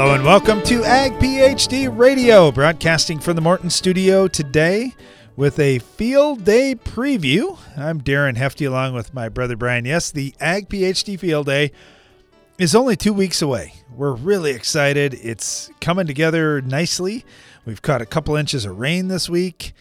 Hello 0.00 0.14
and 0.14 0.24
welcome 0.24 0.62
to 0.62 0.82
Ag 0.82 1.12
PhD 1.18 1.94
Radio, 1.94 2.50
broadcasting 2.50 3.18
from 3.20 3.36
the 3.36 3.42
Morton 3.42 3.68
studio 3.68 4.26
today 4.28 4.94
with 5.36 5.58
a 5.58 5.78
field 5.80 6.42
day 6.42 6.74
preview. 6.74 7.58
I'm 7.76 8.00
Darren 8.00 8.38
Hefty 8.38 8.64
along 8.64 8.94
with 8.94 9.12
my 9.12 9.28
brother 9.28 9.58
Brian. 9.58 9.84
Yes, 9.84 10.10
the 10.10 10.32
Ag 10.40 10.70
PhD 10.70 11.20
field 11.20 11.44
day 11.44 11.72
is 12.56 12.74
only 12.74 12.96
two 12.96 13.12
weeks 13.12 13.42
away. 13.42 13.74
We're 13.94 14.14
really 14.14 14.52
excited. 14.52 15.12
It's 15.12 15.70
coming 15.82 16.06
together 16.06 16.62
nicely. 16.62 17.26
We've 17.66 17.82
caught 17.82 18.00
a 18.00 18.06
couple 18.06 18.36
inches 18.36 18.64
of 18.64 18.78
rain 18.78 19.08
this 19.08 19.28
week. 19.28 19.74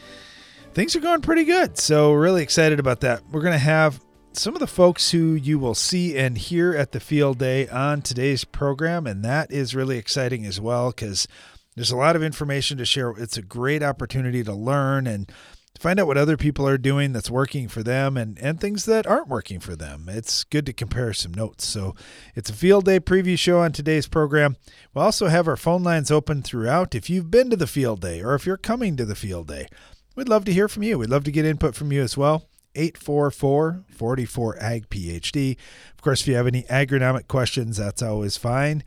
Things 0.73 0.97
are 0.97 0.99
going 0.99 1.21
pretty 1.21 1.45
good. 1.45 1.77
So, 1.77 2.11
really 2.11 2.43
excited 2.43 2.77
about 2.77 2.99
that. 2.99 3.23
We're 3.31 3.39
going 3.41 3.53
to 3.53 3.57
have 3.57 4.01
some 4.33 4.53
of 4.53 4.59
the 4.59 4.67
folks 4.67 5.11
who 5.11 5.33
you 5.33 5.59
will 5.59 5.75
see 5.75 6.17
and 6.17 6.37
hear 6.37 6.73
at 6.73 6.91
the 6.91 6.99
field 6.99 7.39
day 7.39 7.67
on 7.67 8.01
today's 8.01 8.43
program, 8.43 9.07
and 9.07 9.23
that 9.23 9.51
is 9.51 9.75
really 9.75 9.97
exciting 9.97 10.45
as 10.45 10.61
well 10.61 10.91
because 10.91 11.27
there's 11.75 11.91
a 11.91 11.97
lot 11.97 12.15
of 12.15 12.23
information 12.23 12.77
to 12.77 12.85
share. 12.85 13.11
It's 13.11 13.37
a 13.37 13.41
great 13.41 13.81
opportunity 13.81 14.43
to 14.43 14.53
learn 14.53 15.07
and 15.07 15.31
find 15.79 15.99
out 15.99 16.07
what 16.07 16.17
other 16.17 16.35
people 16.35 16.67
are 16.67 16.77
doing 16.77 17.13
that's 17.13 17.31
working 17.31 17.67
for 17.67 17.83
them 17.83 18.17
and, 18.17 18.37
and 18.39 18.59
things 18.59 18.85
that 18.85 19.07
aren't 19.07 19.29
working 19.29 19.59
for 19.59 19.75
them. 19.75 20.07
It's 20.09 20.43
good 20.43 20.65
to 20.65 20.73
compare 20.73 21.13
some 21.13 21.33
notes. 21.33 21.65
So 21.65 21.95
it's 22.35 22.49
a 22.49 22.53
field 22.53 22.85
day 22.85 22.99
preview 22.99 23.37
show 23.37 23.59
on 23.59 23.71
today's 23.71 24.07
program. 24.07 24.57
We'll 24.93 25.05
also 25.05 25.27
have 25.27 25.47
our 25.47 25.55
phone 25.57 25.83
lines 25.83 26.11
open 26.11 26.41
throughout. 26.41 26.95
If 26.95 27.09
you've 27.09 27.31
been 27.31 27.49
to 27.49 27.55
the 27.55 27.67
field 27.67 28.01
day 28.01 28.21
or 28.21 28.35
if 28.35 28.45
you're 28.45 28.57
coming 28.57 28.97
to 28.97 29.05
the 29.05 29.15
field 29.15 29.47
day, 29.47 29.67
we'd 30.15 30.29
love 30.29 30.43
to 30.45 30.53
hear 30.53 30.67
from 30.67 30.83
you. 30.83 30.99
We'd 30.99 31.09
love 31.09 31.23
to 31.23 31.31
get 31.31 31.45
input 31.45 31.75
from 31.75 31.93
you 31.93 32.01
as 32.01 32.17
well. 32.17 32.43
844 32.75 33.85
44 33.89 34.57
Ag 34.59 34.89
PhD. 34.89 35.57
Of 35.93 36.01
course, 36.01 36.21
if 36.21 36.27
you 36.27 36.35
have 36.35 36.47
any 36.47 36.63
agronomic 36.63 37.27
questions, 37.27 37.77
that's 37.77 38.01
always 38.01 38.37
fine. 38.37 38.83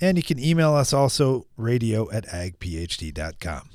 And 0.00 0.16
you 0.16 0.22
can 0.22 0.38
email 0.38 0.74
us 0.74 0.92
also 0.92 1.46
radio 1.56 2.10
at 2.10 2.26
agphd.com. 2.26 3.70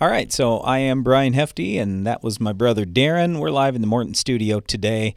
All 0.00 0.08
right, 0.08 0.32
so 0.32 0.58
I 0.58 0.78
am 0.78 1.02
Brian 1.02 1.32
Hefty, 1.32 1.78
and 1.78 2.06
that 2.06 2.24
was 2.24 2.40
my 2.40 2.52
brother 2.52 2.84
Darren. 2.84 3.38
We're 3.38 3.50
live 3.50 3.76
in 3.76 3.80
the 3.82 3.86
Morton 3.86 4.14
studio 4.14 4.58
today. 4.60 5.14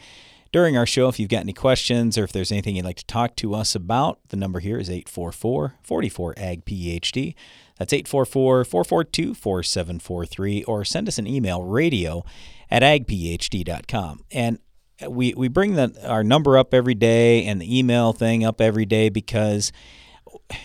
During 0.51 0.77
our 0.77 0.85
show, 0.85 1.09
if 1.09 1.19
you've 1.19 1.29
got 1.29 1.41
any 1.41 1.53
questions 1.53 2.17
or 2.17 2.23
if 2.23 2.31
there's 2.31 2.51
anything 2.51 2.75
you'd 2.75 2.85
like 2.85 2.97
to 2.97 3.05
talk 3.05 3.35
to 3.37 3.53
us 3.53 3.75
about, 3.75 4.19
the 4.29 4.37
number 4.37 4.59
here 4.59 4.77
is 4.77 4.89
844 4.89 5.73
44 5.81 6.33
Ag 6.37 6.65
PhD. 6.65 7.35
That's 7.77 7.91
844 7.91 8.63
442 8.63 9.33
4743, 9.33 10.63
or 10.63 10.85
send 10.85 11.07
us 11.07 11.17
an 11.17 11.27
email 11.27 11.63
radio 11.63 12.23
at 12.75 12.81
agphd.com. 12.81 14.19
And 14.31 14.59
we, 15.07 15.33
we 15.33 15.47
bring 15.47 15.75
the, 15.75 15.97
our 16.05 16.25
number 16.25 16.57
up 16.57 16.73
every 16.73 16.93
day 16.93 17.45
and 17.45 17.61
the 17.61 17.79
email 17.79 18.11
thing 18.11 18.43
up 18.43 18.59
every 18.59 18.85
day 18.85 19.07
because 19.09 19.71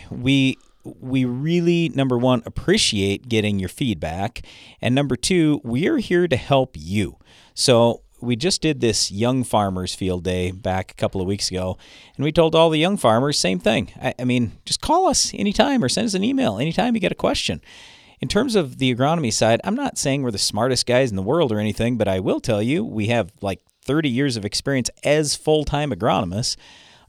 we 0.09 0.57
we 0.83 1.25
really 1.25 1.89
number 1.89 2.17
one 2.17 2.41
appreciate 2.45 3.29
getting 3.29 3.59
your 3.59 3.69
feedback. 3.69 4.41
And 4.81 4.93
number 4.93 5.15
two 5.15 5.61
we 5.63 5.87
are 5.87 5.97
here 5.97 6.27
to 6.27 6.35
help 6.35 6.75
you. 6.77 7.17
So 7.53 8.01
we 8.19 8.35
just 8.35 8.61
did 8.61 8.81
this 8.81 9.11
young 9.11 9.43
farmers 9.43 9.95
field 9.95 10.23
day 10.23 10.51
back 10.51 10.91
a 10.91 10.95
couple 10.95 11.21
of 11.21 11.27
weeks 11.27 11.49
ago 11.49 11.77
and 12.17 12.25
we 12.25 12.31
told 12.31 12.55
all 12.55 12.69
the 12.69 12.79
young 12.79 12.97
farmers 12.97 13.39
same 13.39 13.59
thing. 13.59 13.93
I, 14.01 14.15
I 14.19 14.23
mean 14.25 14.53
just 14.65 14.81
call 14.81 15.07
us 15.07 15.31
anytime 15.33 15.81
or 15.81 15.87
send 15.87 16.07
us 16.07 16.13
an 16.13 16.25
email 16.25 16.57
anytime 16.57 16.93
you 16.93 16.99
get 16.99 17.13
a 17.13 17.15
question 17.15 17.61
in 18.21 18.27
terms 18.27 18.55
of 18.55 18.77
the 18.77 18.93
agronomy 18.93 19.31
side 19.31 19.59
i'm 19.63 19.75
not 19.75 19.97
saying 19.97 20.21
we're 20.21 20.31
the 20.31 20.37
smartest 20.37 20.85
guys 20.85 21.09
in 21.09 21.15
the 21.15 21.23
world 21.23 21.51
or 21.51 21.59
anything 21.59 21.97
but 21.97 22.07
i 22.07 22.19
will 22.19 22.39
tell 22.39 22.61
you 22.61 22.83
we 22.83 23.07
have 23.07 23.31
like 23.41 23.61
30 23.83 24.09
years 24.09 24.37
of 24.37 24.45
experience 24.45 24.89
as 25.03 25.35
full-time 25.35 25.91
agronomists 25.91 26.55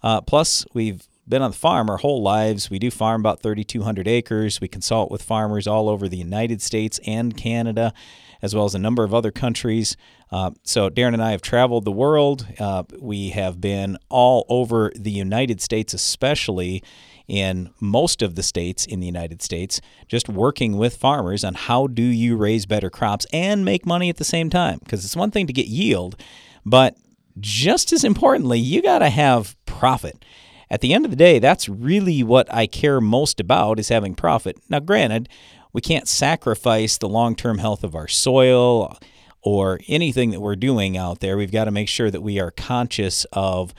uh, 0.03 0.21
plus 0.21 0.65
we've 0.75 1.07
been 1.29 1.43
on 1.43 1.51
the 1.53 1.57
farm 1.57 1.89
our 1.89 1.99
whole 1.99 2.23
lives. 2.23 2.71
We 2.71 2.79
do 2.79 2.91
farm 2.91 3.23
about 3.23 3.43
3,200 3.43 4.09
acres. 4.09 4.61
We 4.61 4.69
consult 4.69 5.11
with 5.11 5.23
farmers 5.23 5.67
all 5.67 5.89
over 5.89 6.09
the 6.09 6.17
United 6.17 6.61
States 6.61 6.99
and 7.07 7.37
Canada, 7.37 7.93
as 8.41 8.55
well 8.55 8.65
as 8.65 8.75
a 8.75 8.79
number 8.79 9.05
of 9.05 9.15
other 9.15 9.31
countries. 9.31 9.97
Uh, 10.31 10.51
so, 10.65 10.91
Darren 10.91 11.15
and 11.15 11.23
I 11.23 11.31
have 11.31 11.43
traveled 11.43 11.85
the 11.85 11.93
world. 11.93 12.47
Uh, 12.59 12.83
we 12.99 13.31
have 13.31 13.61
been 13.61 13.99
all 14.09 14.47
over 14.49 14.93
the 14.97 15.11
United 15.11 15.61
States, 15.61 15.95
especially 15.95 16.83
in 17.29 17.71
most 17.81 18.23
of 18.23 18.35
the 18.35 18.43
states 18.43 18.85
in 18.87 19.01
the 19.01 19.07
United 19.07 19.43
States, 19.43 19.81
just 20.09 20.29
working 20.29 20.77
with 20.77 20.97
farmers 20.97 21.45
on 21.45 21.55
how 21.55 21.87
do 21.87 22.03
you 22.03 22.37
raise 22.37 22.67
better 22.67 22.91
crops 22.91 23.27
and 23.33 23.65
make 23.65 23.87
money 23.87 24.09
at 24.09 24.17
the 24.17 24.25
same 24.25 24.51
time. 24.51 24.79
Because 24.79 25.05
it's 25.05 25.17
one 25.17 25.31
thing 25.31 25.47
to 25.47 25.53
get 25.53 25.67
yield, 25.67 26.21
but 26.65 26.97
just 27.41 27.93
as 27.93 28.05
importantly, 28.05 28.59
you 28.59 28.83
got 28.83 28.99
to 28.99 29.09
have 29.09 29.57
profit 29.65 30.25
at 30.73 30.81
the 30.81 30.95
end 30.95 31.05
of 31.05 31.11
the 31.11 31.19
day, 31.19 31.39
that's 31.39 31.69
really 31.69 32.23
what 32.23 32.53
I 32.53 32.67
care 32.67 32.99
most 32.99 33.41
about 33.41 33.79
is 33.79 33.91
having 33.91 34.15
profit. 34.15 34.57
Now, 34.71 34.81
granted, 34.81 35.29
we 35.75 35.83
can't 35.83 36.09
sacrifice 36.09 36.97
the 36.97 37.11
long 37.11 37.37
term 37.37 37.59
health 37.59 37.85
of 37.85 37.95
our 37.95 38.09
soil 38.09 38.99
or 39.43 39.81
anything 39.87 40.31
that 40.31 40.41
we're 40.41 40.57
doing 40.57 40.97
out 40.97 41.21
there. 41.21 41.37
We've 41.37 41.53
got 41.53 41.67
to 41.67 41.71
make 41.71 41.91
sure 41.91 42.11
that 42.11 42.23
we 42.23 42.41
are 42.41 42.51
conscious 42.51 43.27
of 43.35 43.75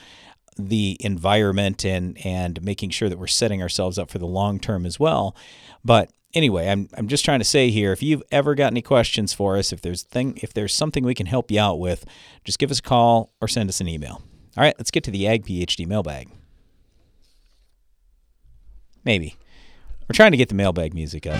the 0.58 0.97
environment 1.00 1.86
and, 1.86 2.18
and 2.25 2.62
making 2.62 2.90
sure 2.91 3.09
that 3.09 3.18
we're 3.18 3.28
setting 3.28 3.62
ourselves 3.62 3.97
up 3.97 4.09
for 4.09 4.19
the 4.19 4.25
long 4.25 4.59
term 4.59 4.86
as 4.86 5.00
well. 5.00 5.36
But 5.84 6.12
anyway, 6.34 6.69
I'm, 6.69 6.90
I'm 6.94 7.08
just 7.08 7.25
trying 7.25 7.40
to 7.40 7.46
say 7.46 7.69
here, 7.69 7.91
if 7.91 8.03
you've 8.03 8.24
ever 8.31 8.56
got 8.56 8.72
any 8.72 8.81
questions 8.81 9.34
for 9.34 9.58
us, 9.58 9.72
if 9.72 9.81
there's 9.81 10.03
thing 10.03 10.38
if 10.42 10.53
there's 10.53 10.74
something 10.74 11.03
we 11.03 11.16
can 11.16 11.25
help 11.25 11.52
you 11.52 11.59
out 11.59 11.80
with, 11.80 12.06
just 12.44 12.59
give 12.59 12.72
us 12.72 12.80
a 12.80 12.84
call 12.84 13.34
or 13.42 13.47
send 13.47 13.69
us 13.69 13.81
an 13.81 13.88
email. 13.88 14.22
All 14.56 14.63
right, 14.63 14.75
let's 14.78 14.92
get 14.92 15.03
to 15.06 15.12
the 15.12 15.28
Ag 15.28 15.46
PhD 15.46 15.88
mailbag. 15.88 16.30
Maybe. 19.03 19.36
We're 20.08 20.13
trying 20.13 20.31
to 20.31 20.38
get 20.38 20.50
the 20.50 20.56
mailbag 20.56 20.94
music 20.94 21.25
up. 21.25 21.40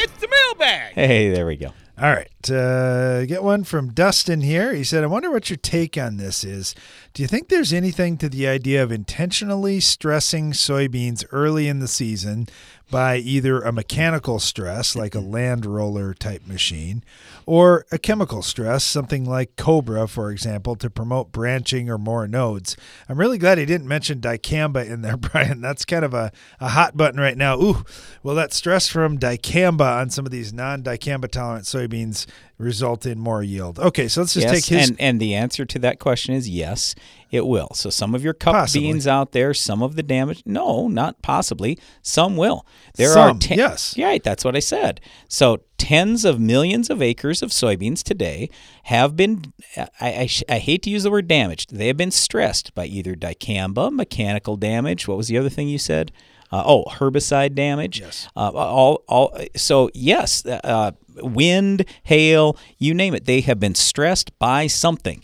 It's 0.00 0.20
the 0.20 0.28
mailbag. 0.28 0.92
Hey, 0.94 1.30
there 1.30 1.46
we 1.46 1.56
go. 1.56 1.72
All 2.00 2.12
right. 2.12 2.50
Uh, 2.50 3.26
get 3.26 3.42
one 3.42 3.64
from 3.64 3.92
Dustin 3.92 4.40
here. 4.40 4.72
He 4.72 4.84
said, 4.84 5.02
I 5.02 5.08
wonder 5.08 5.32
what 5.32 5.50
your 5.50 5.56
take 5.56 5.98
on 5.98 6.16
this 6.16 6.44
is. 6.44 6.76
Do 7.12 7.22
you 7.22 7.26
think 7.26 7.48
there's 7.48 7.72
anything 7.72 8.16
to 8.18 8.28
the 8.28 8.46
idea 8.46 8.84
of 8.84 8.92
intentionally 8.92 9.80
stressing 9.80 10.52
soybeans 10.52 11.24
early 11.32 11.66
in 11.66 11.80
the 11.80 11.88
season 11.88 12.46
by 12.88 13.16
either 13.16 13.60
a 13.60 13.72
mechanical 13.72 14.38
stress, 14.38 14.94
like 14.94 15.16
a 15.16 15.20
land 15.20 15.66
roller 15.66 16.14
type 16.14 16.46
machine, 16.46 17.02
or 17.48 17.86
a 17.90 17.96
chemical 17.96 18.42
stress, 18.42 18.84
something 18.84 19.24
like 19.24 19.56
Cobra, 19.56 20.06
for 20.06 20.30
example, 20.30 20.76
to 20.76 20.90
promote 20.90 21.32
branching 21.32 21.88
or 21.88 21.96
more 21.96 22.28
nodes. 22.28 22.76
I'm 23.08 23.18
really 23.18 23.38
glad 23.38 23.56
he 23.56 23.64
didn't 23.64 23.88
mention 23.88 24.20
dicamba 24.20 24.86
in 24.86 25.00
there, 25.00 25.16
Brian. 25.16 25.62
That's 25.62 25.86
kind 25.86 26.04
of 26.04 26.12
a, 26.12 26.30
a 26.60 26.68
hot 26.68 26.94
button 26.94 27.18
right 27.18 27.38
now. 27.38 27.58
Ooh, 27.58 27.86
well, 28.22 28.34
that 28.34 28.52
stress 28.52 28.88
from 28.88 29.18
dicamba 29.18 29.98
on 29.98 30.10
some 30.10 30.26
of 30.26 30.30
these 30.30 30.52
non 30.52 30.82
dicamba 30.82 31.30
tolerant 31.30 31.64
soybeans 31.64 32.26
result 32.58 33.06
in 33.06 33.18
more 33.18 33.42
yield. 33.42 33.78
Okay, 33.78 34.08
so 34.08 34.20
let's 34.20 34.34
just 34.34 34.46
yes, 34.46 34.54
take 34.54 34.78
his. 34.78 34.90
And, 34.90 35.00
and 35.00 35.18
the 35.18 35.34
answer 35.34 35.64
to 35.64 35.78
that 35.78 35.98
question 35.98 36.34
is 36.34 36.50
yes, 36.50 36.94
it 37.30 37.46
will. 37.46 37.70
So 37.72 37.88
some 37.88 38.14
of 38.14 38.22
your 38.22 38.34
cup 38.34 38.52
Possibly. 38.52 38.88
beans 38.88 39.06
out 39.06 39.32
there, 39.32 39.54
some 39.54 39.82
of 39.82 39.96
the 39.96 40.02
damage, 40.02 40.42
no, 40.44 40.86
not 40.86 41.22
possibly, 41.22 41.78
some 42.02 42.36
will. 42.36 42.66
There 42.96 43.08
Some, 43.08 43.36
are 43.36 43.40
ten, 43.40 43.56
yes. 43.56 43.96
Yeah, 43.96 44.08
right, 44.08 44.22
that's 44.22 44.44
what 44.44 44.54
I 44.54 44.60
said. 44.60 45.00
So 45.28 45.60
tens 45.78 46.24
of 46.24 46.38
millions 46.38 46.90
of 46.90 47.00
acres 47.00 47.42
of 47.42 47.50
soybeans 47.50 48.02
today 48.02 48.50
have 48.84 49.16
been, 49.16 49.52
I, 49.76 49.88
I, 50.00 50.28
I 50.48 50.58
hate 50.58 50.82
to 50.82 50.90
use 50.90 51.04
the 51.04 51.10
word 51.10 51.28
damaged, 51.28 51.74
they 51.74 51.86
have 51.86 51.96
been 51.96 52.10
stressed 52.10 52.74
by 52.74 52.86
either 52.86 53.14
dicamba, 53.14 53.90
mechanical 53.90 54.56
damage. 54.56 55.08
What 55.08 55.16
was 55.16 55.28
the 55.28 55.38
other 55.38 55.48
thing 55.48 55.68
you 55.68 55.78
said? 55.78 56.12
Uh, 56.50 56.62
oh, 56.64 56.84
herbicide 56.84 57.54
damage. 57.54 58.00
Yes. 58.00 58.28
Uh, 58.34 58.50
all, 58.50 59.04
all. 59.06 59.38
So 59.54 59.90
yes, 59.92 60.44
uh, 60.46 60.92
wind, 61.16 61.84
hail, 62.04 62.56
you 62.78 62.94
name 62.94 63.14
it. 63.14 63.26
They 63.26 63.42
have 63.42 63.60
been 63.60 63.74
stressed 63.74 64.38
by 64.38 64.66
something. 64.66 65.22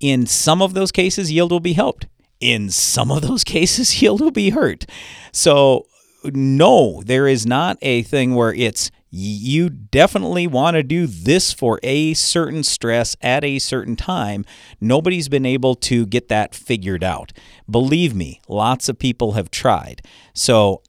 In 0.00 0.26
some 0.26 0.60
of 0.60 0.74
those 0.74 0.92
cases, 0.92 1.32
yield 1.32 1.50
will 1.50 1.60
be 1.60 1.72
helped. 1.72 2.06
In 2.40 2.68
some 2.68 3.10
of 3.10 3.22
those 3.22 3.42
cases, 3.56 4.02
yield 4.02 4.20
will 4.20 4.30
be 4.30 4.50
hurt. 4.50 4.84
So 5.32 5.86
no, 6.24 7.02
there 7.04 7.26
is 7.26 7.46
not 7.46 7.78
a 7.82 8.02
thing 8.02 8.34
where 8.34 8.52
it's 8.52 8.90
you 9.16 9.70
definitely 9.70 10.46
want 10.46 10.74
to 10.74 10.82
do 10.82 11.06
this 11.06 11.52
for 11.52 11.80
a 11.82 12.14
certain 12.14 12.62
stress 12.62 13.16
at 13.22 13.44
a 13.44 13.58
certain 13.58 13.96
time. 13.96 14.44
Nobody's 14.80 15.28
been 15.28 15.46
able 15.46 15.74
to 15.76 16.06
get 16.06 16.28
that 16.28 16.54
figured 16.54 17.02
out. 17.02 17.32
Believe 17.70 18.14
me, 18.14 18.40
lots 18.48 18.88
of 18.88 18.98
people 18.98 19.32
have 19.32 19.50
tried. 19.50 20.02
So 20.34 20.82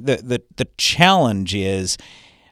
the 0.00 0.16
the, 0.16 0.42
the 0.56 0.68
challenge 0.76 1.54
is 1.54 1.96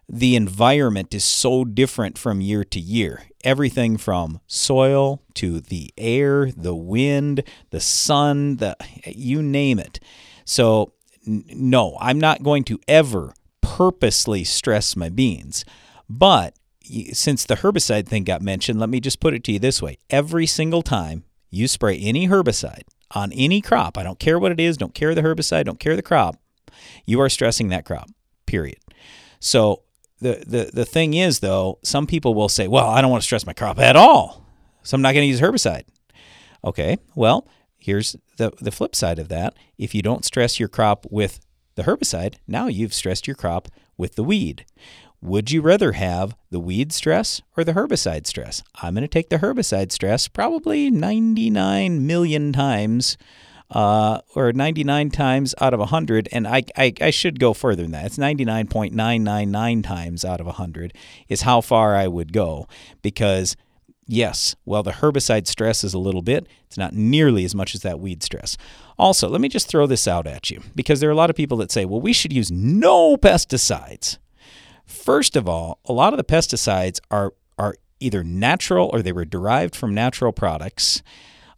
the 0.08 0.36
environment 0.36 1.12
is 1.12 1.24
so 1.24 1.64
different 1.64 2.16
from 2.16 2.40
year 2.40 2.62
to 2.62 2.78
year. 2.78 3.24
Everything 3.42 3.96
from 3.96 4.40
soil 4.46 5.22
to 5.34 5.60
the 5.60 5.92
air, 5.98 6.52
the 6.52 6.74
wind, 6.74 7.42
the 7.70 7.80
sun, 7.80 8.56
the 8.56 8.76
you 9.06 9.42
name 9.42 9.78
it. 9.78 9.98
So 10.44 10.92
no, 11.26 11.96
I'm 12.00 12.20
not 12.20 12.44
going 12.44 12.62
to 12.64 12.78
ever 12.86 13.34
purposely 13.76 14.42
stress 14.42 14.96
my 14.96 15.10
beans. 15.10 15.62
But 16.08 16.54
since 17.12 17.44
the 17.44 17.56
herbicide 17.56 18.06
thing 18.06 18.24
got 18.24 18.40
mentioned, 18.40 18.80
let 18.80 18.88
me 18.88 19.00
just 19.00 19.20
put 19.20 19.34
it 19.34 19.44
to 19.44 19.52
you 19.52 19.58
this 19.58 19.82
way. 19.82 19.98
Every 20.08 20.46
single 20.46 20.80
time 20.80 21.24
you 21.50 21.68
spray 21.68 21.98
any 21.98 22.26
herbicide 22.26 22.84
on 23.10 23.32
any 23.32 23.60
crop, 23.60 23.98
I 23.98 24.02
don't 24.02 24.18
care 24.18 24.38
what 24.38 24.50
it 24.50 24.60
is, 24.60 24.78
don't 24.78 24.94
care 24.94 25.14
the 25.14 25.20
herbicide, 25.20 25.66
don't 25.66 25.78
care 25.78 25.94
the 25.94 26.02
crop, 26.02 26.36
You 27.04 27.20
are 27.20 27.28
stressing 27.28 27.68
that 27.68 27.84
crop. 27.84 28.08
Period. 28.46 28.78
So 29.40 29.82
the 30.20 30.42
the 30.46 30.70
the 30.72 30.84
thing 30.86 31.12
is 31.12 31.40
though, 31.40 31.78
some 31.82 32.06
people 32.06 32.34
will 32.34 32.48
say, 32.48 32.68
"Well, 32.68 32.88
I 32.88 33.02
don't 33.02 33.10
want 33.10 33.22
to 33.22 33.26
stress 33.26 33.44
my 33.44 33.52
crop 33.52 33.78
at 33.78 33.96
all, 33.96 34.46
so 34.84 34.94
I'm 34.94 35.02
not 35.02 35.12
going 35.12 35.24
to 35.24 35.28
use 35.28 35.40
herbicide." 35.40 35.84
Okay, 36.64 36.96
well, 37.14 37.46
here's 37.76 38.16
the 38.38 38.52
the 38.60 38.70
flip 38.70 38.94
side 38.94 39.18
of 39.18 39.28
that. 39.28 39.54
If 39.76 39.94
you 39.94 40.00
don't 40.02 40.24
stress 40.24 40.58
your 40.58 40.68
crop 40.68 41.06
with 41.10 41.40
the 41.76 41.84
herbicide, 41.84 42.34
now 42.48 42.66
you've 42.66 42.94
stressed 42.94 43.26
your 43.26 43.36
crop 43.36 43.68
with 43.96 44.16
the 44.16 44.24
weed. 44.24 44.64
Would 45.22 45.50
you 45.50 45.62
rather 45.62 45.92
have 45.92 46.36
the 46.50 46.60
weed 46.60 46.92
stress 46.92 47.40
or 47.56 47.64
the 47.64 47.72
herbicide 47.72 48.26
stress? 48.26 48.62
I'm 48.82 48.94
going 48.94 49.02
to 49.02 49.08
take 49.08 49.30
the 49.30 49.38
herbicide 49.38 49.92
stress 49.92 50.28
probably 50.28 50.90
99 50.90 52.06
million 52.06 52.52
times 52.52 53.16
uh, 53.70 54.20
or 54.34 54.52
99 54.52 55.10
times 55.10 55.54
out 55.60 55.74
of 55.74 55.80
100. 55.80 56.28
And 56.32 56.46
I, 56.46 56.62
I, 56.76 56.92
I 57.00 57.10
should 57.10 57.40
go 57.40 57.52
further 57.54 57.82
than 57.82 57.92
that. 57.92 58.06
It's 58.06 58.18
99.999 58.18 59.84
times 59.84 60.24
out 60.24 60.40
of 60.40 60.46
100 60.46 60.94
is 61.28 61.42
how 61.42 61.60
far 61.60 61.94
I 61.96 62.08
would 62.08 62.32
go 62.32 62.66
because. 63.02 63.56
Yes, 64.08 64.54
well, 64.64 64.84
the 64.84 64.92
herbicide 64.92 65.48
stress 65.48 65.82
is 65.82 65.92
a 65.92 65.98
little 65.98 66.22
bit. 66.22 66.46
It's 66.66 66.78
not 66.78 66.94
nearly 66.94 67.44
as 67.44 67.54
much 67.56 67.74
as 67.74 67.82
that 67.82 67.98
weed 67.98 68.22
stress. 68.22 68.56
Also, 68.98 69.28
let 69.28 69.40
me 69.40 69.48
just 69.48 69.68
throw 69.68 69.86
this 69.86 70.06
out 70.06 70.26
at 70.28 70.48
you 70.48 70.62
because 70.76 71.00
there 71.00 71.08
are 71.08 71.12
a 71.12 71.16
lot 71.16 71.28
of 71.28 71.34
people 71.34 71.56
that 71.58 71.72
say, 71.72 71.84
well, 71.84 72.00
we 72.00 72.12
should 72.12 72.32
use 72.32 72.50
no 72.50 73.16
pesticides. 73.16 74.18
First 74.86 75.34
of 75.34 75.48
all, 75.48 75.80
a 75.86 75.92
lot 75.92 76.12
of 76.12 76.18
the 76.18 76.24
pesticides 76.24 77.00
are 77.10 77.34
are 77.58 77.74
either 77.98 78.22
natural 78.22 78.90
or 78.92 79.02
they 79.02 79.12
were 79.12 79.24
derived 79.24 79.74
from 79.74 79.94
natural 79.94 80.30
products, 80.30 81.02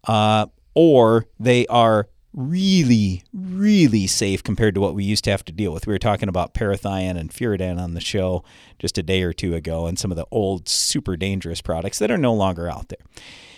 uh, 0.07 0.47
or 0.75 1.27
they 1.39 1.67
are 1.67 2.09
really, 2.39 3.25
really 3.35 4.07
safe 4.07 4.45
compared 4.45 4.73
to 4.77 4.81
what 4.81 4.95
we 4.95 5.03
used 5.03 5.25
to 5.25 5.31
have 5.31 5.45
to 5.45 5.53
deal 5.53 5.73
with. 5.73 5.89
We 5.89 5.93
were 5.93 5.99
talking 5.99 6.29
about 6.29 6.55
parathion 6.55 7.19
and 7.19 7.31
furadan 7.31 7.81
on 7.81 7.95
the 7.95 8.01
show 8.01 8.45
just 8.79 8.97
a 8.97 9.03
day 9.03 9.23
or 9.23 9.33
two 9.33 9.57
ago, 9.57 9.87
and 9.87 9.99
some 9.99 10.13
of 10.13 10.17
the 10.17 10.27
old 10.31 10.69
super 10.69 11.17
dangerous 11.17 11.61
products 11.61 11.99
that 11.99 12.13
are 12.13 12.17
no 12.17 12.33
longer 12.33 12.71
out 12.71 12.91
there. 12.91 13.05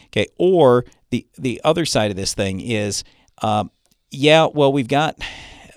Okay, 0.07 0.29
or 0.39 0.87
the 1.11 1.27
the 1.37 1.61
other 1.63 1.85
side 1.85 2.11
of 2.11 2.17
this 2.17 2.33
thing 2.33 2.61
is, 2.61 3.05
uh, 3.43 3.65
yeah, 4.11 4.47
well, 4.47 4.73
we've 4.73 4.89
got 4.89 5.19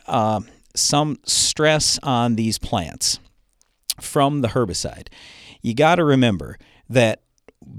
uh, 0.07 0.39
some 0.73 1.19
stress 1.25 1.99
on 2.03 2.35
these 2.35 2.57
plants 2.57 3.19
from 3.99 4.39
the 4.41 4.49
herbicide. 4.49 5.09
You 5.61 5.73
got 5.73 5.95
to 5.95 6.05
remember 6.05 6.57
that 6.89 7.22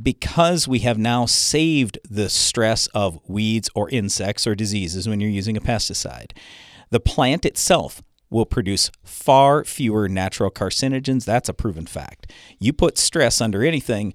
because 0.02 0.68
we 0.68 0.80
have 0.80 0.98
now 0.98 1.26
saved 1.26 1.98
the 2.08 2.28
stress 2.28 2.86
of 2.88 3.18
weeds 3.26 3.70
or 3.74 3.88
insects 3.90 4.46
or 4.46 4.54
diseases 4.54 5.08
when 5.08 5.20
you're 5.20 5.30
using 5.30 5.56
a 5.56 5.60
pesticide, 5.60 6.32
the 6.90 7.00
plant 7.00 7.44
itself 7.44 8.02
will 8.30 8.46
produce 8.46 8.90
far 9.02 9.64
fewer 9.64 10.08
natural 10.08 10.50
carcinogens. 10.50 11.24
That's 11.24 11.48
a 11.48 11.54
proven 11.54 11.86
fact. 11.86 12.32
You 12.58 12.72
put 12.72 12.98
stress 12.98 13.40
under 13.40 13.62
anything, 13.64 14.12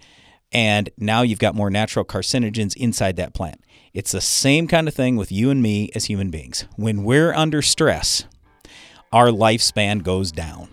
and 0.52 0.90
now 0.98 1.22
you've 1.22 1.40
got 1.40 1.56
more 1.56 1.70
natural 1.70 2.06
carcinogens 2.06 2.76
inside 2.76 3.16
that 3.16 3.34
plant. 3.34 3.64
It's 3.94 4.12
the 4.12 4.22
same 4.22 4.68
kind 4.68 4.88
of 4.88 4.94
thing 4.94 5.16
with 5.16 5.32
you 5.32 5.50
and 5.50 5.62
me 5.62 5.90
as 5.96 6.06
human 6.06 6.30
beings. 6.30 6.66
When 6.76 7.04
we're 7.04 7.34
under 7.34 7.62
stress, 7.62 8.26
our 9.12 9.28
lifespan 9.28 10.04
goes 10.04 10.32
down. 10.32 10.70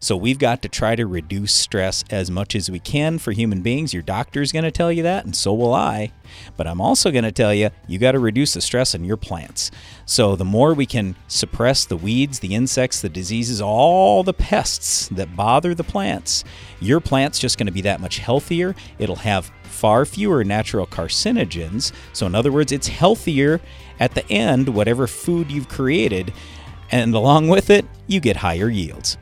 So 0.00 0.16
we've 0.16 0.38
got 0.38 0.62
to 0.62 0.68
try 0.68 0.94
to 0.94 1.06
reduce 1.06 1.52
stress 1.52 2.04
as 2.10 2.30
much 2.30 2.54
as 2.54 2.70
we 2.70 2.78
can 2.78 3.18
for 3.18 3.32
human 3.32 3.62
beings. 3.62 3.92
Your 3.92 4.02
doctor's 4.02 4.52
going 4.52 4.64
to 4.64 4.70
tell 4.70 4.92
you 4.92 5.02
that, 5.02 5.24
and 5.24 5.34
so 5.34 5.52
will 5.52 5.74
I. 5.74 6.12
But 6.56 6.68
I'm 6.68 6.80
also 6.80 7.10
going 7.10 7.24
to 7.24 7.32
tell 7.32 7.52
you, 7.52 7.70
you 7.88 7.98
got 7.98 8.12
to 8.12 8.20
reduce 8.20 8.54
the 8.54 8.60
stress 8.60 8.94
in 8.94 9.04
your 9.04 9.16
plants. 9.16 9.72
So 10.06 10.36
the 10.36 10.44
more 10.44 10.72
we 10.72 10.86
can 10.86 11.16
suppress 11.26 11.84
the 11.84 11.96
weeds, 11.96 12.38
the 12.38 12.54
insects, 12.54 13.00
the 13.00 13.08
diseases, 13.08 13.60
all 13.60 14.22
the 14.22 14.34
pests 14.34 15.08
that 15.08 15.34
bother 15.34 15.74
the 15.74 15.84
plants, 15.84 16.44
your 16.80 17.00
plant's 17.00 17.40
just 17.40 17.58
going 17.58 17.66
to 17.66 17.72
be 17.72 17.80
that 17.82 18.00
much 18.00 18.18
healthier. 18.18 18.76
It'll 18.98 19.16
have 19.16 19.50
far 19.64 20.04
fewer 20.04 20.44
natural 20.44 20.86
carcinogens. 20.86 21.92
So, 22.12 22.26
in 22.26 22.34
other 22.34 22.52
words, 22.52 22.70
it's 22.70 22.88
healthier 22.88 23.60
at 23.98 24.14
the 24.14 24.28
end, 24.30 24.68
whatever 24.68 25.06
food 25.06 25.50
you've 25.50 25.68
created. 25.68 26.32
And 26.90 27.14
along 27.14 27.48
with 27.48 27.68
it, 27.70 27.84
you 28.06 28.20
get 28.20 28.36
higher 28.36 28.68
yields. 28.70 29.18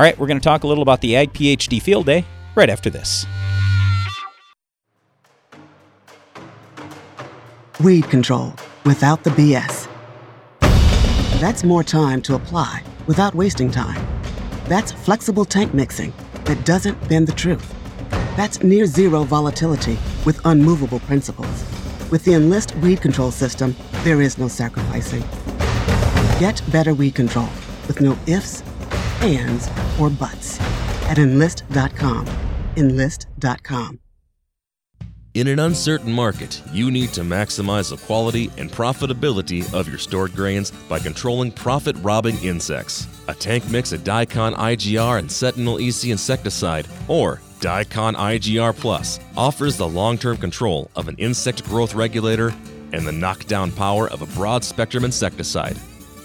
All 0.00 0.04
right, 0.04 0.18
we're 0.18 0.28
going 0.28 0.40
to 0.40 0.42
talk 0.42 0.64
a 0.64 0.66
little 0.66 0.80
about 0.80 1.02
the 1.02 1.14
Ag 1.14 1.34
PhD 1.34 1.82
Field 1.82 2.06
Day 2.06 2.24
right 2.54 2.70
after 2.70 2.88
this. 2.88 3.26
Weed 7.84 8.08
control 8.08 8.54
without 8.86 9.22
the 9.24 9.28
BS. 9.28 9.88
That's 11.38 11.64
more 11.64 11.84
time 11.84 12.22
to 12.22 12.34
apply 12.34 12.82
without 13.06 13.34
wasting 13.34 13.70
time. 13.70 14.02
That's 14.64 14.90
flexible 14.90 15.44
tank 15.44 15.74
mixing 15.74 16.14
that 16.44 16.64
doesn't 16.64 16.96
bend 17.06 17.26
the 17.26 17.32
truth. 17.32 17.74
That's 18.38 18.62
near 18.62 18.86
zero 18.86 19.24
volatility 19.24 19.98
with 20.24 20.40
unmovable 20.46 21.00
principles. 21.00 21.62
With 22.10 22.24
the 22.24 22.32
Enlist 22.32 22.74
weed 22.76 23.02
control 23.02 23.32
system, 23.32 23.76
there 24.02 24.22
is 24.22 24.38
no 24.38 24.48
sacrificing. 24.48 25.20
Get 26.40 26.62
better 26.72 26.94
weed 26.94 27.14
control 27.14 27.50
with 27.86 28.00
no 28.00 28.16
ifs, 28.26 28.62
ands, 29.22 29.68
or 29.98 30.10
buts 30.10 30.60
at 31.08 31.18
enlist.com. 31.18 32.26
Enlist.com. 32.76 34.00
In 35.34 35.46
an 35.46 35.60
uncertain 35.60 36.12
market, 36.12 36.60
you 36.72 36.90
need 36.90 37.10
to 37.10 37.20
maximize 37.20 37.90
the 37.90 37.96
quality 38.04 38.50
and 38.58 38.68
profitability 38.68 39.62
of 39.72 39.88
your 39.88 39.96
stored 39.96 40.34
grains 40.34 40.72
by 40.88 40.98
controlling 40.98 41.52
profit 41.52 41.94
robbing 42.02 42.36
insects. 42.42 43.06
A 43.28 43.34
tank 43.34 43.70
mix 43.70 43.92
of 43.92 44.02
Diacon 44.02 44.56
IGR 44.56 45.20
and 45.20 45.28
Centynal 45.28 45.80
EC 45.80 46.10
insecticide, 46.10 46.88
or 47.06 47.40
Diacon 47.60 48.16
IGR 48.16 48.76
Plus, 48.76 49.20
offers 49.36 49.76
the 49.76 49.86
long 49.86 50.18
term 50.18 50.36
control 50.36 50.90
of 50.96 51.06
an 51.06 51.14
insect 51.18 51.62
growth 51.64 51.94
regulator 51.94 52.52
and 52.92 53.06
the 53.06 53.12
knockdown 53.12 53.70
power 53.70 54.10
of 54.10 54.22
a 54.22 54.26
broad 54.34 54.64
spectrum 54.64 55.04
insecticide. 55.04 55.76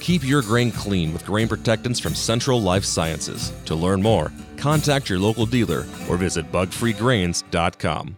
Keep 0.06 0.24
your 0.24 0.44
grain 0.44 0.72
clean 0.72 1.12
with 1.14 1.26
grain 1.26 1.48
protectants 1.48 2.00
from 2.00 2.14
Central 2.14 2.62
Life 2.62 2.86
Sciences. 2.86 3.52
To 3.66 3.74
learn 3.74 4.04
more, 4.04 4.32
contact 4.56 5.10
your 5.10 5.18
local 5.18 5.48
dealer 5.48 5.80
or 6.08 6.16
visit 6.16 6.52
bugfreegrains.com. 6.52 8.16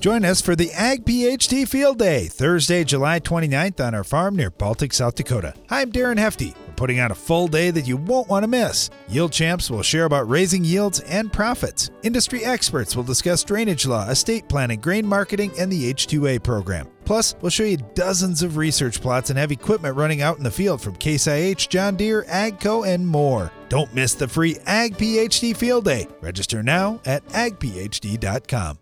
Join 0.00 0.24
us 0.24 0.40
for 0.40 0.56
the 0.56 0.72
Ag 0.72 1.04
PhD 1.04 1.68
Field 1.68 1.98
Day, 1.98 2.26
Thursday, 2.26 2.84
July 2.84 3.20
29th 3.20 3.86
on 3.86 3.94
our 3.94 4.02
farm 4.02 4.34
near 4.34 4.48
Baltic, 4.48 4.94
South 4.94 5.14
Dakota. 5.14 5.52
I'm 5.68 5.92
Darren 5.92 6.18
Hefty. 6.18 6.54
Putting 6.82 6.98
on 6.98 7.12
a 7.12 7.14
full 7.14 7.46
day 7.46 7.70
that 7.70 7.86
you 7.86 7.96
won't 7.96 8.26
want 8.26 8.42
to 8.42 8.48
miss. 8.48 8.90
Yield 9.06 9.30
Champs 9.30 9.70
will 9.70 9.82
share 9.82 10.04
about 10.04 10.28
raising 10.28 10.64
yields 10.64 10.98
and 10.98 11.32
profits. 11.32 11.92
Industry 12.02 12.44
experts 12.44 12.96
will 12.96 13.04
discuss 13.04 13.44
drainage 13.44 13.86
law, 13.86 14.08
estate 14.08 14.48
planning, 14.48 14.80
grain 14.80 15.06
marketing, 15.06 15.52
and 15.60 15.70
the 15.70 15.94
H2A 15.94 16.42
program. 16.42 16.88
Plus, 17.04 17.36
we'll 17.40 17.50
show 17.50 17.62
you 17.62 17.76
dozens 17.94 18.42
of 18.42 18.56
research 18.56 19.00
plots 19.00 19.30
and 19.30 19.38
have 19.38 19.52
equipment 19.52 19.94
running 19.94 20.22
out 20.22 20.38
in 20.38 20.42
the 20.42 20.50
field 20.50 20.80
from 20.80 20.96
Case 20.96 21.28
IH, 21.28 21.68
John 21.68 21.94
Deere, 21.94 22.24
AGCO, 22.24 22.84
and 22.84 23.06
more. 23.06 23.52
Don't 23.68 23.94
miss 23.94 24.14
the 24.14 24.26
free 24.26 24.58
Ag 24.66 24.98
PhD 24.98 25.56
Field 25.56 25.84
Day. 25.84 26.08
Register 26.20 26.64
now 26.64 27.00
at 27.04 27.24
agphd.com. 27.26 28.81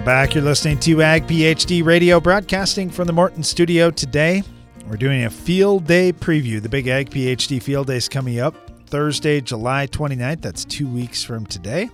Welcome 0.00 0.14
back. 0.14 0.34
You're 0.34 0.44
listening 0.44 0.80
to 0.80 1.02
Ag 1.02 1.26
PhD 1.26 1.84
Radio, 1.84 2.20
broadcasting 2.20 2.88
from 2.88 3.06
the 3.06 3.12
Morton 3.12 3.42
studio 3.42 3.90
today. 3.90 4.42
We're 4.86 4.96
doing 4.96 5.24
a 5.24 5.30
field 5.30 5.86
day 5.86 6.10
preview. 6.10 6.62
The 6.62 6.70
big 6.70 6.88
Ag 6.88 7.10
PhD 7.10 7.62
field 7.62 7.88
day 7.88 7.98
is 7.98 8.08
coming 8.08 8.40
up 8.40 8.54
Thursday, 8.86 9.42
July 9.42 9.86
29th. 9.88 10.40
That's 10.40 10.64
two 10.64 10.88
weeks 10.88 11.22
from 11.22 11.44
today. 11.44 11.90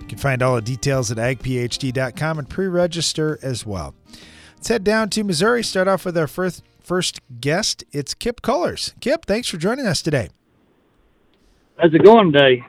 You 0.00 0.06
can 0.06 0.18
find 0.18 0.40
all 0.40 0.54
the 0.54 0.62
details 0.62 1.10
at 1.10 1.16
agphd.com 1.16 2.38
and 2.38 2.48
pre 2.48 2.68
register 2.68 3.40
as 3.42 3.66
well. 3.66 3.92
Let's 4.54 4.68
head 4.68 4.84
down 4.84 5.10
to 5.10 5.24
Missouri. 5.24 5.64
Start 5.64 5.88
off 5.88 6.04
with 6.04 6.16
our 6.16 6.28
first, 6.28 6.62
first 6.78 7.20
guest. 7.40 7.82
It's 7.90 8.14
Kip 8.14 8.40
Cullers. 8.40 8.94
Kip, 9.00 9.26
thanks 9.26 9.48
for 9.48 9.56
joining 9.56 9.84
us 9.84 10.00
today. 10.00 10.28
How's 11.76 11.92
it 11.92 12.04
going 12.04 12.30
today? 12.30 12.64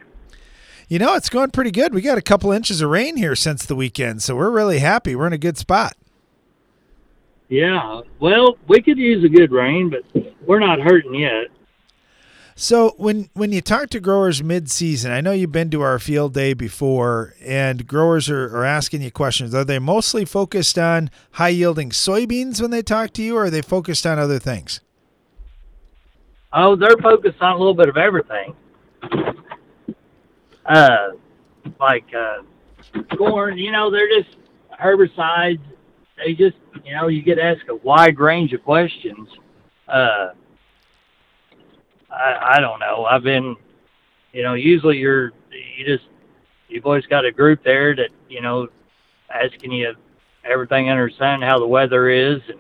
You 0.90 0.98
know, 0.98 1.14
it's 1.14 1.30
going 1.30 1.52
pretty 1.52 1.70
good. 1.70 1.94
We 1.94 2.02
got 2.02 2.18
a 2.18 2.22
couple 2.22 2.52
inches 2.52 2.82
of 2.82 2.90
rain 2.90 3.16
here 3.16 3.36
since 3.36 3.64
the 3.64 3.76
weekend, 3.76 4.24
so 4.24 4.36
we're 4.36 4.50
really 4.50 4.80
happy. 4.80 5.16
We're 5.16 5.28
in 5.28 5.34
a 5.34 5.38
good 5.38 5.58
spot. 5.58 5.94
Yeah, 7.48 8.02
well, 8.20 8.58
we 8.68 8.82
could 8.82 8.98
use 8.98 9.24
a 9.24 9.30
good 9.30 9.52
rain, 9.52 9.92
but 9.92 10.04
we're 10.48 10.60
not 10.60 10.80
hurting 10.80 11.14
yet. 11.14 11.48
So 12.56 12.96
when 12.98 13.30
when 13.34 13.52
you 13.52 13.62
talk 13.62 13.90
to 13.92 14.00
growers 14.00 14.44
mid-season, 14.44 15.12
I 15.12 15.22
know 15.22 15.32
you've 15.32 15.52
been 15.52 15.70
to 15.70 15.82
our 15.82 16.00
field 16.00 16.34
day 16.34 16.54
before, 16.54 17.36
and 17.42 17.88
growers 17.88 18.28
are, 18.28 18.46
are 18.58 18.66
asking 18.66 19.04
you 19.04 19.12
questions. 19.12 19.54
Are 19.54 19.64
they 19.64 19.80
mostly 19.80 20.26
focused 20.26 20.78
on 20.78 21.12
high-yielding 21.34 21.92
soybeans 21.92 22.62
when 22.62 22.72
they 22.72 22.82
talk 22.82 23.14
to 23.14 23.22
you, 23.22 23.38
or 23.38 23.46
are 23.46 23.50
they 23.52 23.62
focused 23.62 24.08
on 24.08 24.18
other 24.18 24.40
things? 24.40 24.82
Oh, 26.52 26.76
they're 26.76 26.98
focused 26.98 27.42
on 27.42 27.54
a 27.54 27.58
little 27.58 27.76
bit 27.76 27.90
of 27.90 27.96
everything. 27.96 28.56
Uh, 30.70 31.10
like 31.80 32.06
uh, 32.16 32.44
corn, 33.18 33.58
you 33.58 33.72
know, 33.72 33.90
they're 33.90 34.08
just 34.08 34.38
herbicides. 34.80 35.60
They 36.16 36.34
just, 36.34 36.58
you 36.86 36.94
know, 36.94 37.08
you 37.08 37.24
get 37.24 37.40
asked 37.40 37.68
a 37.70 37.76
wide 37.76 38.20
range 38.20 38.54
of 38.54 38.64
questions. 38.64 39.28
Uh, 39.88 40.30
I, 42.12 42.56
I 42.56 42.60
don't 42.60 42.80
know. 42.80 43.06
I've 43.06 43.24
been, 43.24 43.56
you 44.32 44.44
know, 44.44 44.54
usually 44.54 44.98
you're, 44.98 45.32
you 45.52 45.86
just, 45.86 46.08
you've 46.68 46.86
always 46.86 47.06
got 47.08 47.26
a 47.26 47.32
group 47.32 47.64
there 47.64 47.96
that, 47.96 48.10
you 48.30 48.42
know, 48.42 48.68
asking 49.34 49.72
you 49.72 49.96
everything 50.44 50.90
under 50.90 51.10
the 51.10 51.16
sun, 51.18 51.42
how 51.42 51.58
the 51.58 51.68
weather 51.68 52.10
is 52.10 52.42
and 52.48 52.60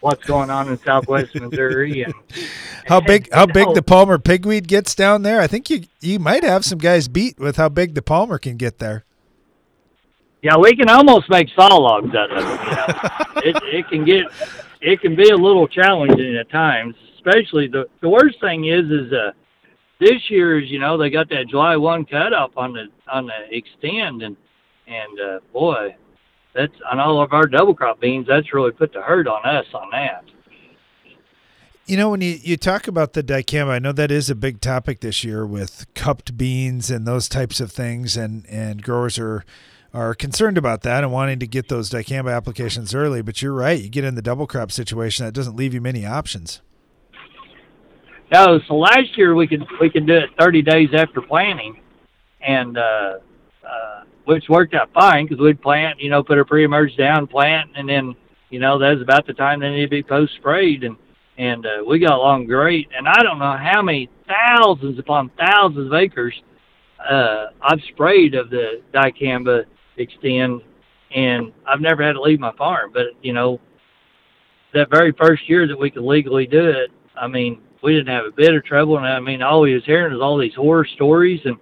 what's 0.00 0.24
going 0.24 0.50
on 0.50 0.68
in 0.68 0.78
Southwest 0.78 1.34
Missouri 1.40 2.02
and 2.02 2.14
How 2.86 3.00
big 3.00 3.32
how 3.32 3.46
big 3.46 3.74
the 3.74 3.82
Palmer 3.82 4.18
pigweed 4.18 4.66
gets 4.66 4.94
down 4.94 5.22
there? 5.22 5.40
I 5.40 5.46
think 5.46 5.70
you 5.70 5.84
you 6.00 6.18
might 6.18 6.44
have 6.44 6.64
some 6.64 6.78
guys 6.78 7.08
beat 7.08 7.38
with 7.38 7.56
how 7.56 7.68
big 7.68 7.94
the 7.94 8.02
Palmer 8.02 8.38
can 8.38 8.56
get 8.56 8.78
there. 8.78 9.04
Yeah, 10.42 10.56
we 10.56 10.74
can 10.76 10.88
almost 10.88 11.28
make 11.28 11.48
saw 11.54 11.74
logs 11.74 12.14
out 12.14 12.30
of 12.30 12.38
it. 12.38 12.42
You 12.42 12.76
know, 12.76 13.58
it 13.70 13.74
it 13.74 13.88
can 13.88 14.04
get 14.04 14.24
it 14.80 15.00
can 15.00 15.16
be 15.16 15.28
a 15.30 15.36
little 15.36 15.66
challenging 15.68 16.36
at 16.36 16.50
times. 16.50 16.94
Especially 17.16 17.68
the 17.68 17.86
the 18.00 18.08
worst 18.08 18.40
thing 18.40 18.66
is 18.66 18.84
is 18.90 19.12
uh 19.12 19.32
this 20.00 20.30
year's 20.30 20.70
you 20.70 20.78
know 20.78 20.96
they 20.96 21.10
got 21.10 21.28
that 21.30 21.48
July 21.48 21.76
one 21.76 22.04
cutoff 22.04 22.52
on 22.56 22.72
the 22.72 22.86
on 23.10 23.26
the 23.26 23.62
Xtend 23.62 24.24
and 24.24 24.36
and 24.86 25.20
uh, 25.20 25.40
boy 25.52 25.94
that's 26.58 26.74
on 26.90 26.98
all 26.98 27.22
of 27.22 27.32
our 27.32 27.46
double 27.46 27.74
crop 27.74 28.00
beans 28.00 28.26
that's 28.28 28.52
really 28.52 28.72
put 28.72 28.92
the 28.92 29.00
hurt 29.00 29.28
on 29.28 29.46
us 29.46 29.66
on 29.72 29.88
that. 29.92 30.24
You 31.86 31.96
know, 31.96 32.10
when 32.10 32.20
you, 32.20 32.36
you 32.42 32.56
talk 32.56 32.88
about 32.88 33.12
the 33.12 33.22
dicamba, 33.22 33.70
I 33.70 33.78
know 33.78 33.92
that 33.92 34.10
is 34.10 34.28
a 34.28 34.34
big 34.34 34.60
topic 34.60 35.00
this 35.00 35.24
year 35.24 35.46
with 35.46 35.86
cupped 35.94 36.36
beans 36.36 36.90
and 36.90 37.06
those 37.06 37.28
types 37.28 37.60
of 37.60 37.72
things, 37.72 38.16
and, 38.16 38.44
and 38.46 38.82
growers 38.82 39.18
are 39.18 39.44
are 39.94 40.14
concerned 40.14 40.58
about 40.58 40.82
that 40.82 41.02
and 41.02 41.10
wanting 41.10 41.38
to 41.38 41.46
get 41.46 41.68
those 41.68 41.88
dicamba 41.88 42.36
applications 42.36 42.94
early. 42.94 43.22
But 43.22 43.40
you're 43.40 43.54
right, 43.54 43.80
you 43.80 43.88
get 43.88 44.04
in 44.04 44.16
the 44.16 44.22
double 44.22 44.46
crop 44.46 44.70
situation, 44.70 45.24
that 45.24 45.32
doesn't 45.32 45.56
leave 45.56 45.72
you 45.72 45.80
many 45.80 46.04
options. 46.04 46.60
No, 48.30 48.60
so 48.68 48.74
last 48.74 49.16
year 49.16 49.34
we 49.34 49.46
could 49.46 49.64
we 49.80 49.88
could 49.88 50.06
do 50.06 50.14
it 50.14 50.30
30 50.38 50.60
days 50.60 50.90
after 50.92 51.22
planting, 51.22 51.80
and 52.42 52.76
uh, 52.76 52.80
uh, 53.66 54.02
which 54.28 54.46
worked 54.50 54.74
out 54.74 54.92
fine 54.92 55.24
because 55.24 55.40
we'd 55.40 55.60
plant, 55.62 55.98
you 55.98 56.10
know, 56.10 56.22
put 56.22 56.38
a 56.38 56.44
pre-emerge 56.44 56.94
down, 56.96 57.26
plant, 57.26 57.70
and 57.76 57.88
then 57.88 58.14
you 58.50 58.60
know 58.60 58.78
that 58.78 58.92
was 58.92 59.00
about 59.00 59.26
the 59.26 59.32
time 59.32 59.58
they 59.58 59.70
need 59.70 59.86
to 59.86 59.88
be 59.88 60.02
post 60.02 60.34
sprayed, 60.36 60.84
and 60.84 60.96
and 61.38 61.64
uh, 61.64 61.82
we 61.86 61.98
got 61.98 62.12
along 62.12 62.44
great. 62.44 62.88
And 62.94 63.08
I 63.08 63.22
don't 63.22 63.38
know 63.38 63.56
how 63.56 63.80
many 63.80 64.10
thousands 64.28 64.98
upon 64.98 65.30
thousands 65.38 65.86
of 65.86 65.94
acres 65.94 66.34
uh, 67.10 67.46
I've 67.62 67.80
sprayed 67.88 68.34
of 68.34 68.50
the 68.50 68.82
dicamba 68.92 69.64
Xtend, 69.98 70.60
and 71.14 71.50
I've 71.66 71.80
never 71.80 72.02
had 72.02 72.12
to 72.12 72.20
leave 72.20 72.38
my 72.38 72.52
farm. 72.52 72.90
But 72.92 73.06
you 73.22 73.32
know, 73.32 73.58
that 74.74 74.90
very 74.90 75.12
first 75.12 75.48
year 75.48 75.66
that 75.66 75.78
we 75.78 75.90
could 75.90 76.02
legally 76.02 76.46
do 76.46 76.68
it, 76.68 76.90
I 77.16 77.28
mean, 77.28 77.62
we 77.82 77.94
didn't 77.94 78.14
have 78.14 78.26
a 78.26 78.30
bit 78.30 78.54
of 78.54 78.62
trouble. 78.62 78.98
And 78.98 79.06
I 79.06 79.20
mean, 79.20 79.40
all 79.40 79.62
we 79.62 79.72
was 79.72 79.86
hearing 79.86 80.12
was 80.12 80.20
all 80.20 80.36
these 80.36 80.54
horror 80.54 80.86
stories 80.96 81.40
and 81.46 81.56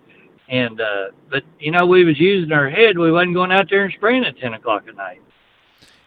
and 0.49 0.81
uh, 0.81 1.07
but 1.31 1.45
you 1.59 1.71
know, 1.71 1.87
we 1.87 2.05
was 2.05 2.19
using 2.19 2.53
our 2.53 2.69
head. 2.69 2.99
We 2.99 3.11
wasn't 3.11 3.35
going 3.35 3.53
out 3.53 3.69
there 3.71 3.85
and 3.85 3.93
spraying 3.93 4.25
at 4.25 4.39
ten 4.39 4.55
o'clock 4.55 4.85
at 4.89 4.97
night. 4.97 5.21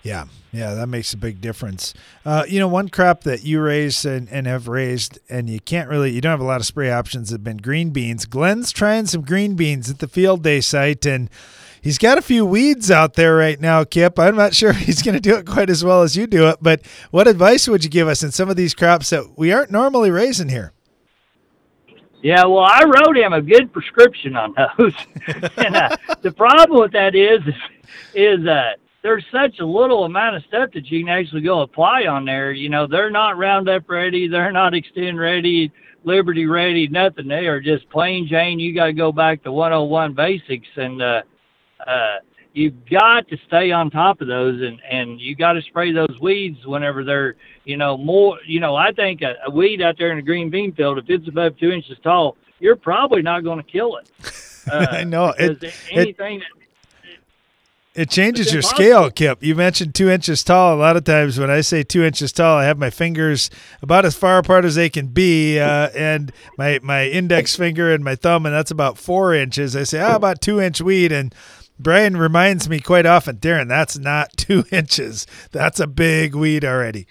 Yeah, 0.02 0.26
yeah, 0.54 0.76
that 0.76 0.88
makes 0.88 1.14
a 1.14 1.18
big 1.18 1.42
difference. 1.42 1.94
Uh, 2.24 2.46
you 2.48 2.58
know, 2.60 2.70
one 2.70 2.88
crop 2.88 3.24
that 3.24 3.44
you 3.44 3.60
raise 3.60 4.06
and, 4.06 4.30
and 4.30 4.48
have 4.48 4.70
raised, 4.70 5.20
and 5.30 5.50
you 5.50 5.60
can't 5.60 5.90
really, 5.90 6.12
you 6.12 6.22
don't 6.22 6.32
have 6.32 6.40
a 6.40 6.46
lot 6.46 6.62
of 6.62 6.66
spray 6.66 6.90
options, 6.90 7.32
have 7.32 7.44
been 7.44 7.58
green 7.58 7.90
beans. 7.90 8.26
Glenn's 8.26 8.72
trying 8.72 9.08
some 9.08 9.22
green 9.22 9.56
beans 9.56 9.90
at 9.90 10.00
the 10.00 10.08
field 10.08 10.42
day 10.42 10.62
site, 10.62 11.06
and 11.06 11.30
he's 11.82 11.98
got 11.98 12.18
a 12.18 12.22
few 12.22 12.46
weeds 12.46 12.90
out 12.90 13.16
there 13.16 13.36
right 13.36 13.60
now, 13.60 13.84
Kip. 13.84 14.18
I'm 14.18 14.38
not 14.38 14.56
sure 14.56 14.72
he's 14.74 15.02
going 15.02 15.16
to 15.16 15.22
do 15.22 15.36
it 15.36 15.46
quite 15.46 15.70
as 15.70 15.84
well 15.84 16.02
as 16.02 16.16
you 16.16 16.28
do 16.28 16.48
it, 16.48 16.60
but 16.62 16.82
what 17.12 17.28
advice 17.28 17.68
would 17.68 17.84
you 17.84 17.90
give 17.90 18.08
us 18.08 18.24
in 18.24 18.32
some 18.32 18.50
of 18.50 18.56
these 18.56 18.74
crops 18.74 19.10
that 19.10 19.38
we 19.38 19.52
aren't 19.52 19.72
normally 19.72 20.12
raising 20.12 20.50
here? 20.50 20.72
Yeah, 22.22 22.46
well, 22.46 22.66
I 22.66 22.84
wrote 22.84 23.18
him 23.18 23.34
a 23.34 23.42
good 23.42 23.72
prescription 23.72 24.36
on 24.36 24.54
those, 24.78 24.94
and 25.58 25.76
uh, 25.76 25.96
the 26.22 26.32
problem 26.32 26.82
with 26.82 26.92
that 26.92 27.16
is, 27.16 27.40
is 28.14 28.46
uh, 28.46 28.72
there's 29.02 29.24
such 29.32 29.60
a 29.60 29.66
little 29.66 30.04
amount 30.04 30.36
of 30.36 30.44
stuff 30.44 30.72
that 30.74 30.92
you 30.92 31.00
can 31.00 31.10
actually 31.10 31.42
go 31.42 31.62
apply 31.62 32.08
on 32.08 32.26
there. 32.26 32.52
You 32.52 32.70
know, 32.70 32.88
they're 32.88 33.10
not 33.10 33.38
Roundup 33.38 33.90
ready, 33.90 34.28
they're 34.28 34.52
not 34.52 34.74
Xtend 34.74 35.18
ready, 35.18 35.72
Liberty 36.04 36.46
ready, 36.46 36.88
nothing. 36.88 37.28
They 37.28 37.48
are 37.48 37.62
just 37.62 37.90
plain 37.90 38.28
Jane. 38.28 38.60
You 38.60 38.76
got 38.76 38.88
to 38.88 38.94
go 38.94 39.12
back 39.12 39.44
to 39.44 39.52
101 39.52 40.14
basics, 40.14 40.68
and 40.76 41.02
uh, 41.02 41.22
uh, 41.86 42.16
you've 42.54 42.86
got 42.90 43.28
to 43.30 43.38
stay 43.48 43.72
on 43.72 43.90
top 43.92 44.22
of 44.22 44.28
those, 44.28 44.62
and 44.62 44.80
and 44.90 45.20
you 45.22 45.36
got 45.36 45.54
to 45.54 45.62
spray 45.62 45.92
those 45.92 46.18
weeds 46.22 46.66
whenever 46.66 47.04
they're, 47.04 47.36
you 47.66 47.78
know, 47.78 47.98
more. 47.98 48.38
You 48.46 48.60
know, 48.60 48.76
I 48.76 48.92
think 48.92 49.22
a, 49.22 49.36
a 49.46 49.52
weed 49.52 49.82
out 49.82 49.98
there 49.98 50.12
in 50.12 50.18
a 50.18 50.22
green 50.24 50.50
bean 50.50 50.74
field, 50.74 50.98
if 50.98 51.06
it's 51.10 51.28
above 51.28 51.58
two 51.58 51.72
inches 51.72 51.98
tall, 52.04 52.38
you're 52.60 52.76
probably 52.76 53.22
not 53.22 53.44
going 53.44 53.58
to 53.64 53.72
kill 53.72 53.98
it. 53.98 54.10
Uh, 54.72 54.88
I 54.92 55.04
know. 55.04 55.34
It- 55.38 55.60
because 55.60 55.74
it- 55.92 55.98
anything 55.98 56.40
that 56.40 56.48
It 57.96 58.10
changes 58.10 58.54
your 58.54 58.60
impossible. 58.60 58.78
scale, 58.78 59.12
Kip. 59.12 59.44
You 59.44 59.56
mentioned 59.56 59.94
two 59.96 60.10
inches 60.10 60.44
tall. 60.44 60.76
A 60.76 60.78
lot 60.80 60.96
of 60.96 61.04
times 61.04 61.40
when 61.40 61.50
I 61.50 61.62
say 61.62 61.84
two 61.84 62.04
inches 62.04 62.32
tall, 62.32 62.58
I 62.58 62.64
have 62.66 62.78
my 62.78 62.90
fingers 62.92 63.50
about 63.82 64.06
as 64.06 64.16
far 64.16 64.38
apart 64.38 64.64
as 64.64 64.76
they 64.76 64.90
can 64.90 65.08
be, 65.08 65.60
uh, 65.60 65.90
and 65.96 66.32
my 66.58 66.80
my 66.82 67.08
index 67.08 67.56
finger 67.56 67.92
and 67.92 68.04
my 68.04 68.16
thumb, 68.16 68.46
and 68.46 68.54
that's 68.56 68.72
about 68.72 68.98
four 68.98 69.34
inches. 69.34 69.76
I 69.76 69.84
say, 69.84 69.98
how 70.00 70.16
about 70.16 70.40
two 70.40 70.62
inch 70.62 70.80
weed? 70.82 71.12
And 71.12 71.34
Brian 71.80 72.18
reminds 72.18 72.68
me 72.70 72.80
quite 72.80 73.06
often, 73.06 73.38
Darren, 73.38 73.70
that's 73.70 73.98
not 73.98 74.34
two 74.38 74.64
inches. 74.72 75.26
That's 75.52 75.80
a 75.80 75.88
big 75.88 76.36
weed 76.36 76.66
already. 76.66 77.08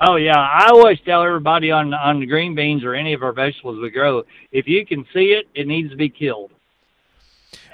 Oh 0.00 0.16
yeah, 0.16 0.36
I 0.38 0.66
always 0.68 0.98
tell 1.06 1.22
everybody 1.22 1.70
on 1.70 1.94
on 1.94 2.20
the 2.20 2.26
green 2.26 2.54
beans 2.54 2.82
or 2.84 2.94
any 2.94 3.12
of 3.14 3.22
our 3.22 3.32
vegetables 3.32 3.80
we 3.80 3.90
grow, 3.90 4.24
if 4.52 4.66
you 4.66 4.84
can 4.84 5.06
see 5.14 5.32
it, 5.32 5.46
it 5.54 5.66
needs 5.66 5.90
to 5.90 5.96
be 5.96 6.08
killed. 6.08 6.50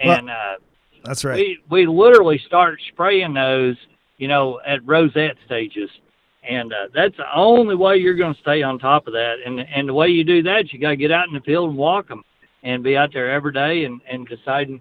Well- 0.04 0.18
And 0.18 0.30
uh, 0.30 0.56
That's 1.04 1.24
right. 1.24 1.36
we 1.36 1.58
we 1.70 1.86
literally 1.86 2.38
start 2.46 2.78
spraying 2.92 3.32
those, 3.34 3.76
you 4.18 4.28
know, 4.28 4.60
at 4.66 4.86
rosette 4.86 5.36
stages, 5.46 5.90
and 6.48 6.72
uh, 6.72 6.88
that's 6.94 7.16
the 7.16 7.26
only 7.34 7.74
way 7.74 7.96
you're 7.96 8.14
going 8.14 8.34
to 8.34 8.40
stay 8.40 8.62
on 8.62 8.78
top 8.78 9.06
of 9.06 9.14
that. 9.14 9.36
And 9.44 9.58
and 9.60 9.88
the 9.88 9.94
way 9.94 10.08
you 10.08 10.22
do 10.22 10.42
that, 10.42 10.72
you 10.72 10.78
got 10.78 10.90
to 10.90 10.96
get 10.96 11.10
out 11.10 11.26
in 11.26 11.34
the 11.34 11.40
field 11.40 11.70
and 11.70 11.78
walk 11.78 12.06
them, 12.08 12.22
and 12.62 12.82
be 12.84 12.98
out 12.98 13.12
there 13.14 13.30
every 13.30 13.52
day 13.52 13.84
and 13.86 14.00
and 14.08 14.28
deciding 14.28 14.80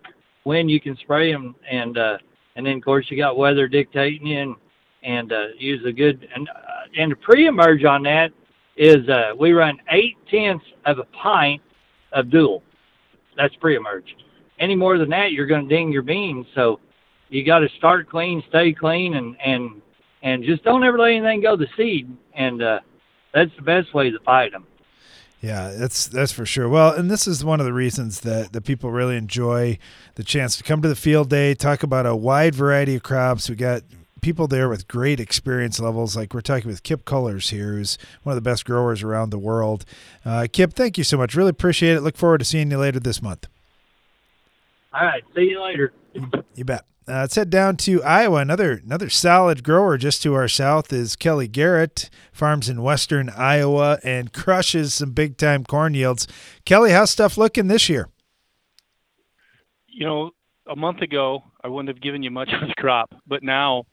when 0.50 0.68
you 0.68 0.82
can 0.82 0.98
spray 0.98 1.32
them, 1.32 1.56
and 1.70 1.96
uh, 2.00 2.18
and 2.56 2.66
then 2.66 2.78
of 2.78 2.84
course 2.84 3.06
you 3.10 3.16
got 3.16 3.38
weather 3.38 3.68
dictating 3.68 4.26
you, 4.26 4.40
and 4.40 4.56
and 5.04 5.32
uh, 5.32 5.46
use 5.60 5.80
a 5.86 5.92
good 5.92 6.28
and 6.34 6.50
uh, 6.50 6.54
and 6.98 7.12
the 7.12 7.16
pre-emerge 7.18 7.84
on 7.84 8.02
that 8.02 8.32
is 8.76 9.08
uh, 9.10 9.36
we 9.40 9.52
run 9.52 9.78
eight 9.92 10.18
tenths 10.28 10.66
of 10.88 10.98
a 10.98 11.04
pint 11.16 11.62
of 12.14 12.32
dual. 12.32 12.64
That's 13.38 13.56
pre-emerge. 13.58 14.16
Any 14.60 14.76
more 14.76 14.98
than 14.98 15.10
that, 15.10 15.34
you're 15.34 15.46
going 15.46 15.70
to 15.70 15.76
ding 15.76 15.92
your 15.92 16.02
beans. 16.02 16.48
So 16.56 16.80
you 17.30 17.46
got 17.46 17.60
to 17.60 17.70
start 17.78 18.10
clean, 18.10 18.42
stay 18.50 18.74
clean, 18.74 19.14
and 19.14 19.38
and 19.46 19.80
and 20.24 20.44
just 20.44 20.64
don't 20.64 20.84
ever 20.84 20.98
let 20.98 21.12
anything 21.12 21.42
go 21.44 21.58
to 21.58 21.68
seed. 21.78 22.10
And 22.34 22.64
uh, 22.64 22.80
that's 23.36 23.52
the 23.56 23.62
best 23.62 23.94
way 23.94 24.10
to 24.10 24.18
fight 24.26 24.54
them. 24.54 24.66
Yeah, 25.42 25.70
that's 25.70 26.08
that's 26.08 26.34
for 26.34 26.46
sure. 26.46 26.68
Well, 26.68 26.94
and 26.94 27.10
this 27.10 27.26
is 27.26 27.46
one 27.46 27.62
of 27.62 27.66
the 27.66 27.74
reasons 27.74 28.22
that 28.22 28.52
that 28.52 28.62
people 28.66 28.92
really 28.92 29.16
enjoy 29.16 29.78
the 30.16 30.24
chance 30.24 30.58
to 30.58 30.64
come 30.64 30.82
to 30.82 30.88
the 30.90 30.96
field 30.96 31.30
day, 31.30 31.54
talk 31.54 31.82
about 31.82 32.06
a 32.06 32.16
wide 32.16 32.56
variety 32.56 32.96
of 32.96 33.04
crops. 33.04 33.50
We 33.50 33.56
got 33.56 33.84
people 34.22 34.48
there 34.48 34.68
with 34.68 34.88
great 34.90 35.20
experience 35.20 35.80
levels. 35.80 36.18
Like 36.18 36.34
we're 36.34 36.42
talking 36.42 36.68
with 36.70 36.84
Kip 36.84 37.06
Cullers 37.06 37.52
here, 37.52 37.74
who's 37.74 37.98
one 38.24 38.36
of 38.36 38.44
the 38.44 38.50
best 38.50 38.66
growers 38.66 39.02
around 39.02 39.30
the 39.30 39.40
world. 39.40 39.86
Uh, 40.26 40.48
Kip, 40.52 40.74
thank 40.74 40.98
you 40.98 41.06
so 41.06 41.18
much. 41.18 41.36
Really 41.36 41.52
appreciate 41.52 41.96
it. 41.96 42.02
Look 42.02 42.18
forward 42.18 42.40
to 42.40 42.46
seeing 42.46 42.70
you 42.70 42.78
later 42.78 43.00
this 43.00 43.22
month. 43.22 43.48
All 44.94 45.06
right, 45.06 45.24
see 45.36 45.44
you 45.44 45.62
later. 45.62 45.94
You 46.56 46.66
bet. 46.66 46.84
Uh, 47.10 47.22
let's 47.22 47.36
head 47.36 47.50
down 47.50 47.76
to 47.78 48.04
Iowa. 48.04 48.38
Another 48.38 48.82
another 48.86 49.10
solid 49.10 49.64
grower 49.64 49.98
just 49.98 50.22
to 50.24 50.36
our 50.36 50.48
south 50.48 50.94
is 50.94 51.16
Kelly 51.16 51.48
Garrett. 51.48 52.10
Farms 52.32 52.70
in 52.70 52.84
western 52.84 53.30
Iowa 53.30 54.00
and 54.04 54.32
crushes 54.32 54.94
some 54.94 55.12
big 55.12 55.38
time 55.38 55.64
corn 55.64 55.96
yields. 55.96 56.28
Kelly, 56.66 56.92
how's 56.92 57.10
stuff 57.10 57.38
looking 57.38 57.68
this 57.68 57.90
year? 57.90 58.10
you 60.00 60.06
know, 60.06 60.32
a 60.72 60.76
month 60.76 61.02
ago, 61.02 61.44
I 61.62 61.68
wouldn't 61.68 61.90
have 61.90 62.02
given 62.02 62.24
you 62.24 62.32
much 62.32 62.50
of 62.62 62.68
the 62.68 62.74
crop, 62.76 63.14
but 63.28 63.44
now 63.44 63.84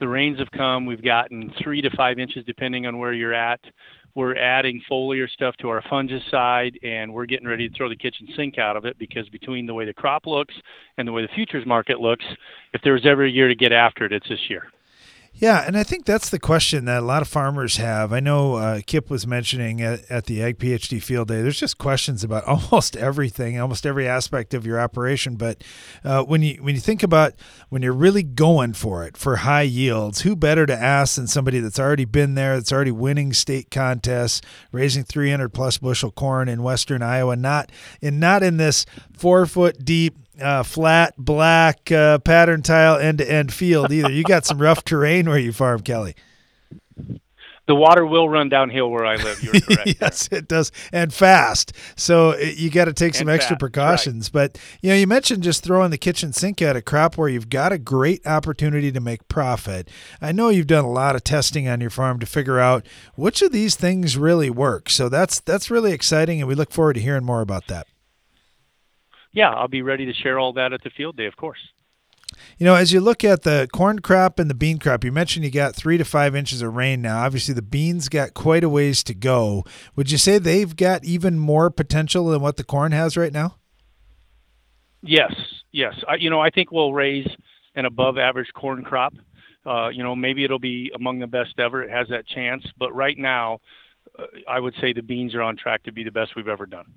the 0.00 0.08
rains 0.08 0.38
have 0.38 0.50
come. 0.50 0.86
We've 0.86 1.04
gotten 1.04 1.52
three 1.62 1.82
to 1.82 1.90
five 1.96 2.18
inches, 2.18 2.44
depending 2.46 2.86
on 2.86 2.98
where 2.98 3.12
you're 3.12 3.34
at. 3.34 3.60
We're 4.20 4.36
adding 4.36 4.82
foliar 4.88 5.30
stuff 5.30 5.56
to 5.62 5.70
our 5.70 5.80
fungicide, 5.90 6.76
and 6.84 7.10
we're 7.10 7.24
getting 7.24 7.48
ready 7.48 7.70
to 7.70 7.74
throw 7.74 7.88
the 7.88 7.96
kitchen 7.96 8.28
sink 8.36 8.58
out 8.58 8.76
of 8.76 8.84
it 8.84 8.98
because 8.98 9.26
between 9.30 9.64
the 9.64 9.72
way 9.72 9.86
the 9.86 9.94
crop 9.94 10.26
looks 10.26 10.54
and 10.98 11.08
the 11.08 11.12
way 11.12 11.22
the 11.22 11.34
futures 11.34 11.64
market 11.64 12.02
looks, 12.02 12.26
if 12.74 12.82
there 12.82 12.92
was 12.92 13.06
ever 13.06 13.24
a 13.24 13.30
year 13.30 13.48
to 13.48 13.54
get 13.54 13.72
after 13.72 14.04
it, 14.04 14.12
it's 14.12 14.28
this 14.28 14.50
year. 14.50 14.64
Yeah, 15.32 15.64
and 15.66 15.74
I 15.74 15.84
think 15.84 16.04
that's 16.04 16.28
the 16.28 16.38
question 16.38 16.84
that 16.84 16.98
a 16.98 17.06
lot 17.06 17.22
of 17.22 17.28
farmers 17.28 17.78
have. 17.78 18.12
I 18.12 18.20
know 18.20 18.56
uh, 18.56 18.80
Kip 18.84 19.08
was 19.08 19.26
mentioning 19.26 19.80
at, 19.80 20.02
at, 20.10 20.26
the 20.26 20.42
Ag 20.42 20.58
PhD 20.58 21.02
Field 21.02 21.28
Day. 21.28 21.40
There's 21.40 21.58
just 21.58 21.78
questions 21.78 22.22
about 22.22 22.44
almost 22.46 22.94
everything, 22.94 23.58
almost 23.58 23.86
every 23.86 24.06
aspect 24.06 24.52
of 24.52 24.66
your 24.66 24.78
operation. 24.78 25.36
But 25.36 25.64
uh, 26.04 26.24
when 26.24 26.42
you 26.42 26.62
when 26.62 26.74
you 26.74 26.80
think 26.80 27.02
about 27.02 27.34
when 27.70 27.80
you're 27.80 27.94
really 27.94 28.22
going 28.22 28.74
for 28.74 29.04
it 29.04 29.16
for 29.16 29.36
high 29.36 29.62
yields, 29.62 30.22
who 30.22 30.36
better 30.36 30.66
to 30.66 30.76
ask 30.76 31.16
than 31.16 31.26
somebody 31.26 31.58
that's 31.60 31.80
already 31.80 32.04
been 32.04 32.34
there, 32.34 32.56
that's 32.56 32.72
already 32.72 32.92
winning 32.92 33.32
state 33.32 33.70
contests, 33.70 34.42
raising 34.72 35.04
300 35.04 35.48
plus 35.50 35.78
bushel 35.78 36.10
corn 36.10 36.48
in 36.50 36.62
western 36.62 37.02
Iowa, 37.02 37.36
not 37.36 37.72
in 38.02 38.20
not 38.20 38.42
in 38.42 38.58
this 38.58 38.84
four 39.16 39.46
foot 39.46 39.86
deep 39.86 40.16
uh, 40.40 40.62
flat 40.62 41.14
black 41.16 41.90
uh, 41.92 42.18
pattern 42.18 42.62
tile 42.62 42.96
end 42.96 43.18
to 43.18 43.30
end 43.30 43.52
field 43.52 43.92
either. 43.92 44.10
You 44.10 44.22
got 44.24 44.44
some 44.46 44.58
rough 44.58 44.84
terrain 44.84 45.28
where 45.28 45.38
you 45.38 45.52
farm, 45.52 45.80
Kelly. 45.80 46.14
The 47.66 47.74
water 47.76 48.04
will 48.04 48.28
run 48.28 48.48
downhill 48.48 48.90
where 48.90 49.06
I 49.06 49.14
live. 49.14 49.40
You're 49.44 49.60
correct. 49.60 49.96
yes, 50.00 50.28
it 50.32 50.48
does, 50.48 50.72
and 50.92 51.14
fast. 51.14 51.72
So 51.94 52.30
it, 52.30 52.56
you 52.56 52.68
got 52.68 52.86
to 52.86 52.92
take 52.92 53.14
some 53.14 53.28
And 53.28 53.36
extra 53.36 53.54
fast, 53.54 53.60
precautions. 53.60 54.28
But 54.28 54.58
you 54.82 54.90
know, 54.90 54.96
you 54.96 55.06
mentioned 55.06 55.44
just 55.44 55.62
throwing 55.62 55.92
the 55.92 55.98
kitchen 55.98 56.32
sink 56.32 56.60
at 56.62 56.74
a 56.74 56.82
crop 56.82 57.16
where 57.16 57.28
you've 57.28 57.48
got 57.48 57.70
a 57.70 57.78
great 57.78 58.26
opportunity 58.26 58.90
to 58.90 58.98
make 58.98 59.28
profit. 59.28 59.88
I 60.20 60.32
know 60.32 60.48
you've 60.48 60.66
done 60.66 60.84
a 60.84 60.90
lot 60.90 61.14
of 61.14 61.22
testing 61.22 61.68
on 61.68 61.80
your 61.80 61.90
farm 61.90 62.18
to 62.18 62.26
figure 62.26 62.58
out 62.58 62.84
which 63.14 63.40
of 63.40 63.52
these 63.52 63.76
things 63.76 64.16
really 64.16 64.50
work. 64.50 64.90
So 64.90 65.08
that's 65.08 65.38
that's 65.38 65.70
really 65.70 65.92
exciting, 65.92 66.40
and 66.40 66.48
we 66.48 66.56
look 66.56 66.72
forward 66.72 66.94
to 66.94 67.00
hearing 67.00 67.24
more 67.24 67.40
about 67.40 67.68
that. 67.68 67.86
Yeah, 69.32 69.50
I'll 69.50 69.68
be 69.68 69.82
ready 69.82 70.06
to 70.06 70.12
share 70.12 70.38
all 70.38 70.52
that 70.54 70.72
at 70.72 70.82
the 70.82 70.90
field 70.90 71.16
day, 71.16 71.26
of 71.26 71.36
course. 71.36 71.60
You 72.58 72.66
know, 72.66 72.74
as 72.74 72.92
you 72.92 73.00
look 73.00 73.24
at 73.24 73.42
the 73.42 73.68
corn 73.72 74.00
crop 74.00 74.38
and 74.38 74.48
the 74.48 74.54
bean 74.54 74.78
crop, 74.78 75.04
you 75.04 75.12
mentioned 75.12 75.44
you 75.44 75.50
got 75.50 75.74
three 75.74 75.98
to 75.98 76.04
five 76.04 76.36
inches 76.36 76.62
of 76.62 76.74
rain 76.74 77.02
now. 77.02 77.24
Obviously, 77.24 77.54
the 77.54 77.62
beans 77.62 78.08
got 78.08 78.34
quite 78.34 78.64
a 78.64 78.68
ways 78.68 79.02
to 79.04 79.14
go. 79.14 79.64
Would 79.96 80.10
you 80.10 80.18
say 80.18 80.38
they've 80.38 80.74
got 80.74 81.04
even 81.04 81.38
more 81.38 81.70
potential 81.70 82.26
than 82.26 82.40
what 82.40 82.56
the 82.56 82.64
corn 82.64 82.92
has 82.92 83.16
right 83.16 83.32
now? 83.32 83.56
Yes, 85.02 85.34
yes. 85.72 85.94
I, 86.06 86.16
you 86.16 86.30
know, 86.30 86.40
I 86.40 86.50
think 86.50 86.70
we'll 86.70 86.92
raise 86.92 87.28
an 87.74 87.84
above 87.84 88.18
average 88.18 88.52
corn 88.54 88.84
crop. 88.84 89.14
Uh, 89.64 89.88
you 89.88 90.02
know, 90.02 90.14
maybe 90.14 90.44
it'll 90.44 90.58
be 90.58 90.90
among 90.94 91.18
the 91.18 91.26
best 91.26 91.58
ever. 91.58 91.82
It 91.82 91.90
has 91.90 92.08
that 92.08 92.26
chance. 92.26 92.64
But 92.78 92.94
right 92.94 93.16
now, 93.16 93.60
uh, 94.18 94.26
I 94.48 94.60
would 94.60 94.74
say 94.80 94.92
the 94.92 95.02
beans 95.02 95.34
are 95.34 95.42
on 95.42 95.56
track 95.56 95.82
to 95.84 95.92
be 95.92 96.04
the 96.04 96.10
best 96.10 96.36
we've 96.36 96.48
ever 96.48 96.66
done. 96.66 96.94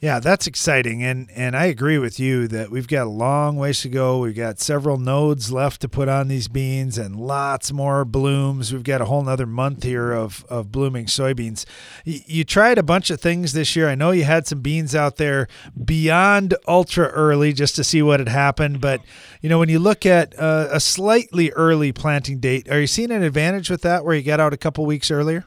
Yeah, 0.00 0.20
that's 0.20 0.46
exciting, 0.46 1.02
and 1.02 1.28
and 1.34 1.56
I 1.56 1.64
agree 1.64 1.98
with 1.98 2.20
you 2.20 2.46
that 2.48 2.70
we've 2.70 2.86
got 2.86 3.08
a 3.08 3.10
long 3.10 3.56
ways 3.56 3.80
to 3.82 3.88
go. 3.88 4.18
We've 4.18 4.36
got 4.36 4.60
several 4.60 4.96
nodes 4.96 5.50
left 5.50 5.80
to 5.80 5.88
put 5.88 6.08
on 6.08 6.28
these 6.28 6.46
beans, 6.46 6.98
and 6.98 7.16
lots 7.16 7.72
more 7.72 8.04
blooms. 8.04 8.72
We've 8.72 8.84
got 8.84 9.00
a 9.00 9.06
whole 9.06 9.24
nother 9.24 9.44
month 9.44 9.82
here 9.82 10.12
of 10.12 10.44
of 10.48 10.70
blooming 10.70 11.06
soybeans. 11.06 11.64
You, 12.04 12.20
you 12.26 12.44
tried 12.44 12.78
a 12.78 12.84
bunch 12.84 13.10
of 13.10 13.20
things 13.20 13.54
this 13.54 13.74
year. 13.74 13.88
I 13.88 13.96
know 13.96 14.12
you 14.12 14.22
had 14.22 14.46
some 14.46 14.60
beans 14.60 14.94
out 14.94 15.16
there 15.16 15.48
beyond 15.84 16.54
ultra 16.68 17.08
early 17.08 17.52
just 17.52 17.74
to 17.74 17.82
see 17.82 18.00
what 18.00 18.20
had 18.20 18.28
happened, 18.28 18.80
but 18.80 19.00
you 19.42 19.48
know 19.48 19.58
when 19.58 19.68
you 19.68 19.80
look 19.80 20.06
at 20.06 20.32
uh, 20.38 20.68
a 20.70 20.78
slightly 20.78 21.50
early 21.52 21.90
planting 21.90 22.38
date, 22.38 22.70
are 22.70 22.80
you 22.80 22.86
seeing 22.86 23.10
an 23.10 23.24
advantage 23.24 23.68
with 23.68 23.82
that 23.82 24.04
where 24.04 24.14
you 24.14 24.22
got 24.22 24.38
out 24.38 24.52
a 24.52 24.58
couple 24.58 24.86
weeks 24.86 25.10
earlier? 25.10 25.44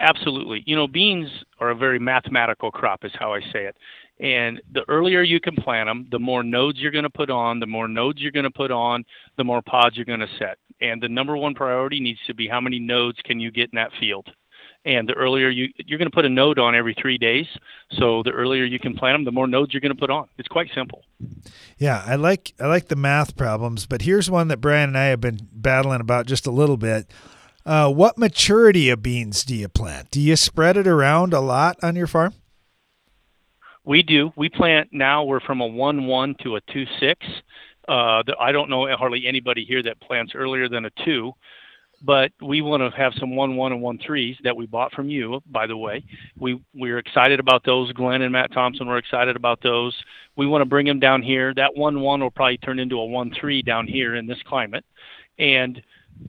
Absolutely. 0.00 0.62
You 0.66 0.76
know, 0.76 0.86
beans 0.86 1.30
are 1.58 1.70
a 1.70 1.74
very 1.74 1.98
mathematical 1.98 2.70
crop, 2.70 3.04
is 3.04 3.12
how 3.18 3.32
I 3.32 3.40
say 3.40 3.64
it. 3.64 3.76
And 4.20 4.60
the 4.72 4.84
earlier 4.88 5.22
you 5.22 5.40
can 5.40 5.56
plant 5.56 5.88
them, 5.88 6.06
the 6.10 6.18
more 6.18 6.42
nodes 6.42 6.78
you're 6.78 6.90
going 6.90 7.04
to 7.04 7.10
put 7.10 7.30
on, 7.30 7.60
the 7.60 7.66
more 7.66 7.88
nodes 7.88 8.20
you're 8.20 8.32
going 8.32 8.44
to 8.44 8.50
put 8.50 8.70
on, 8.70 9.04
the 9.38 9.44
more 9.44 9.62
pods 9.62 9.96
you're 9.96 10.04
going 10.04 10.20
to 10.20 10.28
set. 10.38 10.58
And 10.82 11.00
the 11.00 11.08
number 11.08 11.36
one 11.36 11.54
priority 11.54 12.00
needs 12.00 12.18
to 12.26 12.34
be 12.34 12.46
how 12.46 12.60
many 12.60 12.78
nodes 12.78 13.18
can 13.24 13.40
you 13.40 13.50
get 13.50 13.70
in 13.72 13.76
that 13.76 13.92
field. 13.98 14.28
And 14.84 15.06
the 15.06 15.12
earlier 15.12 15.50
you 15.50 15.68
you're 15.76 15.98
going 15.98 16.10
to 16.10 16.14
put 16.14 16.24
a 16.24 16.30
node 16.30 16.58
on 16.58 16.74
every 16.74 16.94
three 16.94 17.18
days, 17.18 17.46
so 17.98 18.22
the 18.22 18.30
earlier 18.30 18.64
you 18.64 18.78
can 18.78 18.94
plant 18.94 19.14
them, 19.14 19.24
the 19.26 19.32
more 19.32 19.46
nodes 19.46 19.74
you're 19.74 19.80
going 19.82 19.94
to 19.94 19.98
put 19.98 20.08
on. 20.08 20.26
It's 20.38 20.48
quite 20.48 20.70
simple. 20.74 21.02
Yeah, 21.76 22.02
I 22.06 22.16
like 22.16 22.54
I 22.58 22.66
like 22.66 22.88
the 22.88 22.96
math 22.96 23.36
problems, 23.36 23.84
but 23.84 24.02
here's 24.02 24.30
one 24.30 24.48
that 24.48 24.62
Brian 24.62 24.88
and 24.88 24.98
I 24.98 25.06
have 25.06 25.20
been 25.20 25.48
battling 25.52 26.00
about 26.00 26.26
just 26.26 26.46
a 26.46 26.50
little 26.50 26.78
bit. 26.78 27.10
Uh, 27.64 27.90
what 27.92 28.16
maturity 28.16 28.88
of 28.88 29.02
beans 29.02 29.44
do 29.44 29.54
you 29.54 29.68
plant? 29.68 30.10
Do 30.10 30.20
you 30.20 30.36
spread 30.36 30.76
it 30.76 30.86
around 30.86 31.32
a 31.34 31.40
lot 31.40 31.76
on 31.82 31.94
your 31.94 32.06
farm? 32.06 32.34
We 33.84 34.02
do. 34.02 34.32
We 34.36 34.48
plant 34.48 34.90
now. 34.92 35.24
We're 35.24 35.40
from 35.40 35.60
a 35.60 35.66
one 35.66 36.06
one 36.06 36.34
to 36.42 36.56
a 36.56 36.60
two 36.72 36.84
six. 36.98 37.26
Uh, 37.88 38.22
I 38.38 38.52
don't 38.52 38.70
know 38.70 38.86
hardly 38.96 39.26
anybody 39.26 39.64
here 39.64 39.82
that 39.82 40.00
plants 40.00 40.32
earlier 40.34 40.68
than 40.68 40.84
a 40.84 40.90
two, 41.04 41.32
but 42.02 42.30
we 42.40 42.60
want 42.60 42.82
to 42.82 42.96
have 42.96 43.14
some 43.18 43.34
one 43.34 43.56
one 43.56 43.72
and 43.72 43.82
one 43.82 43.98
threes 43.98 44.36
that 44.44 44.56
we 44.56 44.66
bought 44.66 44.92
from 44.92 45.08
you. 45.08 45.42
By 45.46 45.66
the 45.66 45.76
way, 45.76 46.04
we 46.38 46.62
we're 46.74 46.98
excited 46.98 47.40
about 47.40 47.64
those. 47.64 47.92
Glenn 47.92 48.22
and 48.22 48.32
Matt 48.32 48.52
Thompson 48.52 48.86
were 48.86 48.98
excited 48.98 49.34
about 49.34 49.62
those. 49.62 49.96
We 50.36 50.46
want 50.46 50.62
to 50.62 50.66
bring 50.66 50.86
them 50.86 51.00
down 51.00 51.22
here. 51.22 51.52
That 51.54 51.74
one 51.74 52.00
one 52.00 52.20
will 52.20 52.30
probably 52.30 52.58
turn 52.58 52.78
into 52.78 53.00
a 53.00 53.06
one 53.06 53.32
three 53.38 53.62
down 53.62 53.86
here 53.86 54.14
in 54.14 54.26
this 54.26 54.42
climate, 54.46 54.84
and 55.38 55.82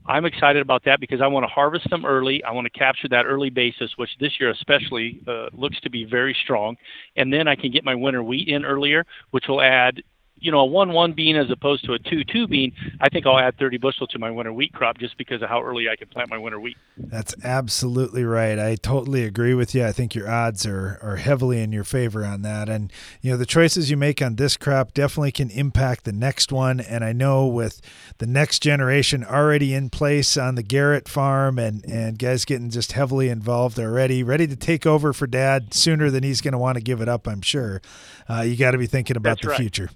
I'm 0.06 0.24
excited 0.24 0.62
about 0.62 0.84
that 0.84 1.00
because 1.00 1.20
I 1.20 1.26
want 1.26 1.44
to 1.44 1.48
harvest 1.48 1.88
them 1.90 2.04
early. 2.04 2.42
I 2.44 2.50
want 2.52 2.64
to 2.64 2.78
capture 2.78 3.08
that 3.08 3.24
early 3.24 3.50
basis, 3.50 3.92
which 3.96 4.10
this 4.18 4.32
year 4.40 4.50
especially 4.50 5.20
uh, 5.28 5.46
looks 5.52 5.80
to 5.82 5.90
be 5.90 6.04
very 6.04 6.36
strong. 6.42 6.76
And 7.16 7.32
then 7.32 7.46
I 7.46 7.54
can 7.54 7.70
get 7.70 7.84
my 7.84 7.94
winter 7.94 8.22
wheat 8.22 8.48
in 8.48 8.64
earlier, 8.64 9.06
which 9.30 9.44
will 9.48 9.62
add 9.62 10.02
you 10.42 10.50
know, 10.50 10.60
a 10.60 10.66
one-one 10.66 11.12
bean 11.12 11.36
as 11.36 11.50
opposed 11.50 11.84
to 11.84 11.94
a 11.94 11.98
two-two 11.98 12.46
bean, 12.48 12.72
I 13.00 13.08
think 13.08 13.26
I'll 13.26 13.38
add 13.38 13.56
30 13.58 13.78
bushel 13.78 14.06
to 14.08 14.18
my 14.18 14.30
winter 14.30 14.52
wheat 14.52 14.72
crop 14.72 14.98
just 14.98 15.16
because 15.16 15.40
of 15.40 15.48
how 15.48 15.62
early 15.62 15.88
I 15.88 15.96
can 15.96 16.08
plant 16.08 16.30
my 16.30 16.38
winter 16.38 16.58
wheat. 16.58 16.76
That's 16.96 17.34
absolutely 17.44 18.24
right. 18.24 18.58
I 18.58 18.74
totally 18.76 19.24
agree 19.24 19.54
with 19.54 19.74
you. 19.74 19.84
I 19.84 19.92
think 19.92 20.14
your 20.14 20.28
odds 20.30 20.66
are 20.66 20.98
are 21.02 21.16
heavily 21.16 21.62
in 21.62 21.72
your 21.72 21.84
favor 21.84 22.24
on 22.24 22.42
that. 22.42 22.68
And 22.68 22.92
you 23.20 23.30
know, 23.30 23.36
the 23.36 23.46
choices 23.46 23.90
you 23.90 23.96
make 23.96 24.20
on 24.20 24.36
this 24.36 24.56
crop 24.56 24.92
definitely 24.94 25.32
can 25.32 25.50
impact 25.50 26.04
the 26.04 26.12
next 26.12 26.52
one. 26.52 26.80
And 26.80 27.04
I 27.04 27.12
know 27.12 27.46
with 27.46 27.80
the 28.18 28.26
next 28.26 28.60
generation 28.60 29.24
already 29.24 29.74
in 29.74 29.90
place 29.90 30.36
on 30.36 30.54
the 30.54 30.62
Garrett 30.62 31.08
farm 31.08 31.58
and 31.58 31.84
and 31.84 32.18
guys 32.18 32.44
getting 32.44 32.70
just 32.70 32.92
heavily 32.92 33.28
involved 33.28 33.78
already, 33.78 34.22
ready 34.22 34.46
to 34.46 34.56
take 34.56 34.86
over 34.86 35.12
for 35.12 35.26
dad 35.26 35.72
sooner 35.72 36.10
than 36.10 36.22
he's 36.22 36.40
going 36.40 36.52
to 36.52 36.58
want 36.58 36.76
to 36.76 36.82
give 36.82 37.00
it 37.00 37.08
up, 37.08 37.26
I'm 37.26 37.42
sure. 37.42 37.80
Uh, 38.28 38.40
you 38.42 38.56
got 38.56 38.72
to 38.72 38.78
be 38.78 38.86
thinking 38.86 39.16
about 39.16 39.38
That's 39.38 39.42
the 39.42 39.48
right. 39.50 39.60
future. 39.60 39.90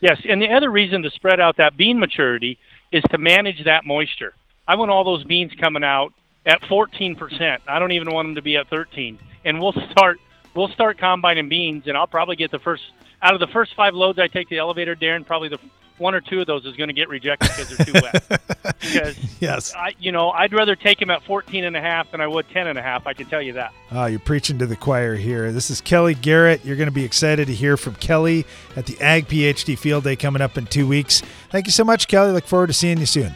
Yes, 0.00 0.20
and 0.28 0.40
the 0.40 0.48
other 0.48 0.70
reason 0.70 1.02
to 1.02 1.10
spread 1.10 1.40
out 1.40 1.58
that 1.58 1.76
bean 1.76 1.98
maturity 1.98 2.58
is 2.90 3.02
to 3.10 3.18
manage 3.18 3.64
that 3.64 3.84
moisture. 3.84 4.34
I 4.66 4.76
want 4.76 4.90
all 4.90 5.04
those 5.04 5.24
beans 5.24 5.52
coming 5.60 5.84
out 5.84 6.12
at 6.46 6.60
14%. 6.62 7.58
I 7.68 7.78
don't 7.78 7.92
even 7.92 8.12
want 8.12 8.28
them 8.28 8.34
to 8.36 8.42
be 8.42 8.56
at 8.56 8.68
13. 8.68 9.18
And 9.44 9.60
we'll 9.60 9.74
start 9.90 10.18
we'll 10.54 10.68
start 10.68 10.98
combining 10.98 11.48
beans 11.48 11.84
and 11.86 11.96
I'll 11.96 12.06
probably 12.06 12.36
get 12.36 12.50
the 12.50 12.58
first 12.58 12.82
out 13.22 13.34
of 13.34 13.40
the 13.40 13.46
first 13.48 13.74
5 13.74 13.94
loads 13.94 14.18
I 14.18 14.26
take 14.26 14.48
to 14.48 14.54
the 14.54 14.58
elevator, 14.58 14.96
Darren, 14.96 15.26
probably 15.26 15.48
the 15.48 15.58
one 16.00 16.14
or 16.14 16.20
two 16.20 16.40
of 16.40 16.46
those 16.46 16.64
is 16.64 16.76
going 16.76 16.88
to 16.88 16.94
get 16.94 17.08
rejected 17.08 17.48
because 17.48 17.76
they're 17.76 17.86
too 17.86 17.92
wet. 17.92 18.42
because 18.80 19.40
yes. 19.40 19.74
I 19.74 19.92
you 19.98 20.12
know, 20.12 20.30
I'd 20.30 20.52
rather 20.52 20.74
take 20.74 21.00
him 21.00 21.10
at 21.10 21.22
14 21.24 21.64
and 21.64 21.76
a 21.76 21.80
half 21.80 22.10
than 22.10 22.20
I 22.20 22.26
would 22.26 22.48
10 22.48 22.66
and 22.66 22.78
a 22.78 22.82
half, 22.82 23.06
I 23.06 23.12
can 23.12 23.26
tell 23.26 23.42
you 23.42 23.52
that. 23.54 23.72
Oh, 23.92 24.06
you're 24.06 24.18
preaching 24.20 24.58
to 24.58 24.66
the 24.66 24.76
choir 24.76 25.14
here. 25.14 25.52
This 25.52 25.70
is 25.70 25.80
Kelly 25.80 26.14
Garrett. 26.14 26.64
You're 26.64 26.76
going 26.76 26.88
to 26.88 26.94
be 26.94 27.04
excited 27.04 27.46
to 27.46 27.54
hear 27.54 27.76
from 27.76 27.94
Kelly 27.96 28.46
at 28.76 28.86
the 28.86 29.00
Ag 29.00 29.28
PhD 29.28 29.78
Field 29.78 30.04
Day 30.04 30.16
coming 30.16 30.42
up 30.42 30.56
in 30.56 30.66
two 30.66 30.86
weeks. 30.86 31.22
Thank 31.50 31.66
you 31.66 31.72
so 31.72 31.84
much, 31.84 32.08
Kelly. 32.08 32.32
Look 32.32 32.46
forward 32.46 32.68
to 32.68 32.72
seeing 32.72 32.98
you 32.98 33.06
soon. 33.06 33.34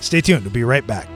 Stay 0.00 0.20
tuned. 0.20 0.44
We'll 0.44 0.52
be 0.52 0.64
right 0.64 0.86
back. 0.86 1.08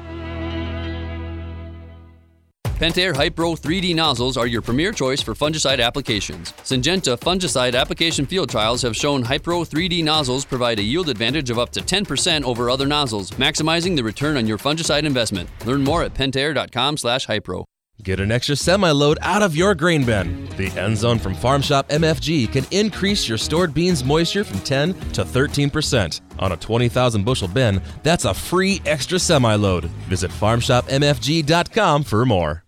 Pentair 2.79 3.13
Hypro 3.13 3.59
3D 3.59 3.93
nozzles 3.93 4.37
are 4.37 4.47
your 4.47 4.63
premier 4.63 4.93
choice 4.93 5.21
for 5.21 5.35
fungicide 5.35 5.85
applications. 5.85 6.53
Syngenta 6.63 7.19
fungicide 7.19 7.75
application 7.75 8.25
field 8.25 8.49
trials 8.49 8.83
have 8.83 8.97
shown 8.97 9.25
Hypro 9.25 9.67
3D 9.69 10.05
nozzles 10.05 10.45
provide 10.45 10.79
a 10.79 10.83
yield 10.83 11.09
advantage 11.09 11.51
of 11.51 11.59
up 11.59 11.71
to 11.71 11.81
10% 11.81 12.45
over 12.45 12.71
other 12.71 12.87
nozzles, 12.87 13.33
maximizing 13.33 13.97
the 13.97 14.05
return 14.05 14.37
on 14.37 14.47
your 14.47 14.59
fungicide 14.59 15.03
investment. 15.03 15.51
Learn 15.67 15.83
more 15.83 16.05
at 16.05 16.15
pentair.com/hypro. 16.15 17.65
Get 18.05 18.21
an 18.21 18.31
extra 18.31 18.55
semi 18.55 18.93
load 18.93 19.19
out 19.23 19.43
of 19.43 19.57
your 19.57 19.75
grain 19.75 20.05
bin. 20.05 20.49
The 20.57 20.71
End 20.79 20.97
Zone 20.97 21.19
from 21.19 21.35
Farm 21.35 21.63
Shop 21.63 21.89
MFG 21.89 22.47
can 22.53 22.65
increase 22.71 23.29
your 23.29 23.39
stored 23.39 23.75
beans 23.75 24.05
moisture 24.05 24.45
from 24.45 24.61
10 24.61 24.95
to 25.15 25.25
13%. 25.25 26.21
On 26.39 26.53
a 26.53 26.57
20,000 26.57 27.25
bushel 27.25 27.49
bin, 27.49 27.83
that's 28.05 28.25
a 28.25 28.33
free 28.33 28.81
extra 28.87 29.19
semi 29.19 29.57
load. 29.57 29.87
Visit 30.07 30.31
farmshopmfg.com 30.31 32.05
for 32.05 32.25
more. 32.25 32.68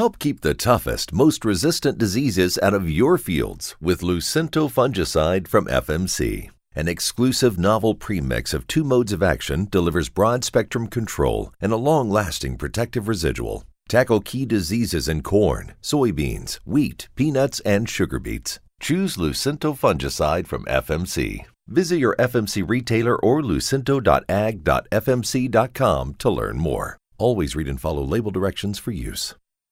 Help 0.00 0.16
keep 0.18 0.40
the 0.40 0.54
toughest, 0.54 1.12
most 1.12 1.44
resistant 1.44 1.98
diseases 1.98 2.58
out 2.62 2.72
of 2.72 2.88
your 2.88 3.18
fields 3.18 3.76
with 3.82 4.00
Lucento 4.00 4.66
fungicide 4.66 5.46
from 5.46 5.66
FMC. 5.66 6.48
An 6.74 6.88
exclusive 6.88 7.58
novel 7.58 7.94
premix 7.94 8.54
of 8.54 8.66
two 8.66 8.82
modes 8.82 9.12
of 9.12 9.22
action 9.22 9.68
delivers 9.70 10.08
broad 10.08 10.42
spectrum 10.42 10.86
control 10.86 11.52
and 11.60 11.70
a 11.70 11.76
long 11.76 12.08
lasting 12.08 12.56
protective 12.56 13.08
residual. 13.08 13.66
Tackle 13.90 14.22
key 14.22 14.46
diseases 14.46 15.06
in 15.06 15.22
corn, 15.22 15.74
soybeans, 15.82 16.60
wheat, 16.64 17.10
peanuts, 17.14 17.60
and 17.66 17.86
sugar 17.86 18.18
beets. 18.18 18.58
Choose 18.80 19.18
Lucento 19.18 19.78
fungicide 19.78 20.46
from 20.46 20.64
FMC. 20.64 21.44
Visit 21.68 21.98
your 21.98 22.16
FMC 22.16 22.66
retailer 22.66 23.18
or 23.18 23.42
lucento.ag.fmc.com 23.42 26.14
to 26.14 26.30
learn 26.30 26.56
more. 26.56 26.96
Always 27.18 27.54
read 27.54 27.68
and 27.68 27.78
follow 27.78 28.02
label 28.02 28.30
directions 28.30 28.78
for 28.78 28.92
use. 28.92 29.34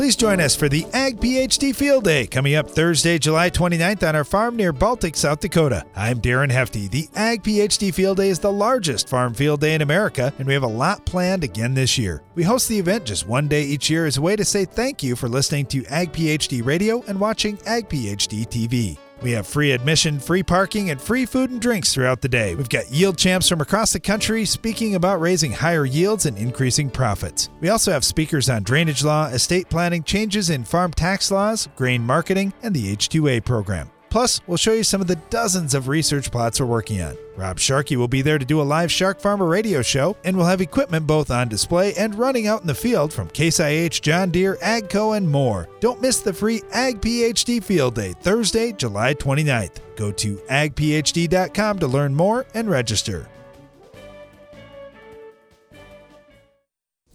Please 0.00 0.16
join 0.16 0.40
us 0.40 0.56
for 0.56 0.70
the 0.70 0.86
Ag 0.94 1.20
PhD 1.20 1.76
Field 1.76 2.04
Day 2.04 2.26
coming 2.26 2.54
up 2.54 2.70
Thursday, 2.70 3.18
July 3.18 3.50
29th 3.50 4.08
on 4.08 4.16
our 4.16 4.24
farm 4.24 4.56
near 4.56 4.72
Baltic, 4.72 5.14
South 5.14 5.40
Dakota. 5.40 5.84
I'm 5.94 6.22
Darren 6.22 6.50
Hefty. 6.50 6.88
The 6.88 7.06
Ag 7.14 7.42
PhD 7.42 7.92
Field 7.92 8.16
Day 8.16 8.30
is 8.30 8.38
the 8.38 8.50
largest 8.50 9.10
farm 9.10 9.34
field 9.34 9.60
day 9.60 9.74
in 9.74 9.82
America, 9.82 10.32
and 10.38 10.48
we 10.48 10.54
have 10.54 10.62
a 10.62 10.66
lot 10.66 11.04
planned 11.04 11.44
again 11.44 11.74
this 11.74 11.98
year. 11.98 12.22
We 12.34 12.44
host 12.44 12.66
the 12.66 12.78
event 12.78 13.04
just 13.04 13.28
one 13.28 13.46
day 13.46 13.62
each 13.62 13.90
year 13.90 14.06
as 14.06 14.16
a 14.16 14.22
way 14.22 14.36
to 14.36 14.44
say 14.46 14.64
thank 14.64 15.02
you 15.02 15.16
for 15.16 15.28
listening 15.28 15.66
to 15.66 15.84
Ag 15.88 16.12
PhD 16.12 16.64
Radio 16.64 17.04
and 17.06 17.20
watching 17.20 17.58
Ag 17.66 17.90
PhD 17.90 18.48
TV. 18.48 18.96
We 19.22 19.32
have 19.32 19.46
free 19.46 19.72
admission, 19.72 20.18
free 20.18 20.42
parking, 20.42 20.90
and 20.90 21.00
free 21.00 21.26
food 21.26 21.50
and 21.50 21.60
drinks 21.60 21.92
throughout 21.92 22.22
the 22.22 22.28
day. 22.28 22.54
We've 22.54 22.68
got 22.68 22.90
yield 22.90 23.18
champs 23.18 23.48
from 23.48 23.60
across 23.60 23.92
the 23.92 24.00
country 24.00 24.44
speaking 24.44 24.94
about 24.94 25.20
raising 25.20 25.52
higher 25.52 25.84
yields 25.84 26.26
and 26.26 26.38
increasing 26.38 26.90
profits. 26.90 27.50
We 27.60 27.68
also 27.68 27.92
have 27.92 28.04
speakers 28.04 28.48
on 28.48 28.62
drainage 28.62 29.04
law, 29.04 29.26
estate 29.26 29.68
planning, 29.68 30.02
changes 30.02 30.50
in 30.50 30.64
farm 30.64 30.92
tax 30.92 31.30
laws, 31.30 31.68
grain 31.76 32.02
marketing, 32.02 32.54
and 32.62 32.74
the 32.74 32.96
H2A 32.96 33.44
program. 33.44 33.90
Plus, 34.10 34.40
we'll 34.48 34.56
show 34.56 34.72
you 34.72 34.82
some 34.82 35.00
of 35.00 35.06
the 35.06 35.16
dozens 35.30 35.72
of 35.72 35.86
research 35.86 36.32
plots 36.32 36.58
we're 36.58 36.66
working 36.66 37.00
on. 37.00 37.16
Rob 37.36 37.60
Sharkey 37.60 37.96
will 37.96 38.08
be 38.08 38.22
there 38.22 38.38
to 38.38 38.44
do 38.44 38.60
a 38.60 38.62
live 38.62 38.90
Shark 38.90 39.20
Farmer 39.20 39.46
radio 39.46 39.82
show, 39.82 40.16
and 40.24 40.36
we'll 40.36 40.46
have 40.46 40.60
equipment 40.60 41.06
both 41.06 41.30
on 41.30 41.48
display 41.48 41.94
and 41.94 42.16
running 42.16 42.48
out 42.48 42.60
in 42.60 42.66
the 42.66 42.74
field 42.74 43.12
from 43.12 43.28
Case 43.28 43.60
IH, 43.60 44.00
John 44.02 44.30
Deere, 44.30 44.56
AGCO, 44.56 45.16
and 45.16 45.30
more. 45.30 45.68
Don't 45.78 46.02
miss 46.02 46.18
the 46.18 46.32
free 46.32 46.60
Ag 46.72 47.00
PhD 47.00 47.62
Field 47.62 47.94
Day, 47.94 48.12
Thursday, 48.20 48.72
July 48.72 49.14
29th. 49.14 49.78
Go 49.94 50.10
to 50.10 50.36
agphd.com 50.36 51.78
to 51.78 51.86
learn 51.86 52.14
more 52.14 52.46
and 52.54 52.68
register. 52.68 53.28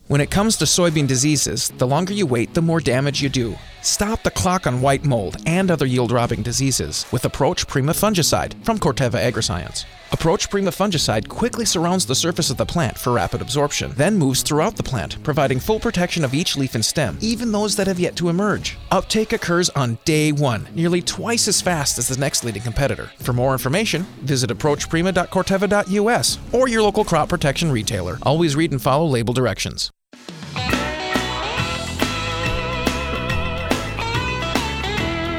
When 0.07 0.21
it 0.21 0.31
comes 0.31 0.55
to 0.57 0.65
soybean 0.65 1.07
diseases, 1.07 1.69
the 1.77 1.87
longer 1.87 2.13
you 2.13 2.25
wait, 2.25 2.53
the 2.53 2.61
more 2.61 2.79
damage 2.79 3.21
you 3.21 3.29
do. 3.29 3.57
Stop 3.85 4.23
the 4.23 4.31
clock 4.31 4.65
on 4.65 4.81
white 4.81 5.05
mold 5.05 5.37
and 5.45 5.69
other 5.69 5.85
yield 5.85 6.11
robbing 6.11 6.41
diseases 6.41 7.05
with 7.11 7.23
Approach 7.23 7.67
Prima 7.67 7.93
fungicide 7.93 8.55
from 8.65 8.79
Corteva 8.79 9.21
Agriscience. 9.31 9.85
Approach 10.11 10.49
Prima 10.49 10.71
fungicide 10.71 11.27
quickly 11.27 11.65
surrounds 11.65 12.03
the 12.03 12.15
surface 12.15 12.49
of 12.49 12.57
the 12.57 12.65
plant 12.65 12.97
for 12.97 13.13
rapid 13.13 13.43
absorption, 13.43 13.93
then 13.95 14.17
moves 14.17 14.41
throughout 14.41 14.75
the 14.75 14.81
plant, 14.81 15.21
providing 15.21 15.59
full 15.59 15.79
protection 15.79 16.25
of 16.25 16.33
each 16.33 16.57
leaf 16.57 16.73
and 16.73 16.83
stem, 16.83 17.15
even 17.21 17.51
those 17.51 17.75
that 17.75 17.85
have 17.85 17.99
yet 17.99 18.15
to 18.15 18.27
emerge. 18.27 18.75
Uptake 18.89 19.33
occurs 19.33 19.69
on 19.69 19.99
day 20.03 20.31
one, 20.31 20.67
nearly 20.73 21.03
twice 21.03 21.47
as 21.47 21.61
fast 21.61 21.99
as 21.99 22.07
the 22.07 22.17
next 22.17 22.43
leading 22.43 22.63
competitor. 22.63 23.11
For 23.19 23.33
more 23.33 23.53
information, 23.53 24.07
visit 24.23 24.49
approachprima.corteva.us 24.49 26.39
or 26.53 26.67
your 26.67 26.81
local 26.81 27.05
crop 27.05 27.29
protection 27.29 27.71
retailer. 27.71 28.17
Always 28.23 28.55
read 28.55 28.71
and 28.71 28.81
follow 28.81 29.05
label 29.05 29.35
directions. 29.35 29.91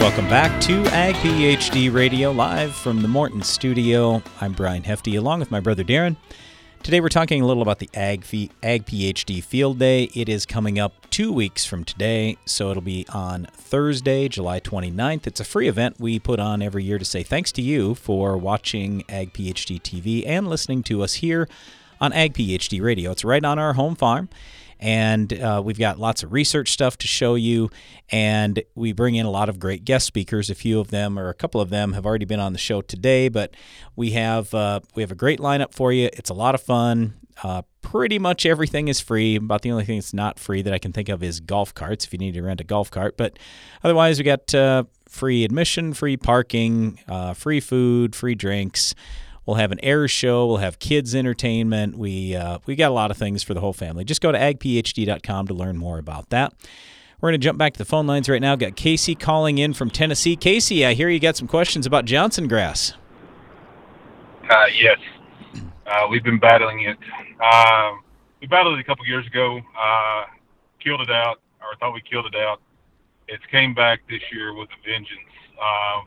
Welcome 0.07 0.29
back 0.29 0.61
to 0.61 0.85
Ag 0.95 1.17
PhD 1.17 1.93
Radio, 1.93 2.31
live 2.31 2.77
from 2.77 3.03
the 3.03 3.09
Morton 3.09 3.43
studio. 3.43 4.23
I'm 4.41 4.53
Brian 4.53 4.85
Hefty, 4.85 5.17
along 5.17 5.41
with 5.41 5.51
my 5.51 5.59
brother 5.59 5.83
Darren. 5.83 6.17
Today 6.85 7.01
we're 7.01 7.09
talking 7.09 7.43
a 7.43 7.47
little 7.47 7.61
about 7.61 7.81
the 7.81 7.91
Ag, 7.93 8.21
Ag 8.63 8.87
PhD 8.87 9.43
Field 9.43 9.81
Day. 9.81 10.05
It 10.15 10.29
is 10.29 10.47
coming 10.47 10.79
up 10.79 11.11
two 11.11 11.33
weeks 11.33 11.67
from 11.67 11.83
today, 11.83 12.37
so 12.45 12.71
it'll 12.71 12.85
be 12.85 13.05
on 13.13 13.49
Thursday, 13.53 14.29
July 14.29 14.61
29th. 14.61 15.27
It's 15.27 15.41
a 15.41 15.45
free 15.45 15.67
event 15.67 15.97
we 15.99 16.21
put 16.21 16.39
on 16.39 16.63
every 16.63 16.85
year 16.85 17.01
to 17.01 17.05
say 17.05 17.25
thanks 17.25 17.51
to 17.53 17.61
you 17.61 17.97
for 17.97 18.39
watching 18.39 19.03
Ag 19.09 19.33
PhD 19.33 19.83
TV 19.83 20.23
and 20.25 20.47
listening 20.47 20.85
to 20.85 21.03
us 21.03 21.15
here 21.15 21.49
on 22.01 22.13
Ag 22.13 22.33
PhD 22.33 22.81
Radio. 22.81 23.11
It's 23.11 23.25
right 23.25 23.45
on 23.45 23.59
our 23.59 23.73
home 23.73 23.97
farm 23.97 24.29
and 24.79 25.33
uh, 25.33 25.63
we've 25.65 25.79
got 25.79 25.99
lots 25.99 26.23
of 26.23 26.33
research 26.33 26.71
stuff 26.73 26.97
to 26.99 27.07
show 27.07 27.35
you. 27.35 27.71
And 28.11 28.63
we 28.75 28.93
bring 28.93 29.15
in 29.15 29.27
a 29.27 29.31
lot 29.31 29.49
of 29.49 29.59
great 29.59 29.85
guest 29.85 30.07
speakers. 30.07 30.51
A 30.51 30.55
few 30.55 30.81
of 30.81 30.91
them 30.91 31.19
or 31.19 31.29
a 31.29 31.35
couple 31.35 31.61
of 31.61 31.71
them 31.71 31.93
have 31.95 32.07
already 32.07 32.25
been 32.25 32.41
on 32.41 32.53
the 32.53 32.59
show 32.59 32.83
today. 32.83 33.29
But 33.29 33.55
we 33.95 34.11
have 34.13 34.53
uh, 34.55 34.81
we 34.95 35.03
have 35.03 35.11
a 35.11 35.17
great 35.17 35.41
lineup 35.41 35.75
for 35.75 35.93
you. 35.93 36.11
It's 36.13 36.31
a 36.31 36.35
lot 36.35 36.55
of 36.55 36.63
fun. 36.63 37.15
Uh, 37.43 37.63
pretty 37.83 38.19
much 38.19 38.47
everything 38.47 38.89
is 38.89 39.01
free. 39.01 39.37
About 39.37 39.63
the 39.63 39.71
only 39.71 39.85
thing 39.85 39.99
that's 39.99 40.15
not 40.15 40.39
free 40.39 40.63
that 40.63 40.73
i 40.73 40.79
can 40.79 40.93
think 40.93 41.11
of 41.11 41.23
is 41.23 41.41
golf 41.41 41.75
carts 41.75 42.07
if 42.07 42.13
you 42.13 42.19
need 42.19 42.33
to 42.35 42.43
rent 42.43 42.61
a 42.61 42.65
golf 42.65 42.91
cart. 42.91 43.17
But 43.17 43.39
otherwise 43.85 44.19
we 44.19 44.25
got 44.25 44.55
uh, 44.55 44.85
free 45.09 45.45
admission 45.45 45.95
free 45.95 46.17
parking 46.17 46.99
uh, 47.09 47.35
free 47.35 47.61
food 47.61 48.15
free 48.17 48.35
drinks 48.35 48.95
We'll 49.47 49.57
have 49.57 49.71
an 49.71 49.79
air 49.83 50.09
show. 50.09 50.47
We'll 50.47 50.57
have 50.57 50.81
kids 50.81 51.15
entertainment. 51.15 51.97
We 51.97 52.35
uh, 52.35 52.59
we 52.67 52.75
got 52.75 52.91
a 52.91 52.95
lot 52.95 53.13
of 53.13 53.17
things 53.17 53.45
for 53.45 53.55
the 53.55 53.61
whole 53.61 53.73
family. 53.73 54.05
Just 54.05 54.21
go 54.21 54.33
to 54.33 54.39
agphd.com 54.39 55.47
to 55.47 55.55
learn 55.55 55.77
more 55.77 55.99
about 55.99 56.31
that. 56.31 56.53
We're 57.21 57.31
going 57.31 57.41
to 57.41 57.45
jump 57.45 57.57
back 57.57 57.73
to 57.75 57.79
the 57.79 57.85
phone 57.85 58.07
lines 58.07 58.29
right 58.29 58.43
now. 58.43 58.57
Got 58.57 58.77
Casey 58.77 59.15
calling 59.15 59.59
in 59.59 59.73
from 59.73 59.89
Tennessee. 59.89 60.37
Casey, 60.37 60.85
I 60.85 60.93
hear 60.93 61.09
you 61.09 61.19
got 61.19 61.37
some 61.37 61.49
questions 61.49 61.87
about 61.87 62.05
Johnson 62.05 62.47
grass. 62.47 62.93
Uh, 64.51 64.67
yes, 64.79 64.99
uh, 65.87 66.07
we've 66.11 66.25
been 66.25 66.39
battling 66.39 66.81
it. 66.81 66.99
Uh, 67.41 67.93
we 68.41 68.47
battled 68.49 68.79
it 68.79 68.81
a 68.81 68.85
couple 68.85 69.07
years 69.07 69.27
ago. 69.27 69.61
Uh, 69.81 70.25
killed 70.83 71.01
it 71.01 71.11
out, 71.11 71.41
or 71.61 71.77
thought 71.81 71.95
we 71.95 72.03
killed 72.03 72.27
it 72.27 72.35
out. 72.35 72.61
It's 73.29 73.45
came 73.51 73.75
back 73.75 74.01
this 74.09 74.21
year 74.33 74.55
with 74.55 74.69
a 74.69 74.89
vengeance. 74.89 75.21
Uh, 75.61 76.03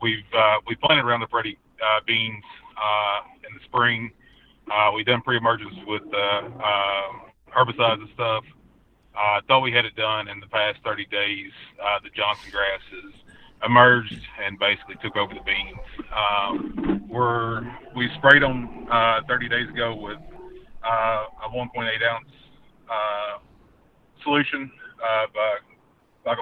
we've 0.00 0.24
uh, 0.36 0.58
we 0.66 0.76
planted 0.76 1.04
Roundup 1.04 1.32
Ready 1.32 1.58
uh, 1.82 2.00
beans 2.06 2.44
uh, 2.76 3.20
in 3.48 3.54
the 3.54 3.64
spring. 3.64 4.10
Uh, 4.70 4.90
we 4.94 5.04
done 5.04 5.20
pre-emergence 5.20 5.76
with 5.86 6.02
uh, 6.12 6.16
uh, 6.16 7.08
herbicides 7.54 8.00
and 8.00 8.08
stuff. 8.14 8.44
I 9.16 9.38
uh, 9.38 9.40
thought 9.46 9.60
we 9.60 9.70
had 9.70 9.84
it 9.84 9.94
done 9.94 10.26
in 10.28 10.40
the 10.40 10.46
past 10.46 10.78
30 10.84 11.06
days. 11.06 11.52
Uh, 11.80 12.00
the 12.02 12.10
Johnson 12.10 12.50
grass 12.50 12.80
has 12.90 13.12
emerged 13.64 14.20
and 14.42 14.58
basically 14.58 14.96
took 15.02 15.16
over 15.16 15.32
the 15.34 15.40
beans. 15.40 15.78
Um, 16.12 17.06
we're 17.08 17.62
we 17.94 18.10
sprayed 18.16 18.42
them 18.42 18.86
uh, 18.90 19.20
30 19.28 19.48
days 19.48 19.68
ago 19.68 19.94
with 19.94 20.18
uh, 20.82 21.24
a 21.44 21.48
1.8 21.48 22.02
ounce 22.02 22.26
uh, 22.90 23.38
solution 24.22 24.70
of 24.98 25.30
uh, 25.36 26.32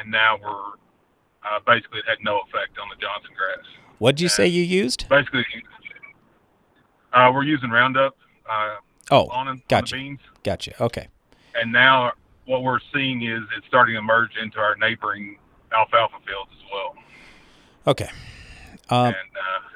and 0.00 0.10
now 0.10 0.36
we're 0.42 0.76
uh, 1.46 1.60
basically 1.66 2.00
it 2.00 2.04
had 2.08 2.18
no 2.22 2.40
effect 2.40 2.78
on 2.78 2.88
the 2.88 2.96
Johnson 2.96 3.30
grass. 3.36 3.66
What'd 3.98 4.20
you 4.20 4.28
say 4.28 4.46
you 4.46 4.62
used? 4.62 5.08
Basically, 5.08 5.44
uh, 7.12 7.30
we're 7.32 7.44
using 7.44 7.70
Roundup. 7.70 8.16
Uh, 8.48 8.76
oh, 9.10 9.26
on, 9.28 9.62
gotcha. 9.68 9.96
On. 9.96 10.18
Gotcha. 10.42 10.82
Okay. 10.82 11.08
And 11.54 11.72
now 11.72 12.12
what 12.44 12.62
we're 12.62 12.80
seeing 12.92 13.22
is 13.22 13.42
it's 13.56 13.66
starting 13.66 13.94
to 13.94 14.02
merge 14.02 14.36
into 14.36 14.58
our 14.58 14.76
neighboring 14.76 15.38
alfalfa 15.72 16.16
fields 16.26 16.50
as 16.52 16.70
well. 16.72 16.94
Okay. 17.86 18.10
Um, 18.90 19.14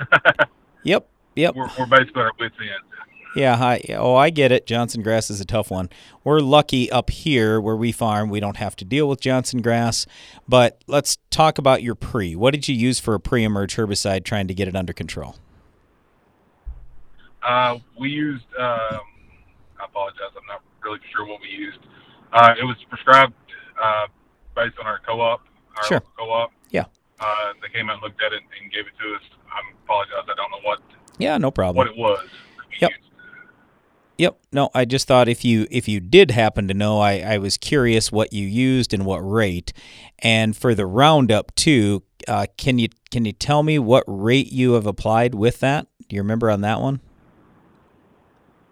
and, 0.02 0.10
uh, 0.12 0.44
yep. 0.82 1.08
Yep. 1.36 1.54
We're, 1.54 1.68
we're 1.78 1.86
basically 1.86 2.22
at 2.22 2.26
our 2.26 2.32
wits' 2.38 2.56
end. 2.60 3.09
Yeah, 3.36 3.56
hi. 3.56 3.80
Oh, 3.96 4.16
I 4.16 4.30
get 4.30 4.50
it. 4.50 4.66
Johnson 4.66 5.02
grass 5.02 5.30
is 5.30 5.40
a 5.40 5.44
tough 5.44 5.70
one. 5.70 5.88
We're 6.24 6.40
lucky 6.40 6.90
up 6.90 7.10
here 7.10 7.60
where 7.60 7.76
we 7.76 7.92
farm, 7.92 8.28
we 8.28 8.40
don't 8.40 8.56
have 8.56 8.74
to 8.76 8.84
deal 8.84 9.08
with 9.08 9.20
Johnson 9.20 9.62
grass. 9.62 10.04
But 10.48 10.82
let's 10.88 11.16
talk 11.30 11.56
about 11.58 11.82
your 11.82 11.94
pre. 11.94 12.34
What 12.34 12.52
did 12.52 12.66
you 12.66 12.74
use 12.74 12.98
for 12.98 13.14
a 13.14 13.20
pre 13.20 13.44
emerge 13.44 13.76
herbicide 13.76 14.24
trying 14.24 14.48
to 14.48 14.54
get 14.54 14.66
it 14.66 14.74
under 14.74 14.92
control? 14.92 15.36
Uh, 17.46 17.78
we 17.98 18.10
used 18.10 18.44
um, 18.58 18.66
a 19.80 19.84
apologize. 19.84 20.30
I'm 20.36 20.46
not 20.48 20.62
really 20.82 20.98
sure 21.14 21.24
what 21.26 21.40
we 21.40 21.48
used. 21.48 21.78
Uh, 22.32 22.54
it 22.60 22.64
was 22.64 22.76
prescribed 22.88 23.32
uh, 23.82 24.06
based 24.56 24.76
on 24.80 24.86
our 24.86 25.00
co-op. 25.06 25.40
Our 25.76 25.84
Sure. 25.84 26.02
co-op. 26.18 26.52
Yeah. 26.70 26.84
Uh, 27.20 27.52
they 27.62 27.68
came 27.68 27.88
out 27.88 27.94
and 27.94 28.02
looked 28.02 28.22
at 28.22 28.32
it 28.32 28.42
and 28.60 28.70
gave 28.72 28.86
it 28.86 28.92
to 29.00 29.14
us. 29.14 29.22
I 29.50 29.60
apologize. 29.84 30.24
I 30.24 30.34
don't 30.34 30.50
know 30.50 30.60
what 30.68 30.80
Yeah, 31.18 31.38
no 31.38 31.50
problem. 31.50 31.76
what 31.76 31.86
it 31.86 31.96
was. 31.96 32.26
Yep. 32.80 32.90
Yep. 34.20 34.38
No, 34.52 34.68
I 34.74 34.84
just 34.84 35.08
thought 35.08 35.30
if 35.30 35.46
you 35.46 35.66
if 35.70 35.88
you 35.88 35.98
did 35.98 36.30
happen 36.30 36.68
to 36.68 36.74
know, 36.74 37.00
I, 37.00 37.20
I 37.20 37.38
was 37.38 37.56
curious 37.56 38.12
what 38.12 38.34
you 38.34 38.46
used 38.46 38.92
and 38.92 39.06
what 39.06 39.20
rate. 39.20 39.72
And 40.18 40.54
for 40.54 40.74
the 40.74 40.84
roundup 40.84 41.54
too, 41.54 42.02
uh, 42.28 42.44
can 42.58 42.78
you 42.78 42.88
can 43.10 43.24
you 43.24 43.32
tell 43.32 43.62
me 43.62 43.78
what 43.78 44.04
rate 44.06 44.52
you 44.52 44.72
have 44.72 44.84
applied 44.84 45.34
with 45.34 45.60
that? 45.60 45.86
Do 46.06 46.16
you 46.16 46.20
remember 46.20 46.50
on 46.50 46.60
that 46.60 46.82
one? 46.82 47.00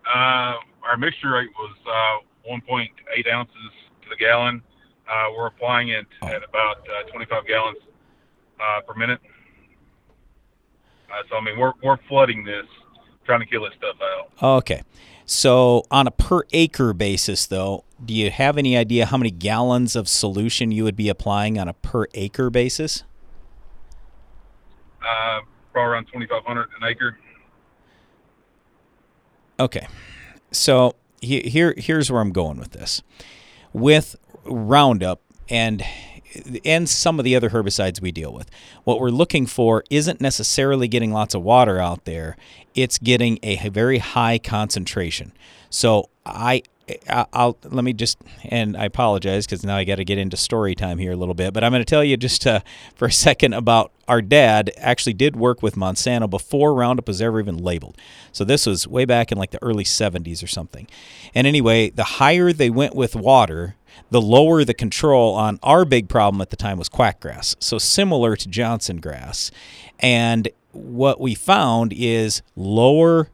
Uh, 0.07 0.57
our 0.83 0.99
mixture 0.99 1.31
rate 1.31 1.49
was 1.57 1.77
uh, 1.87 2.53
1.8 2.53 3.33
ounces 3.33 3.55
to 4.03 4.09
the 4.11 4.17
gallon. 4.17 4.63
Uh, 5.11 5.29
we're 5.35 5.47
applying 5.47 5.89
it 5.89 6.05
at 6.25 6.45
about 6.47 6.81
uh, 6.81 7.11
25 7.11 7.47
gallons 7.47 7.79
uh, 8.61 8.83
per 8.83 8.93
minute. 8.93 9.21
Uh, 11.11 11.23
so 11.31 11.37
I 11.37 11.41
mean, 11.41 11.59
we're 11.59 11.73
we're 11.83 11.97
flooding 12.07 12.45
this, 12.45 12.67
trying 13.25 13.41
to 13.41 13.47
kill 13.47 13.65
this 13.65 13.73
stuff 13.79 13.97
out. 14.03 14.59
Okay. 14.59 14.83
So 15.31 15.83
on 15.91 16.07
a 16.07 16.11
per 16.11 16.45
acre 16.55 16.95
basis 16.95 17.45
though, 17.45 17.85
do 18.03 18.15
you 18.15 18.31
have 18.31 18.57
any 18.57 18.79
idea 18.79 19.05
how 19.05 19.19
many 19.19 19.31
gallons 19.31 19.95
of 19.95 20.09
solution 20.09 20.73
you 20.73 20.85
would 20.85 20.97
be 20.97 21.11
applying 21.11 21.59
on 21.59 21.69
a 21.69 21.75
per 21.75 22.07
acre 22.15 22.49
basis? 22.49 23.05
Uh, 25.03 25.41
probably 25.75 25.93
around 25.93 26.07
2,500 26.07 26.69
an 26.81 26.89
acre. 26.89 27.19
Okay. 29.61 29.87
So 30.51 30.95
he- 31.21 31.43
here 31.51 31.75
here's 31.77 32.11
where 32.11 32.23
I'm 32.23 32.33
going 32.33 32.57
with 32.59 32.71
this. 32.71 33.03
With 33.75 34.17
Roundup 34.47 35.21
and 35.51 35.85
and 36.65 36.89
some 36.89 37.19
of 37.19 37.25
the 37.25 37.35
other 37.35 37.51
herbicides 37.51 38.01
we 38.01 38.13
deal 38.13 38.33
with. 38.33 38.51
What 38.85 39.01
we're 39.01 39.11
looking 39.11 39.47
for 39.47 39.85
isn't 39.91 40.21
necessarily 40.21 40.89
getting 40.89 41.13
lots 41.13 41.35
of 41.35 41.43
water 41.43 41.79
out 41.79 42.05
there. 42.05 42.37
It's 42.75 42.99
getting 42.99 43.39
a 43.43 43.57
very 43.69 43.99
high 43.99 44.39
concentration. 44.39 45.33
So 45.71 46.09
I 46.25 46.63
I'll 47.09 47.57
let 47.65 47.85
me 47.85 47.93
just 47.93 48.19
and 48.45 48.77
I 48.77 48.85
apologize 48.87 49.47
because 49.47 49.65
now 49.65 49.77
I 49.77 49.85
got 49.85 49.97
to 49.97 50.05
get 50.05 50.19
into 50.19 50.37
story 50.37 50.75
time 50.75 50.99
here 50.99 51.13
a 51.13 51.17
little 51.17 51.35
bit, 51.35 51.53
but 51.53 51.63
I'm 51.63 51.73
going 51.73 51.83
to 51.83 51.89
tell 51.89 52.05
you 52.05 52.17
just 52.17 52.47
uh, 52.47 52.61
for 52.95 53.07
a 53.07 53.13
second 53.13 53.55
about 53.55 53.93
our 54.07 54.23
dad 54.23 54.71
actually 54.79 55.13
did 55.13 55.37
work 55.37 55.63
with 55.63 55.75
Monsanto 55.75 56.29
before 56.29 56.75
Roundup 56.75 57.07
was 57.07 57.21
ever 57.21 57.41
even 57.41 57.59
labeled. 57.59 57.97
So 58.33 58.45
this 58.45 58.65
was 58.67 58.89
way 58.89 59.05
back 59.05 59.31
in 59.31 59.39
like 59.39 59.51
the 59.51 59.63
early 59.63 59.85
70s 59.85 60.43
or 60.43 60.47
something. 60.47 60.87
And 61.35 61.47
anyway, 61.47 61.91
the 61.91 62.05
higher 62.05 62.53
they 62.53 62.71
went 62.71 62.95
with 62.95 63.15
water, 63.15 63.77
the 64.11 64.21
lower 64.21 64.65
the 64.65 64.75
control 64.75 65.35
on 65.35 65.59
our 65.63 65.85
big 65.85 66.09
problem 66.09 66.41
at 66.41 66.51
the 66.51 66.57
time 66.57 66.79
was 66.79 66.89
quackgrass. 66.89 67.57
So 67.61 67.79
similar 67.79 68.37
to 68.37 68.49
Johnson 68.49 68.99
grass. 68.99 69.51
And 70.01 70.49
what 70.73 71.21
we 71.21 71.35
found 71.35 71.93
is 71.93 72.43
lower 72.57 73.31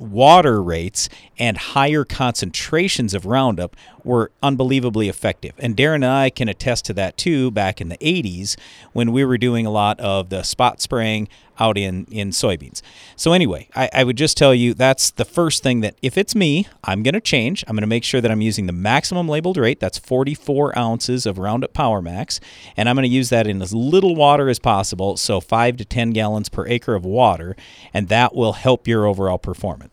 water 0.00 0.62
rates 0.62 1.08
and 1.38 1.56
higher 1.56 2.04
concentrations 2.04 3.14
of 3.14 3.26
Roundup 3.26 3.76
were 4.04 4.30
unbelievably 4.42 5.08
effective. 5.08 5.52
And 5.58 5.76
Darren 5.76 5.96
and 5.96 6.06
I 6.06 6.30
can 6.30 6.48
attest 6.48 6.86
to 6.86 6.94
that 6.94 7.16
too 7.16 7.50
back 7.50 7.80
in 7.80 7.88
the 7.88 7.98
80s 7.98 8.56
when 8.92 9.12
we 9.12 9.24
were 9.24 9.38
doing 9.38 9.66
a 9.66 9.70
lot 9.70 10.00
of 10.00 10.30
the 10.30 10.42
spot 10.42 10.80
spraying 10.80 11.28
out 11.58 11.76
in, 11.76 12.06
in 12.10 12.30
soybeans. 12.30 12.80
So, 13.16 13.34
anyway, 13.34 13.68
I, 13.76 13.90
I 13.92 14.04
would 14.04 14.16
just 14.16 14.38
tell 14.38 14.54
you 14.54 14.72
that's 14.72 15.10
the 15.10 15.26
first 15.26 15.62
thing 15.62 15.80
that 15.80 15.94
if 16.00 16.16
it's 16.16 16.34
me, 16.34 16.66
I'm 16.82 17.02
going 17.02 17.14
to 17.14 17.20
change. 17.20 17.62
I'm 17.68 17.76
going 17.76 17.82
to 17.82 17.86
make 17.86 18.02
sure 18.02 18.22
that 18.22 18.30
I'm 18.30 18.40
using 18.40 18.64
the 18.66 18.72
maximum 18.72 19.28
labeled 19.28 19.58
rate. 19.58 19.78
That's 19.78 19.98
44 19.98 20.76
ounces 20.78 21.26
of 21.26 21.38
Roundup 21.38 21.74
Power 21.74 22.00
Max. 22.00 22.40
And 22.78 22.88
I'm 22.88 22.96
going 22.96 23.08
to 23.08 23.14
use 23.14 23.28
that 23.28 23.46
in 23.46 23.60
as 23.60 23.74
little 23.74 24.16
water 24.16 24.48
as 24.48 24.58
possible. 24.58 25.18
So, 25.18 25.38
5 25.38 25.76
to 25.76 25.84
10 25.84 26.10
gallons 26.10 26.48
per 26.48 26.66
acre 26.66 26.94
of 26.94 27.04
water. 27.04 27.54
And 27.92 28.08
that 28.08 28.34
will 28.34 28.54
help 28.54 28.88
your 28.88 29.04
overall 29.04 29.38
performance 29.38 29.89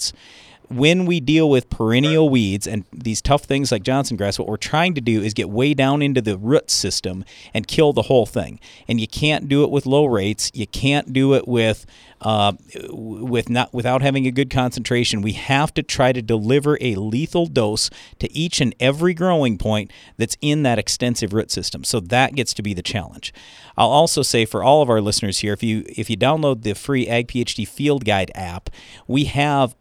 when 0.69 1.05
we 1.05 1.19
deal 1.19 1.49
with 1.49 1.69
perennial 1.69 2.29
weeds 2.29 2.67
and 2.67 2.83
these 2.91 3.21
tough 3.21 3.43
things 3.43 3.71
like 3.71 3.83
Johnson 3.83 4.17
grass, 4.17 4.37
what 4.37 4.47
we're 4.47 4.57
trying 4.57 4.93
to 4.95 5.01
do 5.01 5.21
is 5.21 5.33
get 5.33 5.49
way 5.49 5.73
down 5.73 6.01
into 6.01 6.21
the 6.21 6.37
root 6.37 6.69
system 6.69 7.23
and 7.53 7.67
kill 7.67 7.93
the 7.93 8.03
whole 8.03 8.25
thing. 8.25 8.59
And 8.87 8.99
you 8.99 9.07
can't 9.07 9.47
do 9.47 9.63
it 9.63 9.71
with 9.71 9.85
low 9.85 10.05
rates. 10.05 10.51
You 10.53 10.67
can't 10.67 11.13
do 11.13 11.33
it 11.35 11.47
with 11.47 11.85
uh, 12.21 12.53
with 12.89 13.49
not 13.49 13.73
without 13.73 14.01
having 14.01 14.25
a 14.25 14.31
good 14.31 14.49
concentration. 14.49 15.21
We 15.21 15.33
have 15.33 15.73
to 15.75 15.83
try 15.83 16.11
to 16.11 16.21
deliver 16.21 16.77
a 16.81 16.95
lethal 16.95 17.45
dose 17.45 17.89
to 18.19 18.31
each 18.31 18.59
and 18.61 18.75
every 18.79 19.13
growing 19.13 19.57
point 19.57 19.91
that's 20.17 20.37
in 20.41 20.63
that 20.63 20.79
extensive 20.79 21.33
root 21.33 21.51
system. 21.51 21.83
So 21.83 21.99
that 21.99 22.35
gets 22.35 22.53
to 22.55 22.63
be 22.63 22.73
the 22.73 22.81
challenge. 22.81 23.33
I'll 23.77 23.89
also 23.89 24.23
say 24.23 24.45
for 24.45 24.63
all 24.63 24.81
of 24.81 24.89
our 24.89 25.01
listeners 25.01 25.39
here, 25.39 25.53
if 25.53 25.61
you 25.61 25.85
if 25.87 26.09
you 26.09 26.17
download 26.17 26.63
the 26.63 26.73
free 26.73 27.07
Ag 27.07 27.27
PhD 27.27 27.67
Field 27.67 28.05
Guide 28.05 28.31
app, 28.35 28.69
we 29.07 29.25
have 29.25 29.75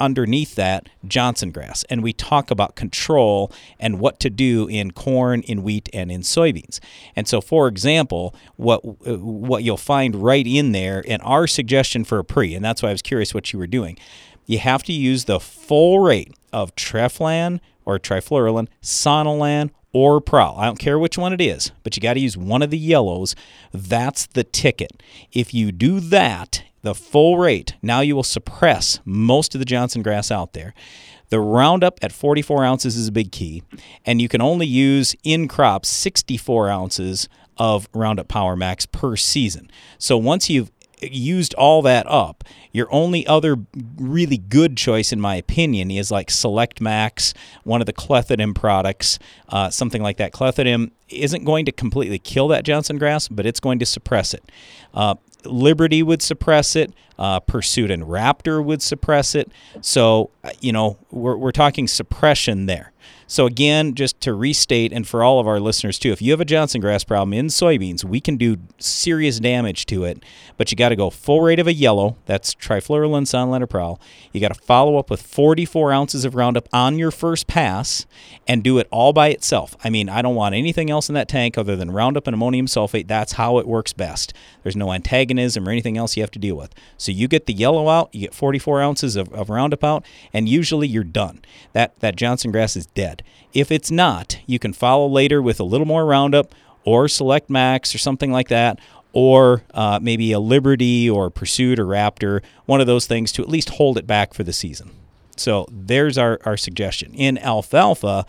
underneath 0.00 0.54
that 0.54 0.88
Johnson 1.06 1.52
grass, 1.52 1.84
and 1.90 2.02
we 2.02 2.12
talk 2.12 2.50
about 2.50 2.74
control 2.74 3.52
and 3.78 4.00
what 4.00 4.18
to 4.20 4.30
do 4.30 4.66
in 4.66 4.90
corn, 4.90 5.42
in 5.42 5.62
wheat, 5.62 5.88
and 5.92 6.10
in 6.10 6.22
soybeans. 6.22 6.80
And 7.14 7.28
so, 7.28 7.40
for 7.40 7.68
example, 7.68 8.34
what 8.56 8.80
uh, 8.84 9.18
what 9.18 9.62
you'll 9.62 9.76
find 9.76 10.16
right 10.16 10.46
in 10.46 10.72
there, 10.72 11.04
and 11.06 11.22
our 11.22 11.46
suggestion 11.46 11.79
for 12.04 12.18
a 12.18 12.24
pre, 12.24 12.54
and 12.54 12.64
that's 12.64 12.82
why 12.82 12.90
I 12.90 12.92
was 12.92 13.02
curious 13.02 13.34
what 13.34 13.52
you 13.52 13.58
were 13.58 13.66
doing. 13.66 13.98
You 14.46 14.58
have 14.58 14.82
to 14.84 14.92
use 14.92 15.24
the 15.24 15.40
full 15.40 16.00
rate 16.00 16.34
of 16.52 16.74
Treflan 16.74 17.60
or 17.84 17.98
trifluralin, 17.98 18.68
Sonalan, 18.82 19.70
or 19.92 20.20
Prowl. 20.20 20.56
I 20.58 20.66
don't 20.66 20.78
care 20.78 20.98
which 20.98 21.18
one 21.18 21.32
it 21.32 21.40
is, 21.40 21.72
but 21.82 21.96
you 21.96 22.02
got 22.02 22.14
to 22.14 22.20
use 22.20 22.36
one 22.36 22.62
of 22.62 22.70
the 22.70 22.78
yellows. 22.78 23.34
That's 23.72 24.26
the 24.26 24.44
ticket. 24.44 25.02
If 25.32 25.52
you 25.52 25.72
do 25.72 26.00
that, 26.00 26.62
the 26.82 26.94
full 26.94 27.38
rate, 27.38 27.74
now 27.82 28.00
you 28.00 28.14
will 28.14 28.22
suppress 28.22 29.00
most 29.04 29.54
of 29.54 29.58
the 29.58 29.64
Johnson 29.64 30.02
grass 30.02 30.30
out 30.30 30.52
there. 30.52 30.74
The 31.28 31.40
Roundup 31.40 31.98
at 32.02 32.12
44 32.12 32.64
ounces 32.64 32.96
is 32.96 33.08
a 33.08 33.12
big 33.12 33.30
key, 33.30 33.62
and 34.04 34.20
you 34.20 34.28
can 34.28 34.40
only 34.40 34.66
use 34.66 35.14
in 35.22 35.46
crop 35.46 35.86
64 35.86 36.68
ounces 36.68 37.28
of 37.56 37.88
Roundup 37.94 38.26
Power 38.26 38.56
Max 38.56 38.86
per 38.86 39.16
season. 39.16 39.70
So 39.98 40.16
once 40.16 40.48
you've 40.50 40.72
used 41.02 41.54
all 41.54 41.82
that 41.82 42.06
up, 42.06 42.44
your 42.72 42.92
only 42.92 43.26
other 43.26 43.56
really 43.98 44.38
good 44.38 44.76
choice, 44.76 45.12
in 45.12 45.20
my 45.20 45.36
opinion, 45.36 45.90
is 45.90 46.10
like 46.10 46.30
Select 46.30 46.80
Max, 46.80 47.34
one 47.64 47.80
of 47.80 47.86
the 47.86 47.92
clethodim 47.92 48.54
products, 48.54 49.18
uh, 49.48 49.70
something 49.70 50.02
like 50.02 50.16
that. 50.18 50.32
Clethodim 50.32 50.90
isn't 51.08 51.44
going 51.44 51.64
to 51.64 51.72
completely 51.72 52.18
kill 52.18 52.48
that 52.48 52.64
Johnson 52.64 52.98
grass, 52.98 53.28
but 53.28 53.46
it's 53.46 53.60
going 53.60 53.78
to 53.78 53.86
suppress 53.86 54.34
it. 54.34 54.44
Uh, 54.94 55.14
Liberty 55.44 56.02
would 56.02 56.22
suppress 56.22 56.76
it. 56.76 56.92
Uh, 57.18 57.40
Pursuit 57.40 57.90
and 57.90 58.04
Raptor 58.04 58.64
would 58.64 58.82
suppress 58.82 59.34
it. 59.34 59.50
So, 59.80 60.30
uh, 60.44 60.50
you 60.60 60.72
know, 60.72 60.98
we're, 61.10 61.36
we're 61.36 61.52
talking 61.52 61.88
suppression 61.88 62.66
there. 62.66 62.92
So, 63.30 63.46
again, 63.46 63.94
just 63.94 64.20
to 64.22 64.34
restate, 64.34 64.92
and 64.92 65.06
for 65.06 65.22
all 65.22 65.38
of 65.38 65.46
our 65.46 65.60
listeners 65.60 66.00
too, 66.00 66.10
if 66.10 66.20
you 66.20 66.32
have 66.32 66.40
a 66.40 66.44
Johnson 66.44 66.80
grass 66.80 67.04
problem 67.04 67.32
in 67.32 67.46
soybeans, 67.46 68.02
we 68.02 68.20
can 68.20 68.36
do 68.36 68.56
serious 68.78 69.38
damage 69.38 69.86
to 69.86 70.02
it, 70.02 70.24
but 70.56 70.72
you 70.72 70.76
got 70.76 70.88
to 70.88 70.96
go 70.96 71.10
full 71.10 71.40
rate 71.40 71.60
of 71.60 71.68
a 71.68 71.72
yellow. 71.72 72.16
That's 72.26 72.56
trifluralin, 72.56 73.68
Prowl. 73.70 74.00
You 74.32 74.40
got 74.40 74.52
to 74.52 74.60
follow 74.60 74.98
up 74.98 75.10
with 75.10 75.22
44 75.22 75.92
ounces 75.92 76.24
of 76.24 76.34
Roundup 76.34 76.68
on 76.72 76.98
your 76.98 77.12
first 77.12 77.46
pass 77.46 78.04
and 78.48 78.64
do 78.64 78.78
it 78.78 78.88
all 78.90 79.12
by 79.12 79.28
itself. 79.28 79.76
I 79.84 79.90
mean, 79.90 80.08
I 80.08 80.22
don't 80.22 80.34
want 80.34 80.56
anything 80.56 80.90
else 80.90 81.08
in 81.08 81.14
that 81.14 81.28
tank 81.28 81.56
other 81.56 81.76
than 81.76 81.92
Roundup 81.92 82.26
and 82.26 82.34
ammonium 82.34 82.66
sulfate. 82.66 83.06
That's 83.06 83.34
how 83.34 83.58
it 83.58 83.68
works 83.68 83.92
best. 83.92 84.34
There's 84.64 84.74
no 84.74 84.92
antagonism 84.92 85.68
or 85.68 85.70
anything 85.70 85.96
else 85.96 86.16
you 86.16 86.24
have 86.24 86.32
to 86.32 86.40
deal 86.40 86.56
with. 86.56 86.74
So 86.98 87.12
you 87.12 87.28
get 87.28 87.46
the 87.46 87.54
yellow 87.54 87.88
out, 87.88 88.12
you 88.12 88.22
get 88.22 88.34
44 88.34 88.82
ounces 88.82 89.14
of, 89.14 89.32
of 89.32 89.50
Roundup 89.50 89.84
out, 89.84 90.04
and 90.32 90.48
usually 90.48 90.88
you're 90.88 91.04
done. 91.04 91.42
That 91.74 91.96
that 92.00 92.16
Johnson 92.16 92.50
grass 92.50 92.74
is 92.74 92.86
dead. 92.86 93.19
If 93.52 93.70
it's 93.70 93.90
not, 93.90 94.38
you 94.46 94.58
can 94.58 94.72
follow 94.72 95.06
later 95.06 95.40
with 95.42 95.60
a 95.60 95.64
little 95.64 95.86
more 95.86 96.04
Roundup 96.04 96.54
or 96.84 97.08
Select 97.08 97.50
Max 97.50 97.94
or 97.94 97.98
something 97.98 98.32
like 98.32 98.48
that, 98.48 98.78
or 99.12 99.62
uh, 99.74 99.98
maybe 100.00 100.32
a 100.32 100.40
Liberty 100.40 101.08
or 101.08 101.30
Pursuit 101.30 101.78
or 101.78 101.86
Raptor, 101.86 102.42
one 102.66 102.80
of 102.80 102.86
those 102.86 103.06
things 103.06 103.32
to 103.32 103.42
at 103.42 103.48
least 103.48 103.70
hold 103.70 103.98
it 103.98 104.06
back 104.06 104.34
for 104.34 104.44
the 104.44 104.52
season. 104.52 104.90
So 105.36 105.66
there's 105.70 106.18
our, 106.18 106.38
our 106.44 106.56
suggestion. 106.56 107.14
In 107.14 107.38
alfalfa, 107.38 108.26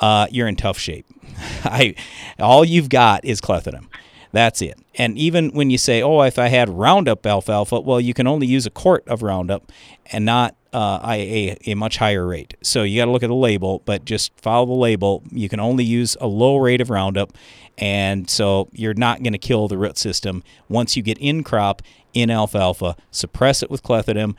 uh, 0.00 0.26
you're 0.30 0.48
in 0.48 0.56
tough 0.56 0.78
shape. 0.78 1.06
I 1.64 1.94
all 2.38 2.64
you've 2.64 2.88
got 2.88 3.24
is 3.24 3.40
clethodim. 3.40 3.86
That's 4.32 4.62
it. 4.62 4.78
And 4.94 5.16
even 5.18 5.50
when 5.50 5.70
you 5.70 5.78
say, 5.78 6.02
"Oh, 6.02 6.22
if 6.22 6.38
I 6.38 6.48
had 6.48 6.68
Roundup 6.68 7.26
alfalfa," 7.26 7.80
well, 7.80 8.00
you 8.00 8.14
can 8.14 8.26
only 8.26 8.46
use 8.46 8.66
a 8.66 8.70
quart 8.70 9.06
of 9.06 9.22
Roundup 9.22 9.70
and 10.10 10.24
not 10.24 10.56
uh, 10.72 11.00
a, 11.04 11.56
a 11.66 11.74
much 11.74 11.98
higher 11.98 12.26
rate. 12.26 12.54
So 12.62 12.82
you 12.82 13.00
got 13.00 13.04
to 13.04 13.10
look 13.10 13.22
at 13.22 13.28
the 13.28 13.34
label, 13.34 13.82
but 13.84 14.06
just 14.06 14.32
follow 14.40 14.66
the 14.66 14.72
label. 14.72 15.22
You 15.30 15.48
can 15.48 15.60
only 15.60 15.84
use 15.84 16.16
a 16.20 16.26
low 16.26 16.56
rate 16.56 16.80
of 16.80 16.88
Roundup, 16.88 17.36
and 17.76 18.28
so 18.28 18.68
you're 18.72 18.94
not 18.94 19.22
going 19.22 19.34
to 19.34 19.38
kill 19.38 19.68
the 19.68 19.76
root 19.76 19.98
system 19.98 20.42
once 20.68 20.96
you 20.96 21.02
get 21.02 21.18
in 21.18 21.44
crop 21.44 21.82
in 22.14 22.30
alfalfa. 22.30 22.96
Suppress 23.10 23.62
it 23.62 23.70
with 23.70 23.82
clethodim. 23.82 24.34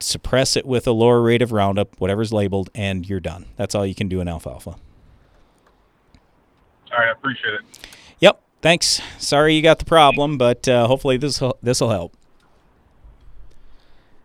suppress 0.00 0.56
it 0.56 0.64
with 0.64 0.86
a 0.86 0.92
lower 0.92 1.20
rate 1.20 1.42
of 1.42 1.52
Roundup, 1.52 2.00
whatever's 2.00 2.32
labeled, 2.32 2.70
and 2.74 3.06
you're 3.06 3.20
done. 3.20 3.44
That's 3.56 3.74
all 3.74 3.84
you 3.84 3.94
can 3.94 4.08
do 4.08 4.20
in 4.20 4.28
alfalfa. 4.28 4.70
All 4.70 4.78
right, 6.98 7.08
I 7.08 7.12
appreciate 7.12 7.54
it. 7.54 7.60
Yep. 8.58 8.62
Thanks. 8.62 9.00
Sorry 9.18 9.54
you 9.54 9.62
got 9.62 9.78
the 9.78 9.84
problem, 9.84 10.38
but 10.38 10.68
uh, 10.68 10.86
hopefully 10.86 11.16
this 11.16 11.42
this 11.62 11.80
will 11.80 11.90
help. 11.90 12.14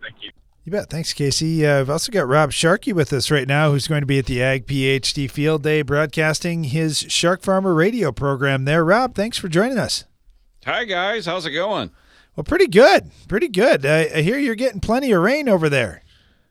Thank 0.02 0.22
you. 0.22 0.30
You 0.64 0.72
bet. 0.72 0.90
Thanks, 0.90 1.12
Casey. 1.12 1.66
Uh, 1.66 1.80
I've 1.80 1.90
also 1.90 2.10
got 2.10 2.26
Rob 2.26 2.50
Sharkey 2.52 2.92
with 2.92 3.12
us 3.12 3.30
right 3.30 3.46
now, 3.46 3.70
who's 3.70 3.86
going 3.86 4.00
to 4.00 4.06
be 4.06 4.18
at 4.18 4.26
the 4.26 4.42
Ag 4.42 4.66
PhD 4.66 5.30
Field 5.30 5.62
Day 5.62 5.82
broadcasting 5.82 6.64
his 6.64 6.98
Shark 6.98 7.42
Farmer 7.42 7.74
radio 7.74 8.12
program 8.12 8.64
there. 8.64 8.84
Rob, 8.84 9.14
thanks 9.14 9.38
for 9.38 9.48
joining 9.48 9.78
us. 9.78 10.04
Hi, 10.64 10.84
guys. 10.84 11.26
How's 11.26 11.46
it 11.46 11.50
going? 11.50 11.90
Well, 12.34 12.44
pretty 12.44 12.66
good. 12.66 13.10
Pretty 13.28 13.48
good. 13.48 13.86
I, 13.86 14.10
I 14.16 14.22
hear 14.22 14.38
you're 14.38 14.54
getting 14.54 14.80
plenty 14.80 15.12
of 15.12 15.22
rain 15.22 15.48
over 15.48 15.68
there. 15.68 16.02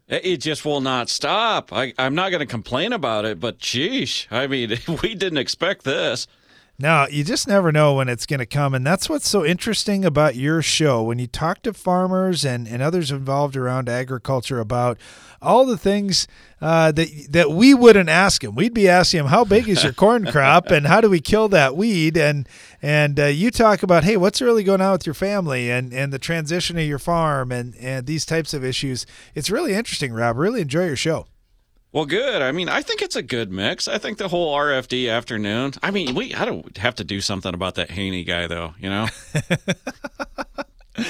It 0.07 0.37
just 0.37 0.63
will 0.63 0.81
not 0.81 1.09
stop. 1.09 1.73
I, 1.73 1.93
I'm 1.97 2.13
not 2.13 2.29
going 2.29 2.41
to 2.41 2.45
complain 2.45 2.93
about 2.93 3.25
it, 3.25 3.39
but 3.39 3.59
sheesh. 3.59 4.27
I 4.29 4.47
mean, 4.47 4.77
we 5.01 5.15
didn't 5.15 5.39
expect 5.39 5.83
this. 5.83 6.27
No, 6.79 7.05
you 7.07 7.23
just 7.23 7.47
never 7.47 7.71
know 7.71 7.93
when 7.93 8.09
it's 8.09 8.25
going 8.25 8.39
to 8.39 8.47
come. 8.47 8.73
And 8.73 8.85
that's 8.85 9.07
what's 9.07 9.29
so 9.29 9.45
interesting 9.45 10.03
about 10.03 10.35
your 10.35 10.63
show. 10.63 11.03
When 11.03 11.19
you 11.19 11.27
talk 11.27 11.61
to 11.61 11.73
farmers 11.73 12.43
and, 12.43 12.67
and 12.67 12.81
others 12.81 13.11
involved 13.11 13.55
around 13.55 13.87
agriculture 13.87 14.59
about 14.59 14.97
all 15.39 15.67
the 15.67 15.77
things 15.77 16.27
uh, 16.61 16.91
that, 16.93 17.27
that 17.29 17.51
we 17.51 17.75
wouldn't 17.75 18.09
ask 18.09 18.41
them, 18.41 18.55
we'd 18.55 18.73
be 18.73 18.89
asking 18.89 19.19
them, 19.19 19.27
how 19.27 19.45
big 19.45 19.69
is 19.69 19.83
your 19.83 19.93
corn 19.93 20.25
crop 20.25 20.71
and 20.71 20.87
how 20.87 20.99
do 20.99 21.11
we 21.11 21.21
kill 21.21 21.47
that 21.49 21.77
weed? 21.77 22.17
And, 22.17 22.49
and 22.81 23.19
uh, 23.19 23.25
you 23.25 23.51
talk 23.51 23.83
about, 23.83 24.03
hey, 24.03 24.17
what's 24.17 24.41
really 24.41 24.63
going 24.63 24.81
on 24.81 24.93
with 24.93 25.05
your 25.05 25.13
family 25.13 25.69
and, 25.69 25.93
and 25.93 26.11
the 26.11 26.19
transition 26.19 26.79
of 26.79 26.85
your 26.85 26.99
farm 26.99 27.51
and, 27.51 27.75
and 27.75 28.07
these 28.07 28.25
types 28.25 28.51
of 28.51 28.65
issues. 28.65 29.05
It's 29.35 29.51
really 29.51 29.73
interesting, 29.73 30.11
Rob. 30.11 30.37
Really 30.37 30.61
enjoy 30.61 30.87
your 30.87 30.95
show. 30.95 31.27
Well, 31.93 32.05
good. 32.07 32.41
I 32.41 32.51
mean, 32.51 32.69
I 32.69 32.81
think 32.81 33.03
it's 33.03 33.15
a 33.15 33.21
good 33.21 33.51
mix. 33.51 33.87
I 33.87 33.99
think 33.99 34.17
the 34.17 34.27
whole 34.27 34.57
RFD 34.57 35.11
afternoon. 35.11 35.73
I 35.83 35.91
mean, 35.91 36.15
we 36.15 36.33
I 36.33 36.43
don't 36.43 36.75
have 36.79 36.95
to 36.95 37.03
do 37.03 37.21
something 37.21 37.53
about 37.53 37.75
that 37.75 37.91
Haney 37.91 38.23
guy, 38.23 38.47
though. 38.47 38.73
You 38.79 38.89
know. 38.89 39.07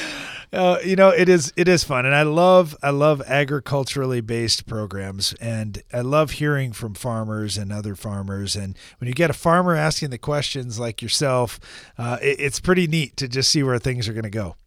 uh, 0.54 0.80
you 0.84 0.98
know, 0.98 1.08
it 1.08 1.30
is 1.30 1.54
it 1.56 1.70
is 1.70 1.86
fun, 1.86 2.06
and 2.06 2.14
I 2.14 2.24
love 2.24 2.76
I 2.84 2.90
love 2.90 3.22
agriculturally 3.26 4.20
based 4.20 4.68
programs, 4.68 5.34
and 5.40 5.82
I 5.94 6.02
love 6.02 6.32
hearing 6.32 6.74
from 6.74 6.96
farmers 6.96 7.58
and 7.58 7.72
other 7.72 7.96
farmers. 7.96 8.58
And 8.58 8.78
when 8.98 9.08
you 9.08 9.14
get 9.14 9.30
a 9.30 9.34
farmer 9.34 9.78
asking 9.78 10.10
the 10.10 10.18
questions 10.18 10.82
like 10.82 11.02
yourself, 11.02 11.62
uh, 11.98 12.18
it, 12.22 12.42
it's 12.42 12.60
pretty 12.60 12.88
neat 12.88 13.16
to 13.18 13.30
just 13.30 13.50
see 13.50 13.64
where 13.64 13.80
things 13.80 14.10
are 14.10 14.14
going 14.14 14.24
to 14.24 14.30
go. 14.30 14.58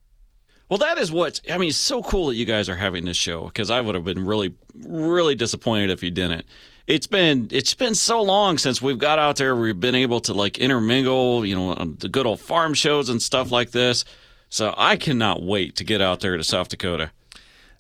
Well, 0.69 0.79
that 0.79 0.99
is 0.99 1.13
what 1.13 1.41
I 1.51 1.59
mean. 1.59 1.69
It's 1.69 1.79
so 1.79 2.03
cool 2.03 2.29
that 2.29 2.35
you 2.35 2.45
guys 2.45 2.69
are 2.69 2.77
having 2.77 3.05
this 3.05 3.17
show 3.17 3.45
because 3.47 3.71
I 3.71 3.81
would 3.81 3.95
have 3.95 4.05
been 4.05 4.25
really, 4.25 4.55
really 4.75 5.35
disappointed 5.35 5.91
if 5.91 6.03
you 6.03 6.11
didn't. 6.11 6.45
It's 6.87 7.07
been 7.07 7.49
it's 7.53 7.75
been 7.75 7.95
so 7.95 8.21
long 8.23 8.59
since 8.59 8.83
we've 8.83 8.99
got 8.99 9.19
out 9.19 9.37
there. 9.37 9.55
We've 9.55 9.79
been 9.79 9.95
able 9.95 10.21
to 10.21 10.35
like 10.35 10.59
intermingle, 10.59 11.47
you 11.47 11.55
know, 11.55 11.75
the 11.75 12.09
good 12.09 12.27
old 12.27 12.41
farm 12.41 12.75
shows 12.75 13.09
and 13.09 13.23
stuff 13.23 13.53
like 13.53 13.71
this. 13.71 14.05
So 14.49 14.75
I 14.77 14.97
cannot 14.97 15.43
wait 15.43 15.77
to 15.77 15.85
get 15.85 16.01
out 16.01 16.21
there 16.21 16.37
to 16.37 16.45
South 16.45 16.69
Dakota. 16.69 17.11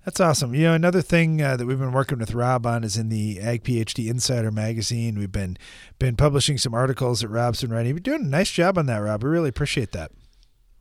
That's 0.05 0.21
awesome. 0.21 0.55
You 0.55 0.65
know, 0.65 0.75
another 0.75 1.03
thing 1.03 1.43
uh, 1.43 1.57
that 1.57 1.67
we've 1.67 1.81
been 1.81 1.91
working 1.91 2.19
with 2.21 2.33
Rob 2.33 2.65
on 2.65 2.85
is 2.85 2.97
in 2.97 3.09
the 3.09 3.41
Ag 3.41 3.65
PhD 3.65 4.09
Insider 4.09 4.53
magazine. 4.53 5.19
We've 5.19 5.33
been 5.33 5.57
been 5.99 6.15
publishing 6.15 6.59
some 6.59 6.75
articles 6.75 7.23
that 7.23 7.29
Rob's 7.29 7.63
been 7.63 7.73
writing. 7.73 7.91
You're 7.91 8.01
doing 8.01 8.23
a 8.23 8.29
nice 8.29 8.53
job 8.53 8.79
on 8.79 8.87
that, 8.87 8.99
Rob. 8.99 9.25
We 9.25 9.31
really 9.31 9.49
appreciate 9.49 9.91
that. 9.93 10.13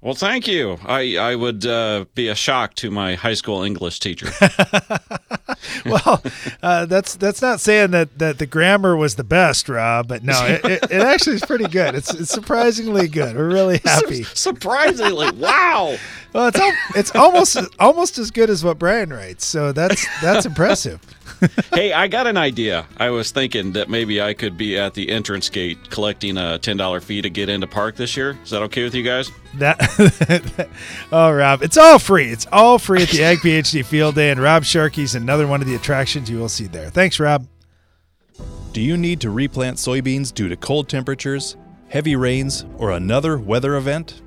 Well, 0.02 0.14
thank 0.14 0.48
you. 0.48 0.78
I 0.86 1.18
I 1.18 1.36
would 1.36 1.66
uh, 1.66 2.06
be 2.14 2.28
a 2.28 2.36
shock 2.36 2.76
to 2.76 2.92
my 2.92 3.16
high 3.16 3.34
school 3.34 3.64
English 3.64 4.00
teacher. 4.00 4.28
well, 5.86 6.22
uh, 6.62 6.86
that's 6.86 7.16
that's 7.16 7.42
not 7.42 7.60
saying 7.60 7.92
that, 7.92 8.20
that 8.20 8.38
the 8.38 8.46
grammar 8.46 8.96
was 8.96 9.16
the 9.16 9.24
best, 9.24 9.68
Rob. 9.68 10.08
But 10.08 10.24
no, 10.24 10.40
it, 10.46 10.64
it, 10.64 10.84
it 10.92 11.02
actually 11.02 11.38
is 11.38 11.46
pretty 11.46 11.68
good. 11.68 11.96
It's, 11.96 12.14
it's 12.14 12.30
surprisingly 12.30 13.08
good. 13.08 13.36
We're 13.36 13.48
really 13.48 13.80
happy. 13.84 14.24
surprisingly, 14.24 15.32
wow. 15.38 15.98
Well, 16.34 16.48
it's 16.50 16.60
al- 16.60 16.78
it's 16.96 17.16
almost 17.16 17.58
almost 17.80 18.20
as 18.20 18.30
good 18.30 18.50
as 18.50 18.64
what 18.64 18.78
Brian 18.78 19.12
writes. 19.12 19.46
So 19.46 19.72
that's 19.72 20.06
that's 20.22 20.46
impressive. 20.46 21.02
hey, 21.74 21.94
I 21.94 22.08
got 22.08 22.28
an 22.28 22.38
idea. 22.38 22.86
I 22.98 23.10
was 23.10 23.32
thinking 23.32 23.74
that 23.74 23.90
maybe 23.90 24.22
I 24.22 24.34
could 24.34 24.58
be 24.58 24.78
at 24.78 24.94
the 24.94 25.10
entrance 25.10 25.50
gate 25.50 25.90
collecting 25.90 26.38
a 26.38 26.58
ten 26.60 26.78
dollar 26.78 27.02
fee 27.02 27.22
to 27.22 27.30
get 27.30 27.50
into 27.50 27.68
park 27.68 27.96
this 27.96 28.16
year. 28.16 28.38
Is 28.44 28.50
that 28.52 28.62
okay 28.64 28.84
with 28.84 28.96
you 28.96 29.04
guys? 29.04 29.30
That 29.56 30.70
oh, 31.12 31.32
Rob, 31.32 31.62
it's 31.64 31.78
all 31.78 32.00
free. 32.00 32.30
It's 32.30 32.48
all 32.52 32.80
free 32.80 33.04
at 33.04 33.10
the 33.10 33.24
Ag 33.24 33.38
PhD 33.44 33.86
Field 33.86 34.16
Day, 34.16 34.32
and 34.32 34.40
Rob 34.40 34.64
Sharkey's 34.64 35.16
another 35.16 35.48
one 35.48 35.62
of 35.62 35.68
the 35.68 35.76
attractions 35.76 36.30
you 36.30 36.38
will 36.38 36.50
see 36.50 36.68
there. 36.68 36.90
Thanks, 36.90 37.20
Rob. 37.20 37.48
Do 38.74 38.82
you 38.82 38.98
need 38.98 39.22
to 39.22 39.30
replant 39.30 39.78
soybeans 39.78 40.34
due 40.34 40.50
to 40.50 40.58
cold 40.58 40.90
temperatures, 40.90 41.56
heavy 41.88 42.16
rains, 42.18 42.66
or 42.78 42.92
another 42.92 43.38
weather 43.38 43.78
event? 43.78 44.22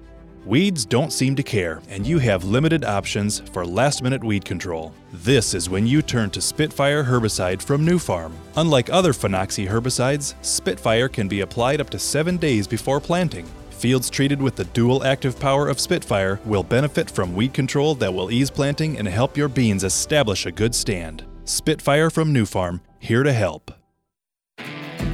Weeds 0.48 0.86
don't 0.86 1.12
seem 1.12 1.36
to 1.36 1.42
care, 1.42 1.82
and 1.90 2.06
you 2.06 2.18
have 2.20 2.42
limited 2.42 2.82
options 2.82 3.40
for 3.52 3.66
last 3.66 4.02
minute 4.02 4.24
weed 4.24 4.46
control. 4.46 4.94
This 5.12 5.52
is 5.52 5.68
when 5.68 5.86
you 5.86 6.00
turn 6.00 6.30
to 6.30 6.40
Spitfire 6.40 7.04
herbicide 7.04 7.60
from 7.60 7.84
Nufarm. 7.84 8.32
Unlike 8.56 8.88
other 8.88 9.12
Phenoxy 9.12 9.68
herbicides, 9.68 10.42
Spitfire 10.42 11.06
can 11.06 11.28
be 11.28 11.42
applied 11.42 11.82
up 11.82 11.90
to 11.90 11.98
seven 11.98 12.38
days 12.38 12.66
before 12.66 12.98
planting. 12.98 13.44
Fields 13.68 14.08
treated 14.08 14.40
with 14.40 14.56
the 14.56 14.64
dual 14.64 15.04
active 15.04 15.38
power 15.38 15.68
of 15.68 15.78
Spitfire 15.78 16.40
will 16.46 16.62
benefit 16.62 17.10
from 17.10 17.34
weed 17.34 17.52
control 17.52 17.94
that 17.96 18.14
will 18.14 18.30
ease 18.30 18.50
planting 18.50 18.96
and 18.96 19.06
help 19.06 19.36
your 19.36 19.48
beans 19.48 19.84
establish 19.84 20.46
a 20.46 20.50
good 20.50 20.74
stand. 20.74 21.26
Spitfire 21.44 22.08
from 22.08 22.32
Nufarm, 22.32 22.80
here 23.00 23.22
to 23.22 23.34
help. 23.34 23.70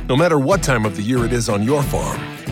No 0.09 0.15
matter 0.15 0.39
what 0.39 0.63
time 0.63 0.87
of 0.87 0.95
the 0.95 1.03
year 1.03 1.25
it 1.25 1.33
is 1.33 1.49
on 1.49 1.65
your 1.65 1.83
farm, 1.83 2.21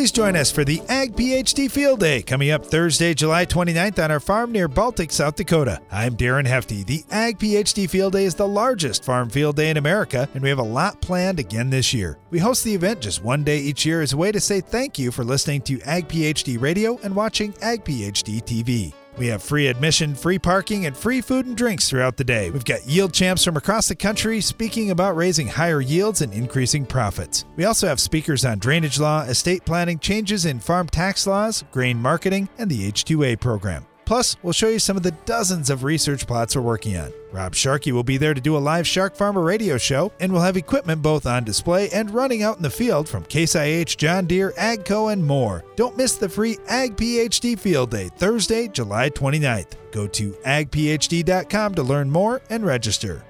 Please 0.00 0.12
join 0.12 0.34
us 0.34 0.50
for 0.50 0.64
the 0.64 0.80
Ag 0.88 1.14
PhD 1.14 1.70
Field 1.70 2.00
Day 2.00 2.22
coming 2.22 2.50
up 2.50 2.64
Thursday, 2.64 3.12
July 3.12 3.44
29th 3.44 4.02
on 4.02 4.10
our 4.10 4.18
farm 4.18 4.50
near 4.50 4.66
Baltic, 4.66 5.12
South 5.12 5.36
Dakota. 5.36 5.82
I'm 5.92 6.16
Darren 6.16 6.46
Hefty. 6.46 6.82
The 6.84 7.04
Ag 7.10 7.38
PhD 7.38 7.86
Field 7.86 8.14
Day 8.14 8.24
is 8.24 8.34
the 8.34 8.48
largest 8.48 9.04
farm 9.04 9.28
field 9.28 9.56
day 9.56 9.68
in 9.68 9.76
America, 9.76 10.26
and 10.32 10.42
we 10.42 10.48
have 10.48 10.58
a 10.58 10.62
lot 10.62 11.02
planned 11.02 11.38
again 11.38 11.68
this 11.68 11.92
year. 11.92 12.16
We 12.30 12.38
host 12.38 12.64
the 12.64 12.74
event 12.74 13.02
just 13.02 13.22
one 13.22 13.44
day 13.44 13.58
each 13.58 13.84
year 13.84 14.00
as 14.00 14.14
a 14.14 14.16
way 14.16 14.32
to 14.32 14.40
say 14.40 14.62
thank 14.62 14.98
you 14.98 15.12
for 15.12 15.22
listening 15.22 15.60
to 15.62 15.78
Ag 15.82 16.08
PhD 16.08 16.58
Radio 16.58 16.98
and 17.02 17.14
watching 17.14 17.52
Ag 17.60 17.84
PhD 17.84 18.42
TV. 18.42 18.94
We 19.16 19.26
have 19.26 19.42
free 19.42 19.66
admission, 19.66 20.14
free 20.14 20.38
parking, 20.38 20.86
and 20.86 20.96
free 20.96 21.20
food 21.20 21.46
and 21.46 21.56
drinks 21.56 21.88
throughout 21.88 22.16
the 22.16 22.24
day. 22.24 22.50
We've 22.50 22.64
got 22.64 22.86
yield 22.86 23.12
champs 23.12 23.44
from 23.44 23.56
across 23.56 23.88
the 23.88 23.94
country 23.94 24.40
speaking 24.40 24.90
about 24.90 25.16
raising 25.16 25.48
higher 25.48 25.80
yields 25.80 26.22
and 26.22 26.32
increasing 26.32 26.86
profits. 26.86 27.44
We 27.56 27.64
also 27.64 27.86
have 27.86 28.00
speakers 28.00 28.44
on 28.44 28.58
drainage 28.58 28.98
law, 28.98 29.22
estate 29.22 29.64
planning, 29.64 29.98
changes 29.98 30.46
in 30.46 30.60
farm 30.60 30.88
tax 30.88 31.26
laws, 31.26 31.64
grain 31.70 31.98
marketing, 31.98 32.48
and 32.58 32.70
the 32.70 32.90
H2A 32.90 33.40
program. 33.40 33.86
Plus, 34.04 34.36
we'll 34.42 34.52
show 34.52 34.68
you 34.68 34.78
some 34.78 34.96
of 34.96 35.02
the 35.02 35.12
dozens 35.24 35.70
of 35.70 35.84
research 35.84 36.26
plots 36.26 36.56
we're 36.56 36.62
working 36.62 36.96
on. 36.96 37.12
Rob 37.32 37.54
Sharkey 37.54 37.92
will 37.92 38.02
be 38.02 38.16
there 38.16 38.34
to 38.34 38.40
do 38.40 38.56
a 38.56 38.58
live 38.58 38.86
Shark 38.86 39.14
Farmer 39.14 39.42
radio 39.42 39.78
show 39.78 40.12
and 40.18 40.32
we'll 40.32 40.42
have 40.42 40.56
equipment 40.56 41.00
both 41.02 41.26
on 41.26 41.44
display 41.44 41.88
and 41.90 42.10
running 42.10 42.42
out 42.42 42.56
in 42.56 42.62
the 42.62 42.70
field 42.70 43.08
from 43.08 43.24
Case 43.24 43.54
IH, 43.54 43.96
John 43.96 44.26
Deere, 44.26 44.52
AGCO, 44.52 45.12
and 45.12 45.24
more. 45.24 45.64
Don't 45.76 45.96
miss 45.96 46.16
the 46.16 46.28
free 46.28 46.58
Ag 46.68 46.96
PhD 46.96 47.58
Field 47.58 47.90
Day, 47.90 48.08
Thursday, 48.16 48.68
July 48.68 49.10
29th. 49.10 49.72
Go 49.92 50.06
to 50.08 50.32
agphd.com 50.32 51.74
to 51.74 51.82
learn 51.82 52.10
more 52.10 52.40
and 52.50 52.64
register. 52.64 53.24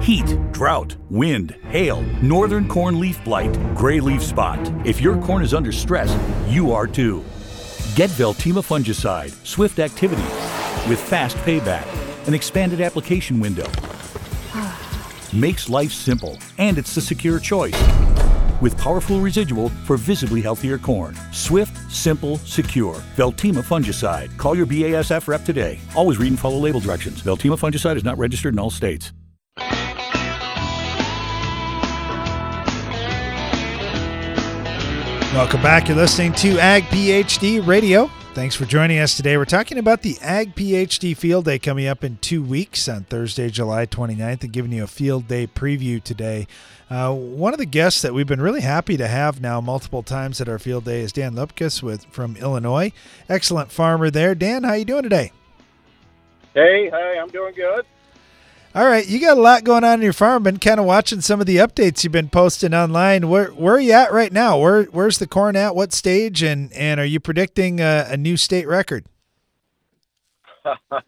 Heat, 0.00 0.38
drought, 0.52 0.94
wind, 1.10 1.56
hail, 1.70 2.02
northern 2.22 2.68
corn 2.68 3.00
leaf 3.00 3.22
blight, 3.24 3.52
gray 3.74 3.98
leaf 3.98 4.22
spot. 4.22 4.58
If 4.86 5.00
your 5.00 5.20
corn 5.20 5.42
is 5.42 5.52
under 5.52 5.72
stress, 5.72 6.16
you 6.48 6.70
are 6.70 6.86
too. 6.86 7.24
Get 7.96 8.10
Veltima 8.10 8.62
fungicide, 8.62 9.30
swift 9.42 9.78
activity, 9.78 10.20
with 10.86 11.00
fast 11.00 11.34
payback, 11.38 11.86
an 12.28 12.34
expanded 12.34 12.82
application 12.82 13.40
window. 13.40 13.64
Makes 15.32 15.70
life 15.70 15.92
simple, 15.92 16.36
and 16.58 16.76
it's 16.76 16.94
the 16.94 17.00
secure 17.00 17.40
choice. 17.40 17.72
With 18.60 18.76
powerful 18.76 19.20
residual 19.20 19.70
for 19.86 19.96
visibly 19.96 20.42
healthier 20.42 20.76
corn. 20.76 21.16
Swift, 21.32 21.90
simple, 21.90 22.36
secure. 22.44 22.96
Veltima 23.16 23.64
fungicide. 23.64 24.36
Call 24.36 24.54
your 24.54 24.66
BASF 24.66 25.26
rep 25.26 25.46
today. 25.46 25.78
Always 25.94 26.18
read 26.18 26.28
and 26.28 26.38
follow 26.38 26.58
label 26.58 26.80
directions. 26.80 27.22
Veltima 27.22 27.58
fungicide 27.58 27.96
is 27.96 28.04
not 28.04 28.18
registered 28.18 28.52
in 28.52 28.58
all 28.58 28.68
states. 28.68 29.14
Welcome 35.34 35.60
back. 35.60 35.88
You're 35.88 35.96
listening 35.98 36.32
to 36.34 36.58
Ag 36.58 36.84
PhD 36.84 37.64
Radio. 37.66 38.10
Thanks 38.32 38.54
for 38.54 38.64
joining 38.64 38.98
us 39.00 39.16
today. 39.16 39.36
We're 39.36 39.44
talking 39.44 39.76
about 39.76 40.00
the 40.02 40.16
Ag 40.22 40.54
PhD 40.54 41.14
Field 41.16 41.44
Day 41.44 41.58
coming 41.58 41.86
up 41.86 42.04
in 42.04 42.16
two 42.18 42.42
weeks 42.42 42.88
on 42.88 43.04
Thursday, 43.04 43.50
July 43.50 43.86
29th, 43.86 44.44
and 44.44 44.52
giving 44.52 44.72
you 44.72 44.84
a 44.84 44.86
field 44.86 45.28
day 45.28 45.46
preview 45.46 46.02
today. 46.02 46.46
Uh, 46.88 47.12
one 47.12 47.52
of 47.52 47.58
the 47.58 47.66
guests 47.66 48.00
that 48.02 48.14
we've 48.14 48.26
been 48.26 48.40
really 48.40 48.62
happy 48.62 48.96
to 48.96 49.08
have 49.08 49.40
now 49.40 49.60
multiple 49.60 50.02
times 50.02 50.40
at 50.40 50.48
our 50.48 50.58
field 50.58 50.84
day 50.84 51.00
is 51.00 51.12
Dan 51.12 51.34
Luepkes 51.34 51.82
with 51.82 52.04
from 52.06 52.36
Illinois. 52.36 52.92
Excellent 53.28 53.70
farmer 53.70 54.10
there. 54.10 54.34
Dan, 54.34 54.62
how 54.62 54.72
you 54.74 54.84
doing 54.84 55.02
today? 55.02 55.32
Hey, 56.54 56.88
hey, 56.88 57.18
I'm 57.20 57.28
doing 57.28 57.52
good. 57.54 57.84
All 58.76 58.84
right, 58.84 59.08
you 59.08 59.18
got 59.18 59.38
a 59.38 59.40
lot 59.40 59.64
going 59.64 59.84
on 59.84 59.94
in 59.94 60.02
your 60.02 60.12
farm. 60.12 60.42
Been 60.42 60.58
kind 60.58 60.78
of 60.78 60.84
watching 60.84 61.22
some 61.22 61.40
of 61.40 61.46
the 61.46 61.56
updates 61.56 62.04
you've 62.04 62.12
been 62.12 62.28
posting 62.28 62.74
online. 62.74 63.30
Where 63.30 63.46
where 63.46 63.76
are 63.76 63.80
you 63.80 63.92
at 63.92 64.12
right 64.12 64.30
now? 64.30 64.58
Where 64.58 64.82
where's 64.84 65.16
the 65.16 65.26
corn 65.26 65.56
at? 65.56 65.74
What 65.74 65.94
stage? 65.94 66.42
And 66.42 66.70
and 66.74 67.00
are 67.00 67.06
you 67.06 67.18
predicting 67.18 67.80
a, 67.80 68.06
a 68.10 68.18
new 68.18 68.36
state 68.36 68.68
record? 68.68 69.06
uh, 70.66 71.00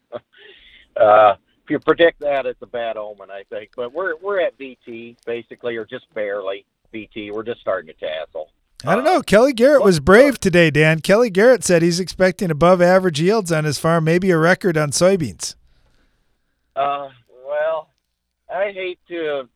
if 0.97 1.69
you 1.69 1.79
predict 1.81 2.21
that, 2.21 2.47
it's 2.47 2.63
a 2.63 2.67
bad 2.67 2.97
omen, 2.97 3.31
I 3.31 3.43
think. 3.51 3.73
But 3.77 3.93
we're 3.93 4.17
we're 4.17 4.41
at 4.41 4.59
VT 4.59 5.17
basically, 5.27 5.77
or 5.77 5.85
just 5.85 6.07
barely 6.15 6.65
VT. 6.95 7.35
We're 7.35 7.43
just 7.43 7.61
starting 7.61 7.95
to 7.95 8.01
tassel. 8.01 8.49
I 8.87 8.95
don't 8.95 9.05
know. 9.05 9.21
Kelly 9.21 9.53
Garrett 9.53 9.85
was 9.85 10.01
brave 10.01 10.41
today, 10.41 10.71
Dan. 10.71 11.01
Kelly 11.01 11.29
Garrett 11.29 11.65
said 11.65 11.83
he's 11.83 12.01
expecting 12.01 12.51
above 12.51 12.81
average 12.81 13.21
yields 13.21 13.53
on 13.53 13.65
his 13.65 13.79
farm, 13.79 14.05
maybe 14.05 14.31
a 14.31 14.39
record 14.39 14.79
on 14.79 14.91
soybeans. 14.91 15.55
Uh, 16.75 17.11
well, 17.49 17.91
I 18.53 18.73
hate 18.73 18.99
to. 19.09 19.49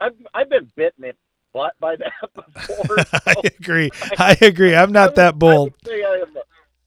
I've 0.00 0.14
I've 0.34 0.50
been 0.50 0.70
bitten 0.76 1.04
in 1.04 1.14
butt 1.52 1.74
by 1.80 1.96
that 1.96 2.12
before. 2.34 2.96
I 3.26 3.34
agree. 3.44 3.90
I 4.18 4.36
agree. 4.40 4.74
I'm 4.74 4.92
not 4.92 5.14
that 5.16 5.38
bold. 5.38 5.72
I 5.86 6.22
am, 6.22 6.36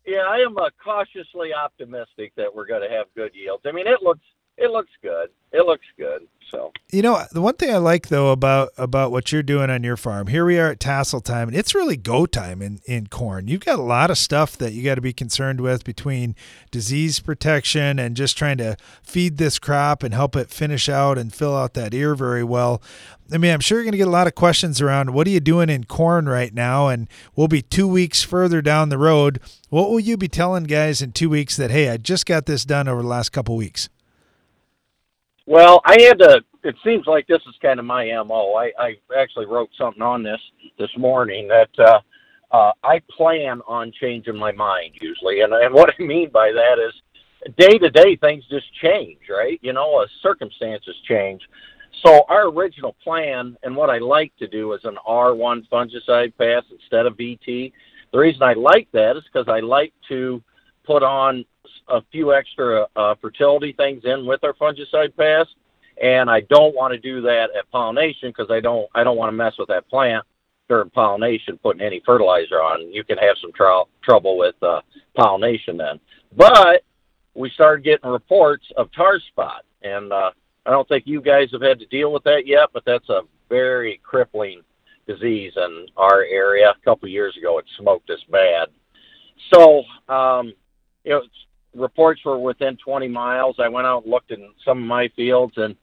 yeah, 0.05 0.23
I 0.27 0.37
am 0.37 0.55
cautiously 0.83 1.53
optimistic 1.53 2.33
that 2.35 2.53
we're 2.53 2.67
going 2.67 2.87
to 2.87 2.95
have 2.95 3.07
good 3.15 3.31
yields. 3.33 3.63
I 3.65 3.71
mean, 3.71 3.87
it 3.87 4.01
looks 4.03 4.25
it 4.57 4.71
looks 4.71 4.91
good. 5.01 5.29
It 5.51 5.65
looks 5.65 5.85
good. 5.97 6.27
So 6.55 6.71
You 6.89 7.01
know, 7.01 7.21
the 7.33 7.41
one 7.41 7.55
thing 7.55 7.69
I 7.73 7.77
like 7.77 8.07
though 8.07 8.31
about 8.31 8.69
about 8.77 9.11
what 9.11 9.29
you're 9.31 9.43
doing 9.43 9.69
on 9.69 9.83
your 9.83 9.97
farm, 9.97 10.27
here 10.27 10.45
we 10.45 10.57
are 10.57 10.71
at 10.71 10.79
tassel 10.79 11.19
time, 11.19 11.49
and 11.49 11.57
it's 11.57 11.75
really 11.75 11.97
go 11.97 12.25
time 12.25 12.61
in 12.61 12.79
in 12.85 13.07
corn. 13.07 13.49
You've 13.49 13.65
got 13.65 13.77
a 13.77 13.83
lot 13.83 14.09
of 14.09 14.17
stuff 14.17 14.57
that 14.59 14.71
you 14.71 14.81
got 14.81 14.95
to 14.95 15.01
be 15.01 15.11
concerned 15.11 15.59
with 15.59 15.83
between 15.83 16.33
disease 16.71 17.19
protection 17.19 17.99
and 17.99 18.15
just 18.15 18.37
trying 18.37 18.57
to 18.59 18.77
feed 19.03 19.37
this 19.37 19.59
crop 19.59 20.01
and 20.01 20.13
help 20.13 20.37
it 20.37 20.49
finish 20.49 20.87
out 20.87 21.17
and 21.17 21.33
fill 21.33 21.57
out 21.57 21.73
that 21.73 21.93
ear 21.93 22.15
very 22.15 22.43
well. 22.43 22.81
I 23.33 23.37
mean, 23.37 23.51
I'm 23.51 23.59
sure 23.59 23.79
you're 23.79 23.83
going 23.83 23.91
to 23.91 23.97
get 23.97 24.07
a 24.07 24.11
lot 24.11 24.27
of 24.27 24.35
questions 24.35 24.79
around 24.79 25.13
what 25.13 25.27
are 25.27 25.31
you 25.31 25.41
doing 25.41 25.69
in 25.69 25.83
corn 25.83 26.29
right 26.29 26.53
now, 26.53 26.87
and 26.87 27.09
we'll 27.35 27.49
be 27.49 27.63
two 27.63 27.87
weeks 27.87 28.23
further 28.23 28.61
down 28.61 28.87
the 28.87 28.97
road. 28.97 29.41
What 29.69 29.89
will 29.89 29.99
you 29.99 30.15
be 30.15 30.29
telling 30.29 30.65
guys 30.65 31.01
in 31.01 31.11
two 31.11 31.29
weeks 31.29 31.57
that 31.57 31.71
hey, 31.71 31.89
I 31.89 31.97
just 31.97 32.25
got 32.25 32.45
this 32.45 32.63
done 32.63 32.87
over 32.87 33.01
the 33.01 33.07
last 33.09 33.33
couple 33.33 33.57
weeks? 33.57 33.89
Well, 35.45 35.81
I 35.85 36.01
had 36.01 36.19
to. 36.19 36.43
It 36.63 36.75
seems 36.83 37.05
like 37.05 37.27
this 37.27 37.41
is 37.47 37.55
kind 37.61 37.79
of 37.79 37.85
my 37.85 38.05
mo. 38.23 38.55
I, 38.55 38.71
I 38.79 38.95
actually 39.15 39.45
wrote 39.45 39.69
something 39.77 40.01
on 40.01 40.23
this 40.23 40.41
this 40.79 40.89
morning 40.97 41.47
that 41.47 41.69
uh, 41.77 41.99
uh, 42.51 42.71
I 42.83 43.01
plan 43.15 43.61
on 43.67 43.91
changing 43.99 44.37
my 44.37 44.51
mind 44.51 44.93
usually, 44.99 45.41
and 45.41 45.53
and 45.53 45.73
what 45.73 45.93
I 45.99 46.03
mean 46.03 46.31
by 46.31 46.51
that 46.51 46.79
is 46.79 46.93
day 47.57 47.77
to 47.77 47.89
day 47.89 48.15
things 48.15 48.43
just 48.49 48.65
change, 48.81 49.19
right? 49.29 49.59
You 49.61 49.73
know, 49.73 50.01
uh, 50.01 50.07
circumstances 50.23 50.95
change. 51.07 51.41
So 52.03 52.23
our 52.27 52.47
original 52.49 52.95
plan 53.03 53.55
and 53.63 53.75
what 53.75 53.89
I 53.89 53.99
like 53.99 54.35
to 54.37 54.47
do 54.47 54.73
is 54.73 54.81
an 54.83 54.97
R1 55.07 55.67
fungicide 55.69 56.33
pass 56.37 56.63
instead 56.71 57.05
of 57.05 57.15
VT. 57.15 57.71
The 58.11 58.19
reason 58.19 58.43
I 58.43 58.53
like 58.53 58.87
that 58.93 59.15
is 59.15 59.23
because 59.31 59.47
I 59.47 59.59
like 59.61 59.93
to 60.09 60.41
put 60.85 61.03
on 61.03 61.45
a 61.87 62.01
few 62.11 62.33
extra 62.33 62.87
uh, 62.95 63.15
fertility 63.21 63.73
things 63.73 64.03
in 64.05 64.25
with 64.25 64.43
our 64.43 64.53
fungicide 64.53 65.15
pass, 65.15 65.47
and 66.01 66.29
I 66.29 66.41
don't 66.41 66.75
want 66.75 66.93
to 66.93 66.99
do 66.99 67.21
that 67.21 67.49
at 67.57 67.69
pollination 67.71 68.29
because 68.29 68.49
I 68.49 68.59
don't 68.59 68.87
I 68.95 69.03
don't 69.03 69.17
want 69.17 69.29
to 69.29 69.35
mess 69.35 69.53
with 69.57 69.69
that 69.69 69.87
plant 69.89 70.25
during 70.67 70.89
pollination, 70.89 71.59
putting 71.59 71.81
any 71.81 72.01
fertilizer 72.05 72.55
on. 72.55 72.91
You 72.91 73.03
can 73.03 73.17
have 73.17 73.37
some 73.39 73.51
tr- 73.53 73.89
trouble 74.03 74.37
with 74.37 74.55
uh, 74.63 74.81
pollination 75.15 75.77
then. 75.77 75.99
But 76.35 76.83
we 77.35 77.49
started 77.51 77.83
getting 77.83 78.09
reports 78.09 78.65
of 78.77 78.91
tar 78.91 79.19
spot, 79.19 79.63
and 79.83 80.11
uh, 80.11 80.31
I 80.65 80.71
don't 80.71 80.87
think 80.87 81.03
you 81.05 81.21
guys 81.21 81.49
have 81.51 81.61
had 81.61 81.79
to 81.79 81.85
deal 81.85 82.11
with 82.11 82.23
that 82.23 82.47
yet, 82.47 82.69
but 82.73 82.83
that's 82.85 83.09
a 83.09 83.21
very 83.49 84.01
crippling 84.03 84.61
disease 85.07 85.53
in 85.55 85.85
our 85.97 86.23
area. 86.23 86.69
A 86.69 86.85
couple 86.85 87.07
years 87.07 87.37
ago, 87.37 87.59
it 87.59 87.65
smoked 87.77 88.09
us 88.09 88.23
bad. 88.31 88.69
So, 89.53 89.83
um, 90.09 90.53
you 91.03 91.11
know, 91.11 91.21
reports 91.75 92.21
were 92.25 92.39
within 92.39 92.77
20 92.77 93.07
miles. 93.07 93.57
I 93.59 93.67
went 93.67 93.87
out 93.87 94.03
and 94.03 94.11
looked 94.11 94.31
in 94.31 94.51
some 94.63 94.79
of 94.79 94.87
my 94.87 95.09
fields, 95.15 95.53
and 95.57 95.75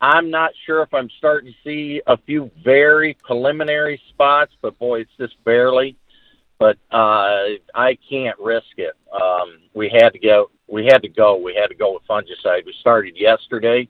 I'm 0.00 0.30
not 0.30 0.52
sure 0.66 0.82
if 0.82 0.92
I'm 0.92 1.08
starting 1.18 1.52
to 1.52 1.58
see 1.64 2.02
a 2.06 2.16
few 2.16 2.50
very 2.64 3.16
preliminary 3.24 4.00
spots, 4.08 4.52
but 4.60 4.78
boy, 4.78 5.00
it's 5.00 5.10
just 5.18 5.42
barely. 5.44 5.96
But 6.58 6.76
uh, 6.92 7.58
I 7.74 7.98
can't 8.08 8.38
risk 8.38 8.78
it. 8.78 8.94
Um, 9.12 9.58
we 9.74 9.88
had 9.88 10.10
to 10.10 10.18
go. 10.18 10.50
We 10.68 10.86
had 10.86 11.02
to 11.02 11.08
go. 11.08 11.36
We 11.36 11.54
had 11.54 11.68
to 11.68 11.74
go 11.74 11.94
with 11.94 12.02
fungicide. 12.08 12.66
We 12.66 12.74
started 12.80 13.16
yesterday, 13.16 13.88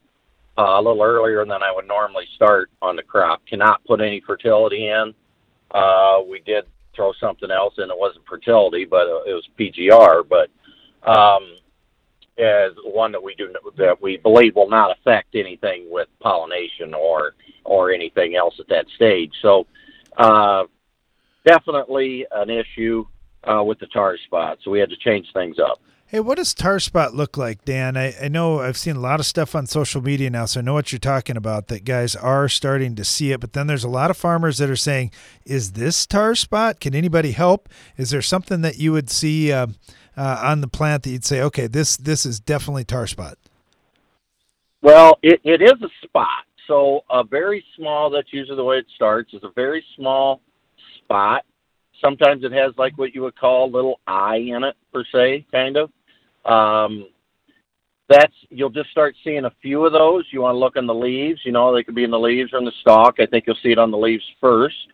uh, 0.57 0.77
a 0.79 0.83
little 0.83 1.03
earlier 1.03 1.45
than 1.45 1.63
I 1.63 1.73
would 1.75 1.87
normally 1.87 2.27
start 2.35 2.71
on 2.81 2.97
the 2.97 3.03
crop. 3.03 3.45
Cannot 3.47 3.85
put 3.85 4.01
any 4.01 4.21
fertility 4.21 4.89
in. 4.89 5.15
Uh, 5.71 6.21
we 6.29 6.41
did 6.41 6.65
throw 6.95 7.13
something 7.21 7.51
else 7.51 7.75
in. 7.79 7.85
It 7.85 7.99
wasn't 7.99 8.27
fertility, 8.27 8.85
but 8.85 9.07
it 9.27 9.35
was 9.35 9.49
PGR. 9.59 10.27
But 10.29 10.51
um, 11.07 11.57
as 12.39 12.73
one 12.85 13.13
that 13.13 13.23
we 13.23 13.35
do 13.35 13.53
that 13.77 14.01
we 14.01 14.17
believe 14.17 14.57
will 14.57 14.71
not 14.71 14.97
affect 14.97 15.35
anything 15.35 15.87
with 15.91 16.09
pollination 16.21 16.95
or 16.95 17.35
or 17.65 17.93
anything 17.93 18.35
else 18.35 18.55
at 18.59 18.69
that 18.69 18.87
stage. 18.97 19.31
So 19.41 19.67
uh, 20.17 20.65
definitely 21.47 22.27
an 22.33 22.51
issue 22.51 23.05
uh, 23.45 23.63
with 23.63 23.79
the 23.79 23.87
tar 23.87 24.17
spot. 24.25 24.59
So 24.65 24.71
we 24.71 24.81
had 24.81 24.91
to 24.91 24.97
change 24.97 25.27
things 25.33 25.57
up. 25.59 25.81
Hey, 26.07 26.21
what 26.21 26.37
does 26.37 26.53
tar 26.53 26.79
spot 26.79 27.15
look 27.15 27.39
like, 27.39 27.65
Dan? 27.65 27.97
I, 27.97 28.15
I 28.23 28.29
know 28.29 28.61
I've 28.61 28.77
seen 28.77 28.97
a 28.97 29.01
lot 29.01 29.19
of 29.19 29.25
stuff 29.25 29.55
on 29.55 29.67
social 29.67 30.03
media 30.03 30.29
now, 30.29 30.45
so 30.45 30.61
I 30.61 30.63
know 30.63 30.75
what 30.75 30.93
you're 30.93 30.99
talking 30.99 31.39
about. 31.39 31.69
That 31.69 31.85
guys 31.85 32.15
are 32.15 32.51
starting 32.51 32.95
to 32.97 33.05
see 33.05 33.33
it, 33.33 33.41
but 33.41 33.55
then 33.55 33.67
there's 33.67 33.83
a 33.83 33.89
lot 33.89 34.11
of 34.11 34.17
farmers 34.19 34.59
that 34.59 34.69
are 34.69 34.77
saying, 34.77 35.11
"Is 35.47 35.73
this 35.73 36.07
tar 36.07 36.35
spot? 36.35 36.81
Can 36.81 36.95
anybody 36.95 37.33
help? 37.33 37.67
Is 37.97 38.11
there 38.11 38.21
something 38.21 38.61
that 38.61 38.77
you 38.77 38.93
would 38.93 39.09
see 39.09 39.53
uh, 39.53 39.69
uh, 40.17 40.41
on 40.43 40.61
the 40.61 40.69
plant 40.69 41.03
that 41.05 41.11
you'd 41.11 41.25
say, 41.25 41.43
okay, 41.43 41.67
this 41.67 41.97
this 41.97 42.27
is 42.27 42.41
definitely 42.41 42.85
tar 42.85 43.07
spot"? 43.07 43.39
Well, 44.83 45.19
it, 45.23 45.41
it 45.45 45.63
is 45.63 45.81
a 45.83 46.07
spot. 46.07 46.45
So 46.67 47.05
a 47.11 47.25
very 47.25 47.65
small. 47.77 48.11
That's 48.11 48.33
usually 48.33 48.57
the 48.57 48.65
way 48.65 48.79
it 48.79 48.87
starts. 48.95 49.33
Is 49.35 49.43
a 49.45 49.53
very 49.55 49.85
small 49.97 50.41
spot. 50.99 51.45
Sometimes 52.01 52.45
it 52.45 52.53
has 52.53 52.73
like 52.77 52.99
what 52.99 53.15
you 53.15 53.23
would 53.23 53.37
call 53.37 53.67
a 53.67 53.71
little 53.71 54.01
eye 54.07 54.37
in 54.37 54.65
it, 54.65 54.77
per 54.93 55.05
se, 55.13 55.47
kind 55.53 55.77
of. 55.77 55.91
Um, 56.45 57.07
that's 58.09 58.35
you'll 58.51 58.71
just 58.71 58.91
start 58.91 59.15
seeing 59.25 59.45
a 59.45 59.53
few 59.63 59.87
of 59.87 59.93
those. 59.93 60.25
You 60.31 60.43
want 60.43 60.55
to 60.55 60.59
look 60.59 60.77
on 60.77 60.87
the 60.87 60.95
leaves. 60.95 61.41
You 61.45 61.53
know, 61.53 61.75
they 61.75 61.83
could 61.83 61.95
be 61.95 62.05
in 62.05 62.11
the 62.11 62.19
leaves 62.19 62.53
or 62.53 62.59
in 62.59 62.65
the 62.65 62.73
stalk. 62.81 63.17
I 63.21 63.27
think 63.27 63.45
you'll 63.47 63.57
see 63.63 63.73
it 63.73 63.79
on 63.79 63.91
the 63.91 63.99
leaves 63.99 64.25
first. 64.41 64.89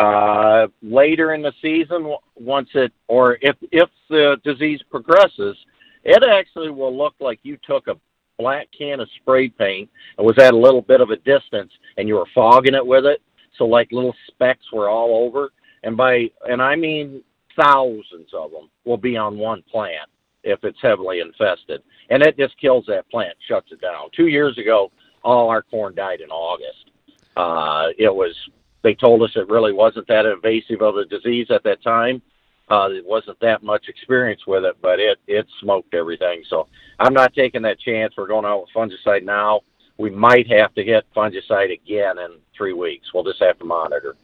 Uh, 0.00 0.66
later 0.82 1.34
in 1.34 1.42
the 1.42 1.52
season, 1.60 2.14
once 2.36 2.68
it 2.74 2.92
or 3.06 3.36
if 3.42 3.56
if 3.70 3.88
the 4.08 4.40
disease 4.44 4.80
progresses, 4.90 5.56
it 6.04 6.22
actually 6.26 6.70
will 6.70 6.96
look 6.96 7.14
like 7.20 7.38
you 7.42 7.58
took 7.66 7.86
a 7.86 7.96
black 8.38 8.68
can 8.76 9.00
of 9.00 9.08
spray 9.20 9.48
paint 9.48 9.90
and 10.16 10.26
was 10.26 10.38
at 10.38 10.54
a 10.54 10.56
little 10.56 10.80
bit 10.80 11.00
of 11.00 11.10
a 11.10 11.16
distance 11.16 11.70
and 11.98 12.08
you 12.08 12.14
were 12.14 12.26
fogging 12.34 12.74
it 12.74 12.86
with 12.86 13.04
it. 13.04 13.20
So 13.58 13.66
like 13.66 13.92
little 13.92 14.14
specks 14.28 14.64
were 14.72 14.88
all 14.88 15.26
over. 15.26 15.50
And 15.82 15.96
by, 15.96 16.30
and 16.48 16.62
I 16.62 16.76
mean 16.76 17.22
thousands 17.60 18.30
of 18.32 18.50
them 18.50 18.70
will 18.84 18.96
be 18.96 19.16
on 19.16 19.36
one 19.36 19.62
plant 19.70 20.08
if 20.42 20.64
it's 20.64 20.78
heavily 20.80 21.20
infested. 21.20 21.82
And 22.08 22.22
it 22.22 22.38
just 22.38 22.58
kills 22.58 22.86
that 22.88 23.10
plant, 23.10 23.36
shuts 23.46 23.72
it 23.72 23.80
down. 23.82 24.08
Two 24.16 24.28
years 24.28 24.56
ago, 24.56 24.90
all 25.22 25.50
our 25.50 25.62
corn 25.62 25.94
died 25.94 26.22
in 26.22 26.30
August. 26.30 26.90
Uh, 27.36 27.88
it 27.98 28.14
was, 28.14 28.34
they 28.82 28.94
told 28.94 29.22
us 29.22 29.30
it 29.36 29.48
really 29.48 29.72
wasn't 29.72 30.08
that 30.08 30.26
invasive 30.26 30.82
of 30.82 30.96
a 30.96 31.04
disease 31.04 31.48
at 31.50 31.62
that 31.64 31.82
time. 31.82 32.22
Uh, 32.68 32.88
it 32.92 33.04
wasn't 33.04 33.38
that 33.40 33.62
much 33.62 33.88
experience 33.88 34.42
with 34.46 34.64
it, 34.64 34.76
but 34.80 35.00
it, 35.00 35.18
it 35.26 35.46
smoked 35.60 35.92
everything. 35.92 36.44
So 36.48 36.68
I'm 37.00 37.12
not 37.12 37.34
taking 37.34 37.62
that 37.62 37.80
chance. 37.80 38.14
We're 38.16 38.28
going 38.28 38.44
out 38.44 38.60
with 38.62 38.70
fungicide 38.74 39.24
now. 39.24 39.62
We 39.98 40.10
might 40.10 40.50
have 40.50 40.72
to 40.74 40.84
get 40.84 41.04
fungicide 41.14 41.72
again 41.72 42.18
in 42.18 42.38
three 42.56 42.72
weeks. 42.72 43.08
We'll 43.12 43.24
just 43.24 43.42
have 43.42 43.58
to 43.58 43.64
monitor. 43.64 44.16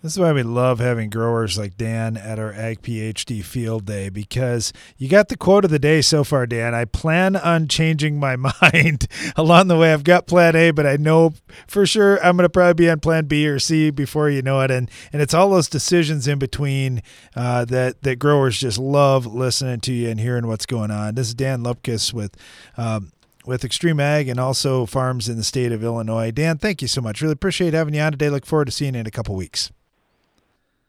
This 0.00 0.12
is 0.12 0.20
why 0.20 0.32
we 0.32 0.44
love 0.44 0.78
having 0.78 1.10
growers 1.10 1.58
like 1.58 1.76
Dan 1.76 2.16
at 2.16 2.38
our 2.38 2.52
Ag 2.52 2.82
PhD 2.82 3.42
field 3.42 3.84
day 3.84 4.10
because 4.10 4.72
you 4.96 5.08
got 5.08 5.28
the 5.28 5.36
quote 5.36 5.64
of 5.64 5.72
the 5.72 5.80
day 5.80 6.02
so 6.02 6.22
far, 6.22 6.46
Dan. 6.46 6.72
I 6.72 6.84
plan 6.84 7.34
on 7.34 7.66
changing 7.66 8.20
my 8.20 8.36
mind 8.62 9.08
along 9.34 9.66
the 9.66 9.76
way. 9.76 9.92
I've 9.92 10.04
got 10.04 10.28
plan 10.28 10.54
A, 10.54 10.70
but 10.70 10.86
I 10.86 10.98
know 10.98 11.32
for 11.66 11.84
sure 11.84 12.24
I'm 12.24 12.36
going 12.36 12.44
to 12.44 12.48
probably 12.48 12.74
be 12.74 12.88
on 12.88 13.00
plan 13.00 13.26
B 13.26 13.48
or 13.48 13.58
C 13.58 13.90
before 13.90 14.30
you 14.30 14.40
know 14.40 14.60
it. 14.60 14.70
And 14.70 14.88
and 15.12 15.20
it's 15.20 15.34
all 15.34 15.50
those 15.50 15.68
decisions 15.68 16.28
in 16.28 16.38
between 16.38 17.02
uh, 17.34 17.64
that, 17.64 18.02
that 18.02 18.20
growers 18.20 18.56
just 18.56 18.78
love 18.78 19.26
listening 19.26 19.80
to 19.80 19.92
you 19.92 20.10
and 20.10 20.20
hearing 20.20 20.46
what's 20.46 20.66
going 20.66 20.92
on. 20.92 21.16
This 21.16 21.26
is 21.26 21.34
Dan 21.34 21.64
Luepkes 21.64 22.12
with. 22.12 22.36
Um, 22.76 23.10
with 23.46 23.62
XtremeAg 23.62 24.30
and 24.30 24.38
also 24.38 24.84
farms 24.84 25.26
in 25.26 25.38
the 25.38 25.42
state 25.42 25.72
of 25.72 25.82
Illinois. 25.82 26.30
Dan, 26.30 26.58
thank 26.58 26.82
you 26.82 26.88
so 26.88 27.00
much. 27.00 27.22
Really 27.22 27.32
appreciate 27.32 27.72
having 27.72 27.94
you 27.94 28.00
on 28.02 28.12
today. 28.12 28.28
Look 28.28 28.44
forward 28.44 28.66
to 28.66 28.70
seeing 28.72 28.92
you 28.92 29.00
in 29.00 29.06
a 29.06 29.10
couple 29.10 29.34
weeks. 29.34 29.70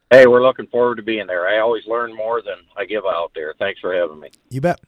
Hey, 0.09 0.25
we're 0.25 0.41
looking 0.41 0.65
forward 0.67 0.95
to 0.95 1.03
being 1.03 1.27
there. 1.27 1.47
I 1.47 1.59
always 1.59 1.85
learn 1.85 2.15
more 2.15 2.41
than 2.41 2.55
I 2.75 2.85
give 2.85 3.03
out 3.05 3.31
there. 3.35 3.53
Thanks 3.59 3.79
for 3.79 3.93
having 3.93 4.19
me. 4.19 4.29
You 4.49 4.59
bet. 4.59 4.79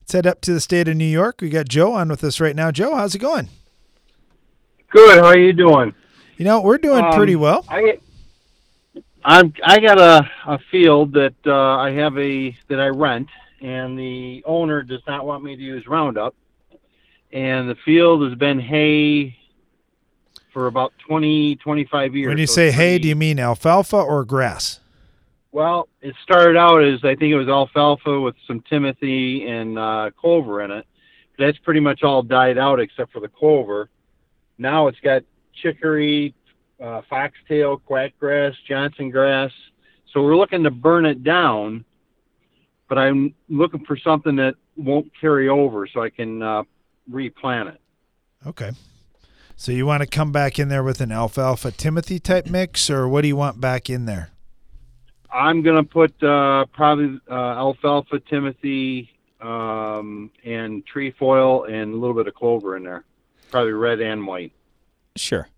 Let's 0.00 0.12
head 0.12 0.26
up 0.26 0.40
to 0.42 0.52
the 0.52 0.60
state 0.60 0.86
of 0.86 0.96
New 0.96 1.04
York. 1.04 1.40
We 1.40 1.48
got 1.50 1.68
Joe 1.68 1.92
on 1.94 2.08
with 2.08 2.22
us 2.22 2.38
right 2.40 2.54
now. 2.54 2.70
Joe, 2.70 2.94
how's 2.94 3.14
it 3.14 3.18
going? 3.18 3.48
Good. 4.90 5.18
How 5.18 5.26
are 5.26 5.38
you 5.38 5.52
doing? 5.52 5.94
You 6.36 6.44
know, 6.44 6.60
we're 6.60 6.78
doing 6.78 7.04
Um, 7.04 7.12
pretty 7.14 7.36
well. 7.36 7.64
I 7.68 7.98
I'm 9.24 9.52
I 9.64 9.78
got 9.80 9.98
a 10.00 10.28
a 10.46 10.58
field 10.70 11.12
that 11.14 11.34
uh, 11.46 11.76
I 11.76 11.90
have 11.90 12.16
a 12.16 12.56
that 12.68 12.80
I 12.80 12.88
rent, 12.88 13.28
and 13.60 13.98
the 13.98 14.42
owner 14.46 14.82
does 14.82 15.02
not 15.06 15.26
want 15.26 15.44
me 15.44 15.54
to 15.56 15.62
use 15.62 15.86
Roundup, 15.86 16.34
and 17.32 17.68
the 17.68 17.76
field 17.84 18.22
has 18.28 18.38
been 18.38 18.58
hay 18.58 19.36
for 20.52 20.66
about 20.66 20.92
20 21.06 21.56
25 21.56 22.14
years. 22.14 22.28
When 22.28 22.38
you 22.38 22.46
so 22.46 22.54
say 22.54 22.70
hay, 22.70 22.98
do 22.98 23.08
you 23.08 23.16
mean 23.16 23.38
alfalfa 23.38 23.96
or 23.96 24.24
grass? 24.24 24.80
well, 25.52 25.88
it 26.00 26.14
started 26.22 26.56
out 26.56 26.82
as 26.82 27.00
I 27.04 27.14
think 27.16 27.32
it 27.32 27.36
was 27.36 27.48
alfalfa 27.48 28.20
with 28.20 28.36
some 28.46 28.60
timothy 28.62 29.46
and 29.46 29.78
uh, 29.78 30.10
clover 30.18 30.62
in 30.62 30.70
it. 30.70 30.86
That's 31.38 31.58
pretty 31.58 31.80
much 31.80 32.02
all 32.02 32.22
died 32.22 32.58
out 32.58 32.80
except 32.80 33.12
for 33.12 33.20
the 33.20 33.28
clover. 33.28 33.88
Now 34.58 34.88
it's 34.88 35.00
got 35.00 35.22
chicory, 35.54 36.34
uh, 36.80 37.02
foxtail, 37.08 37.80
quackgrass, 37.88 38.54
Johnson 38.68 39.10
grass. 39.10 39.50
So 40.12 40.22
we're 40.22 40.36
looking 40.36 40.62
to 40.64 40.70
burn 40.70 41.06
it 41.06 41.24
down, 41.24 41.84
but 42.88 42.98
I'm 42.98 43.34
looking 43.48 43.84
for 43.84 43.96
something 43.96 44.36
that 44.36 44.54
won't 44.76 45.10
carry 45.20 45.48
over 45.48 45.86
so 45.86 46.02
I 46.02 46.10
can 46.10 46.42
uh, 46.42 46.62
replant 47.08 47.70
it. 47.70 47.80
Okay. 48.46 48.70
So 49.60 49.72
you 49.72 49.84
want 49.84 50.00
to 50.02 50.06
come 50.06 50.32
back 50.32 50.58
in 50.58 50.70
there 50.70 50.82
with 50.82 51.02
an 51.02 51.12
alfalfa 51.12 51.70
Timothy 51.70 52.18
type 52.18 52.46
mix, 52.46 52.88
or 52.88 53.06
what 53.06 53.20
do 53.20 53.28
you 53.28 53.36
want 53.36 53.60
back 53.60 53.90
in 53.90 54.06
there? 54.06 54.30
I'm 55.30 55.60
gonna 55.60 55.84
put 55.84 56.10
uh, 56.22 56.64
probably 56.72 57.20
uh, 57.30 57.34
alfalfa, 57.34 58.20
timothy, 58.20 59.10
um, 59.38 60.30
and 60.46 60.86
trefoil, 60.86 61.64
and 61.64 61.92
a 61.92 61.96
little 61.98 62.16
bit 62.16 62.26
of 62.26 62.32
clover 62.32 62.74
in 62.74 62.84
there. 62.84 63.04
Probably 63.50 63.72
red 63.72 64.00
and 64.00 64.26
white. 64.26 64.52
Sure. 65.14 65.50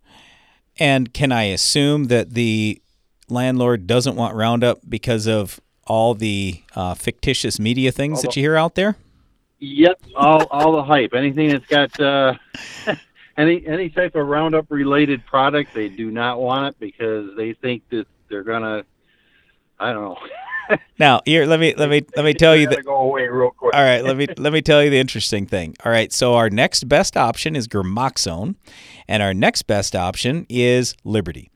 And 0.80 1.14
can 1.14 1.30
I 1.30 1.44
assume 1.44 2.07
that 2.07 2.30
the 2.30 2.82
landlord 3.28 3.86
doesn't 3.86 4.16
want 4.16 4.34
Roundup 4.34 4.80
because 4.88 5.28
of 5.28 5.61
all 5.86 6.14
the 6.14 6.61
uh, 6.74 6.94
fictitious 6.94 7.61
media 7.61 7.92
things 7.92 8.22
that 8.22 8.34
you 8.34 8.42
hear 8.42 8.57
out 8.57 8.74
there? 8.74 8.96
Yep, 9.61 10.03
all 10.16 10.46
all 10.50 10.72
the 10.72 10.82
hype. 10.82 11.14
Anything 11.14 11.50
that's 11.50 11.66
got 11.66 12.00
uh, 12.00 12.34
any 13.37 13.66
any 13.66 13.89
type 13.89 14.14
of 14.14 14.26
Roundup 14.26 14.66
related 14.70 15.24
product, 15.26 15.74
they 15.74 15.89
do 15.89 16.11
not 16.11 16.41
want 16.41 16.74
it 16.74 16.80
because 16.80 17.37
they 17.37 17.55
think 17.55 17.89
that 17.91 18.07
they're 18.28 18.45
gonna. 18.45 18.85
I 19.78 19.93
don't 19.93 20.03
know. 20.03 20.18
Now, 20.99 21.20
here, 21.26 21.45
let 21.45 21.61
me 21.61 21.74
let 21.74 21.91
me 21.91 22.03
let 22.16 22.24
me 22.24 22.33
tell 22.33 22.57
you 22.57 22.68
that. 22.68 22.85
go 22.85 22.97
away 22.97 23.26
real 23.26 23.51
quick. 23.51 23.74
All 23.74 23.83
right, 23.83 24.03
let 24.03 24.16
me 24.16 24.26
let 24.39 24.53
me 24.53 24.62
tell 24.62 24.83
you 24.83 24.89
the 24.89 24.99
interesting 24.99 25.45
thing. 25.45 25.74
All 25.85 25.93
right, 25.93 26.12
so 26.12 26.35
our 26.35 26.49
next 26.49 26.89
best 26.89 27.16
option 27.16 27.57
is 27.57 27.68
Gramoxone, 27.68 28.55
and 29.09 29.22
our 29.22 29.35
next 29.35 29.62
best 29.62 29.95
option 29.95 30.47
is 30.49 30.95
Liberty. 31.05 31.51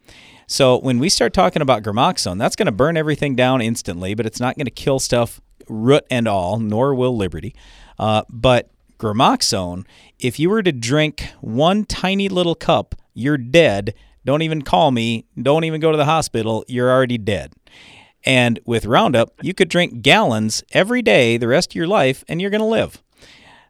So 0.46 0.78
when 0.78 0.98
we 0.98 1.08
start 1.08 1.32
talking 1.32 1.62
about 1.62 1.82
Gramoxone, 1.82 2.38
that's 2.38 2.56
going 2.56 2.66
to 2.66 2.72
burn 2.72 2.96
everything 2.96 3.34
down 3.34 3.60
instantly, 3.60 4.14
but 4.14 4.26
it's 4.26 4.40
not 4.40 4.56
going 4.56 4.66
to 4.66 4.70
kill 4.70 4.98
stuff 4.98 5.40
root 5.68 6.04
and 6.10 6.28
all, 6.28 6.58
nor 6.58 6.94
will 6.94 7.16
Liberty. 7.16 7.54
Uh, 7.98 8.22
but 8.28 8.70
Gramoxone, 8.98 9.84
if 10.18 10.38
you 10.38 10.50
were 10.50 10.62
to 10.62 10.72
drink 10.72 11.30
one 11.40 11.84
tiny 11.84 12.28
little 12.28 12.54
cup, 12.54 12.94
you're 13.14 13.38
dead. 13.38 13.94
Don't 14.24 14.42
even 14.42 14.62
call 14.62 14.90
me. 14.90 15.26
Don't 15.40 15.64
even 15.64 15.80
go 15.80 15.92
to 15.92 15.98
the 15.98 16.04
hospital. 16.04 16.64
You're 16.68 16.90
already 16.90 17.18
dead. 17.18 17.52
And 18.24 18.58
with 18.66 18.86
Roundup, 18.86 19.32
you 19.42 19.54
could 19.54 19.68
drink 19.68 20.02
gallons 20.02 20.64
every 20.72 21.00
day 21.02 21.36
the 21.36 21.48
rest 21.48 21.72
of 21.72 21.76
your 21.76 21.86
life, 21.86 22.24
and 22.28 22.40
you're 22.40 22.50
going 22.50 22.60
to 22.60 22.66
live. 22.66 23.02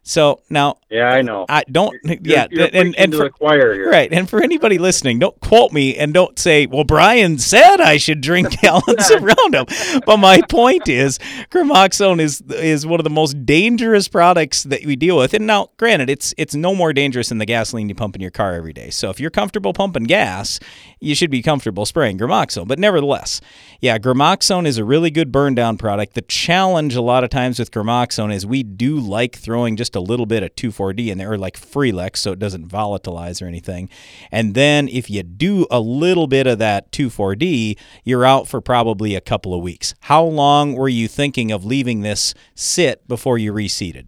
So 0.07 0.39
now, 0.49 0.77
yeah, 0.89 1.09
I 1.09 1.21
know. 1.21 1.45
I 1.49 1.63
don't. 1.69 1.93
You're- 2.03 2.17
yeah, 2.23 2.47
you're 2.49 2.69
and 2.71 2.95
and 2.95 3.13
for 3.13 3.25
the 3.25 3.29
choir 3.29 3.73
here. 3.73 3.91
right, 3.91 4.11
and 4.11 4.29
for 4.29 4.41
anybody 4.41 4.77
listening, 4.77 5.19
don't 5.19 5.37
quote 5.41 5.73
me 5.73 5.97
and 5.97 6.13
don't 6.13 6.39
say, 6.39 6.65
"Well, 6.65 6.85
Brian 6.85 7.37
said 7.39 7.81
I 7.81 7.97
should 7.97 8.21
drink 8.21 8.49
gallons 8.61 9.11
of 9.11 9.21
Roundup." 9.21 9.69
But 10.05 10.15
my 10.17 10.39
point 10.49 10.87
is, 10.87 11.19
Gramoxone 11.51 12.21
is 12.21 12.39
is 12.39 12.85
one 12.85 13.01
of 13.01 13.03
the 13.03 13.09
most 13.09 13.45
dangerous 13.45 14.07
products 14.07 14.63
that 14.63 14.85
we 14.85 14.95
deal 14.95 15.17
with. 15.17 15.33
And 15.33 15.45
now, 15.45 15.71
granted, 15.75 16.09
it's 16.09 16.33
it's 16.37 16.55
no 16.55 16.73
more 16.73 16.93
dangerous 16.93 17.27
than 17.27 17.39
the 17.39 17.45
gasoline 17.45 17.89
you 17.89 17.95
pump 17.95 18.15
in 18.15 18.21
your 18.21 18.31
car 18.31 18.53
every 18.53 18.71
day. 18.71 18.89
So 18.89 19.09
if 19.09 19.19
you're 19.19 19.29
comfortable 19.29 19.73
pumping 19.73 20.05
gas, 20.05 20.57
you 21.01 21.15
should 21.15 21.29
be 21.31 21.41
comfortable 21.41 21.85
spraying 21.85 22.17
Gramoxone. 22.17 22.65
But 22.69 22.79
nevertheless, 22.79 23.41
yeah, 23.81 23.97
Gramoxone 23.97 24.65
is 24.65 24.77
a 24.77 24.85
really 24.85 25.11
good 25.11 25.33
burn 25.33 25.53
down 25.53 25.77
product. 25.77 26.13
The 26.13 26.21
challenge 26.21 26.95
a 26.95 27.01
lot 27.01 27.25
of 27.25 27.29
times 27.29 27.59
with 27.59 27.71
Gramoxone 27.71 28.33
is 28.33 28.45
we 28.45 28.63
do 28.63 28.97
like 28.99 29.35
throwing 29.35 29.75
just 29.75 29.96
a 29.97 30.01
little 30.01 30.25
bit 30.25 30.43
of 30.43 30.55
2,4-D 30.55 31.11
in 31.11 31.17
there, 31.17 31.33
or 31.33 31.37
like 31.37 31.59
Freelexx, 31.59 32.17
so 32.17 32.31
it 32.31 32.39
doesn't 32.39 32.69
volatilize 32.69 33.41
or 33.41 33.47
anything. 33.47 33.89
And 34.31 34.53
then 34.53 34.87
if 34.87 35.09
you 35.09 35.23
do 35.23 35.67
a 35.69 35.81
little 35.81 36.27
bit 36.27 36.47
of 36.47 36.59
that 36.59 36.91
2,4-D, 36.93 37.77
you're 38.05 38.23
out 38.23 38.47
for 38.47 38.61
probably 38.61 39.15
a 39.15 39.21
couple 39.21 39.53
of 39.53 39.61
weeks. 39.61 39.93
How 40.01 40.23
long 40.23 40.75
were 40.75 40.87
you 40.87 41.09
thinking 41.09 41.51
of 41.51 41.65
leaving 41.65 42.01
this 42.01 42.33
sit 42.55 43.05
before 43.07 43.37
you 43.37 43.51
reseeded? 43.51 44.07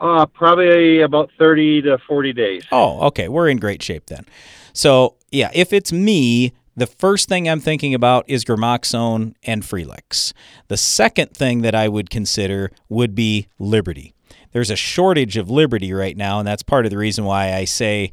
Uh, 0.00 0.26
probably 0.26 1.00
about 1.00 1.28
thirty 1.38 1.82
to 1.82 1.98
forty 2.06 2.32
days. 2.32 2.64
Oh, 2.70 3.00
okay. 3.08 3.28
We're 3.28 3.48
in 3.48 3.56
great 3.56 3.82
shape 3.82 4.06
then. 4.06 4.24
So, 4.72 5.16
yeah, 5.32 5.50
if 5.52 5.72
it's 5.72 5.92
me, 5.92 6.52
the 6.78 6.86
first 6.86 7.28
thing 7.28 7.48
I'm 7.48 7.60
thinking 7.60 7.92
about 7.92 8.24
is 8.28 8.44
Gramoxone 8.44 9.34
and 9.42 9.62
Freelexx. 9.62 10.32
The 10.68 10.76
second 10.76 11.32
thing 11.32 11.62
that 11.62 11.74
I 11.74 11.88
would 11.88 12.08
consider 12.08 12.70
would 12.88 13.14
be 13.14 13.48
Liberty. 13.58 14.14
There's 14.52 14.70
a 14.70 14.76
shortage 14.76 15.36
of 15.36 15.50
Liberty 15.50 15.92
right 15.92 16.16
now, 16.16 16.38
and 16.38 16.46
that's 16.46 16.62
part 16.62 16.84
of 16.86 16.90
the 16.90 16.96
reason 16.98 17.24
why 17.24 17.52
I 17.52 17.64
say, 17.64 18.12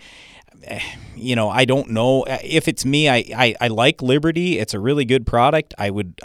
eh, 0.63 0.82
you 1.16 1.36
know, 1.36 1.49
I 1.49 1.66
don't 1.66 1.91
know 1.91 2.26
if 2.28 2.68
it's 2.68 2.84
me. 2.86 3.07
I, 3.07 3.24
I, 3.36 3.55
I 3.61 3.68
like 3.68 4.01
Liberty. 4.01 4.59
It's 4.59 4.74
a 4.74 4.80
really 4.80 5.05
good 5.05 5.26
product. 5.26 5.74
I 5.78 5.91
would 5.91 6.20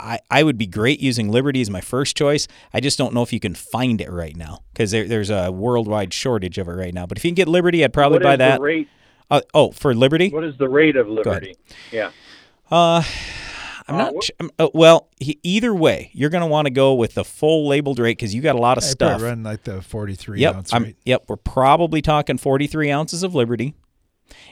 I, 0.00 0.18
I, 0.30 0.42
would 0.42 0.58
be 0.58 0.66
great 0.66 1.00
using 1.00 1.30
Liberty 1.30 1.60
as 1.60 1.70
my 1.70 1.80
first 1.80 2.16
choice. 2.16 2.46
I 2.74 2.80
just 2.80 2.98
don't 2.98 3.14
know 3.14 3.22
if 3.22 3.32
you 3.32 3.40
can 3.40 3.54
find 3.54 4.00
it 4.00 4.10
right 4.10 4.36
now 4.36 4.60
because 4.72 4.90
there, 4.90 5.06
there's 5.06 5.30
a 5.30 5.50
worldwide 5.50 6.12
shortage 6.12 6.58
of 6.58 6.68
it 6.68 6.72
right 6.72 6.92
now. 6.92 7.06
But 7.06 7.18
if 7.18 7.24
you 7.24 7.30
can 7.30 7.36
get 7.36 7.48
Liberty, 7.48 7.84
I'd 7.84 7.92
probably 7.92 8.18
What 8.18 8.24
buy 8.24 8.36
that. 8.36 8.60
rate? 8.60 8.88
Uh, 9.30 9.40
oh, 9.54 9.70
for 9.72 9.94
Liberty? 9.94 10.28
What 10.30 10.44
is 10.44 10.56
the 10.58 10.68
rate 10.68 10.96
of. 10.96 11.08
Liberty? 11.08 11.56
Yeah. 11.90 12.10
Uh, 12.70 13.02
I'm 13.88 13.96
not. 13.98 14.14
ch- 14.22 14.30
I'm- 14.40 14.50
uh, 14.58 14.68
well, 14.74 15.08
he, 15.20 15.38
either 15.42 15.74
way, 15.74 16.10
you're 16.12 16.30
going 16.30 16.42
to 16.42 16.46
want 16.46 16.66
to 16.66 16.70
go 16.70 16.94
with 16.94 17.14
the 17.14 17.24
full 17.24 17.66
labeled 17.68 17.98
rate 17.98 18.16
because 18.18 18.34
you 18.34 18.42
got 18.42 18.54
a 18.54 18.58
lot 18.60 18.78
of 18.78 18.84
I 18.84 18.88
stuff. 18.88 19.22
run 19.22 19.42
like 19.42 19.64
the 19.64 19.82
43 19.82 20.40
Yep, 20.40 20.54
ounce 20.54 20.72
I'm, 20.72 20.84
rate. 20.84 20.96
yep. 21.04 21.24
We're 21.28 21.36
probably 21.36 22.00
talking 22.02 22.38
43 22.38 22.90
ounces 22.90 23.22
of 23.22 23.34
Liberty, 23.34 23.74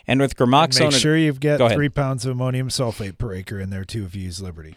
and 0.07 0.20
with 0.20 0.37
Gramoxone, 0.37 0.91
Make 0.93 1.01
sure 1.01 1.16
you've 1.16 1.41
got 1.41 1.59
go 1.59 1.68
three 1.70 1.89
pounds 1.89 2.25
of 2.27 2.33
ammonium 2.33 2.68
sulfate 2.68 3.16
per 3.18 3.33
acre 3.33 3.59
in 3.61 3.70
there 3.70 3.85
too 3.85 4.05
if 4.05 4.14
you 4.14 4.23
use 4.23 4.43
Liberty. 4.43 4.75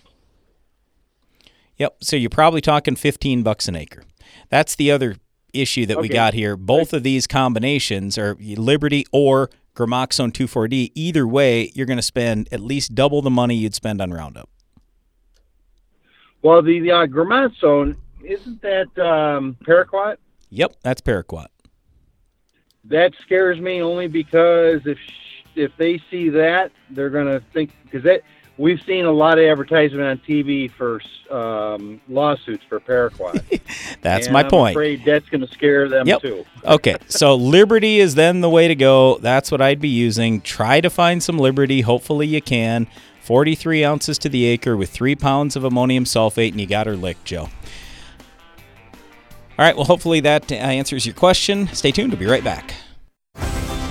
Yep. 1.78 1.98
So 2.04 2.16
you're 2.16 2.30
probably 2.30 2.62
talking 2.62 2.96
15 2.96 3.44
bucks 3.44 3.68
an 3.68 3.76
acre. 3.76 4.04
That's 4.50 4.76
the 4.76 4.92
other 4.92 5.16
issue 5.62 5.86
that 5.88 6.00
we 6.00 6.08
got 6.10 6.34
here. 6.34 6.56
Both 6.56 6.94
of 6.94 7.04
these 7.04 7.28
combinations 7.28 8.18
are 8.18 8.36
Liberty 8.40 9.06
or 9.12 9.50
Gramoxone 9.76 10.32
2,4-D. 10.32 10.92
Either 10.96 11.28
way, 11.28 11.72
you're 11.74 11.86
going 11.86 11.98
to 11.98 12.04
spend 12.04 12.48
at 12.52 12.60
least 12.60 12.96
double 12.96 13.22
the 13.22 13.30
money 13.30 13.56
you'd 13.56 13.76
spend 13.76 14.02
on 14.02 14.12
Roundup. 14.12 14.50
Well, 16.42 16.62
the, 16.62 16.80
the 16.80 16.92
uh, 16.92 17.06
Gramoxone, 17.08 17.96
isn't 18.24 18.62
that 18.62 18.88
um, 19.00 19.58
paraquat? 19.64 20.18
Yep, 20.50 20.76
that's 20.84 21.02
paraquat. 21.02 21.48
That 22.86 23.14
scares 23.24 23.60
me 23.60 23.82
only 23.82 24.08
because 24.08 24.82
if 24.86 25.00
if 25.56 25.72
they 25.78 26.02
see 26.12 26.30
that, 26.30 26.72
they're 26.92 27.10
going 27.10 27.28
to 27.28 27.42
think 27.54 27.72
because 27.84 28.04
that 28.04 28.22
we've 28.58 28.82
seen 28.84 29.06
a 29.06 29.12
lot 29.12 29.38
of 29.38 29.46
advertisement 29.46 30.04
on 30.04 30.18
TV 30.28 30.72
for 30.72 31.02
um, 31.32 32.00
lawsuits 32.08 32.64
for 32.70 32.80
paraquat. 32.80 33.42
That's 34.02 34.28
And 34.28 34.34
my 34.34 34.44
I'm 34.44 34.50
point. 34.50 34.76
Afraid 34.76 35.04
that's 35.04 35.28
going 35.30 35.42
to 35.42 35.48
scare 35.48 35.90
them 35.90 36.08
Yep. 36.08 36.22
too. 36.22 36.46
Okay, 36.64 36.96
so 37.08 37.36
Liberty 37.36 38.00
is 38.00 38.16
then 38.16 38.42
the 38.42 38.50
way 38.50 38.68
to 38.68 38.76
go. 38.76 39.18
That's 39.18 39.52
what 39.52 39.62
I'd 39.62 39.80
be 39.82 39.90
using. 39.90 40.42
Try 40.42 40.82
to 40.82 40.90
find 40.90 41.22
some 41.24 41.38
Liberty. 41.40 41.82
Hopefully 41.82 42.28
you 42.28 42.42
can. 42.42 42.88
43 43.22 43.84
ounces 43.84 44.20
to 44.20 44.30
the 44.30 44.46
acre 44.46 44.78
with 44.78 44.92
three 44.92 45.16
pounds 45.16 45.56
of 45.56 45.64
ammonium 45.64 46.04
sulfate, 46.04 46.52
and 46.52 46.62
you 46.62 46.68
got 46.68 46.86
her 46.86 46.96
licked, 46.96 47.26
Joe. 47.26 47.50
All 49.58 49.66
right, 49.66 49.76
well, 49.76 49.86
hopefully 49.86 50.20
that 50.20 50.52
answers 50.52 51.06
your 51.08 51.16
question. 51.16 51.68
Stay 51.74 51.92
tuned. 51.92 52.12
We'll 52.12 52.20
be 52.20 52.26
right 52.28 52.44
back. 52.44 52.76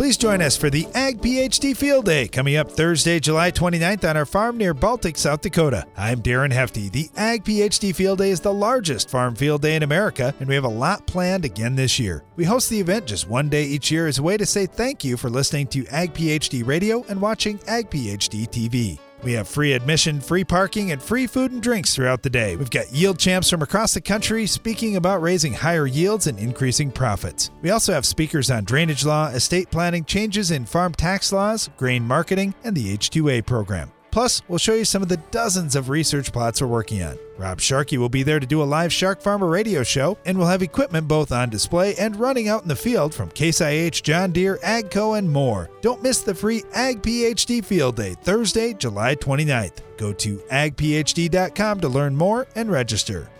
Please 0.00 0.16
join 0.16 0.40
us 0.40 0.56
for 0.56 0.70
the 0.70 0.86
Ag 0.94 1.20
PhD 1.20 1.76
Field 1.76 2.06
Day 2.06 2.26
coming 2.26 2.56
up 2.56 2.72
Thursday, 2.72 3.20
July 3.20 3.50
29th 3.50 4.08
on 4.08 4.16
our 4.16 4.24
farm 4.24 4.56
near 4.56 4.72
Baltic, 4.72 5.18
South 5.18 5.42
Dakota. 5.42 5.86
I'm 5.94 6.22
Darren 6.22 6.50
Hefty. 6.50 6.88
The 6.88 7.10
Ag 7.18 7.44
PhD 7.44 7.94
Field 7.94 8.16
Day 8.16 8.30
is 8.30 8.40
the 8.40 8.50
largest 8.50 9.10
farm 9.10 9.34
field 9.34 9.60
day 9.60 9.76
in 9.76 9.82
America, 9.82 10.34
and 10.40 10.48
we 10.48 10.54
have 10.54 10.64
a 10.64 10.68
lot 10.68 11.06
planned 11.06 11.44
again 11.44 11.76
this 11.76 11.98
year. 11.98 12.24
We 12.36 12.44
host 12.44 12.70
the 12.70 12.80
event 12.80 13.08
just 13.08 13.28
one 13.28 13.50
day 13.50 13.64
each 13.64 13.90
year 13.90 14.06
as 14.06 14.16
a 14.16 14.22
way 14.22 14.38
to 14.38 14.46
say 14.46 14.64
thank 14.64 15.04
you 15.04 15.18
for 15.18 15.28
listening 15.28 15.66
to 15.66 15.86
Ag 15.88 16.14
PhD 16.14 16.66
Radio 16.66 17.04
and 17.10 17.20
watching 17.20 17.60
Ag 17.66 17.90
PhD 17.90 18.48
TV. 18.48 18.98
We 19.22 19.32
have 19.32 19.48
free 19.48 19.72
admission, 19.74 20.20
free 20.20 20.44
parking, 20.44 20.92
and 20.92 21.02
free 21.02 21.26
food 21.26 21.52
and 21.52 21.62
drinks 21.62 21.94
throughout 21.94 22.22
the 22.22 22.30
day. 22.30 22.56
We've 22.56 22.70
got 22.70 22.92
yield 22.92 23.18
champs 23.18 23.50
from 23.50 23.62
across 23.62 23.94
the 23.94 24.00
country 24.00 24.46
speaking 24.46 24.96
about 24.96 25.20
raising 25.20 25.52
higher 25.52 25.86
yields 25.86 26.26
and 26.26 26.38
increasing 26.38 26.90
profits. 26.90 27.50
We 27.62 27.70
also 27.70 27.92
have 27.92 28.06
speakers 28.06 28.50
on 28.50 28.64
drainage 28.64 29.04
law, 29.04 29.28
estate 29.28 29.70
planning, 29.70 30.04
changes 30.04 30.50
in 30.50 30.64
farm 30.64 30.94
tax 30.94 31.32
laws, 31.32 31.68
grain 31.76 32.04
marketing, 32.06 32.54
and 32.64 32.74
the 32.74 32.96
H2A 32.96 33.44
program. 33.44 33.92
Plus, 34.10 34.42
we'll 34.48 34.58
show 34.58 34.74
you 34.74 34.84
some 34.84 35.02
of 35.02 35.08
the 35.08 35.18
dozens 35.30 35.76
of 35.76 35.88
research 35.88 36.32
plots 36.32 36.60
we're 36.60 36.66
working 36.66 37.02
on. 37.02 37.16
Rob 37.40 37.58
Sharkey 37.58 37.96
will 37.96 38.10
be 38.10 38.22
there 38.22 38.38
to 38.38 38.46
do 38.46 38.62
a 38.62 38.64
live 38.64 38.92
Shark 38.92 39.22
Farmer 39.22 39.46
radio 39.46 39.82
show, 39.82 40.18
and 40.26 40.36
we'll 40.36 40.46
have 40.46 40.60
equipment 40.60 41.08
both 41.08 41.32
on 41.32 41.48
display 41.48 41.94
and 41.94 42.14
running 42.16 42.48
out 42.48 42.60
in 42.60 42.68
the 42.68 42.76
field 42.76 43.14
from 43.14 43.30
Case 43.30 43.62
IH, 43.62 44.02
John 44.02 44.30
Deere, 44.30 44.58
AGCO, 44.58 45.16
and 45.16 45.30
more. 45.30 45.70
Don't 45.80 46.02
miss 46.02 46.20
the 46.20 46.34
free 46.34 46.62
Ag 46.74 47.00
PhD 47.00 47.64
Field 47.64 47.96
Day, 47.96 48.12
Thursday, 48.12 48.74
July 48.74 49.16
29th. 49.16 49.78
Go 49.96 50.12
to 50.12 50.36
agphd.com 50.52 51.80
to 51.80 51.88
learn 51.88 52.14
more 52.14 52.46
and 52.56 52.70
register. 52.70 53.30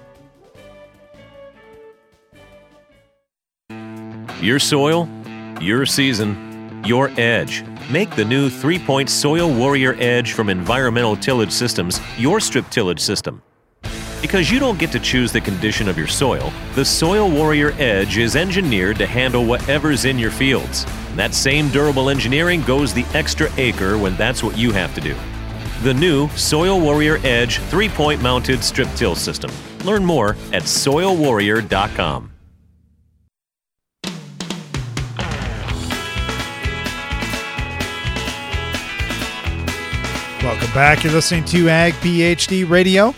Your 4.40 4.58
soil, 4.58 5.06
your 5.60 5.84
season, 5.84 6.82
your 6.86 7.10
edge. 7.20 7.62
Make 7.90 8.16
the 8.16 8.24
new 8.24 8.48
three 8.48 8.78
point 8.78 9.10
Soil 9.10 9.52
Warrior 9.52 9.94
Edge 9.98 10.32
from 10.32 10.48
Environmental 10.48 11.16
Tillage 11.16 11.52
Systems 11.52 12.00
your 12.16 12.40
strip 12.40 12.70
tillage 12.70 13.00
system. 13.00 13.42
Because 14.20 14.50
you 14.50 14.58
don't 14.58 14.78
get 14.78 14.92
to 14.92 15.00
choose 15.00 15.32
the 15.32 15.40
condition 15.40 15.88
of 15.88 15.96
your 15.96 16.06
soil, 16.06 16.52
the 16.74 16.84
Soil 16.84 17.30
Warrior 17.30 17.72
Edge 17.78 18.18
is 18.18 18.36
engineered 18.36 18.98
to 18.98 19.06
handle 19.06 19.46
whatever's 19.46 20.04
in 20.04 20.18
your 20.18 20.30
fields. 20.30 20.84
That 21.16 21.32
same 21.32 21.70
durable 21.70 22.10
engineering 22.10 22.62
goes 22.62 22.92
the 22.92 23.06
extra 23.14 23.50
acre 23.56 23.96
when 23.96 24.16
that's 24.16 24.42
what 24.42 24.58
you 24.58 24.72
have 24.72 24.94
to 24.94 25.00
do. 25.00 25.16
The 25.82 25.94
new 25.94 26.28
Soil 26.30 26.78
Warrior 26.78 27.18
Edge 27.24 27.58
three 27.70 27.88
point 27.88 28.20
mounted 28.20 28.62
strip 28.62 28.88
till 28.94 29.14
system. 29.14 29.50
Learn 29.84 30.04
more 30.04 30.36
at 30.52 30.64
soilwarrior.com. 30.64 32.30
Welcome 40.42 40.72
back. 40.74 41.04
You're 41.04 41.12
listening 41.12 41.44
to 41.46 41.68
Ag 41.68 41.92
PhD 41.94 42.68
Radio, 42.68 43.14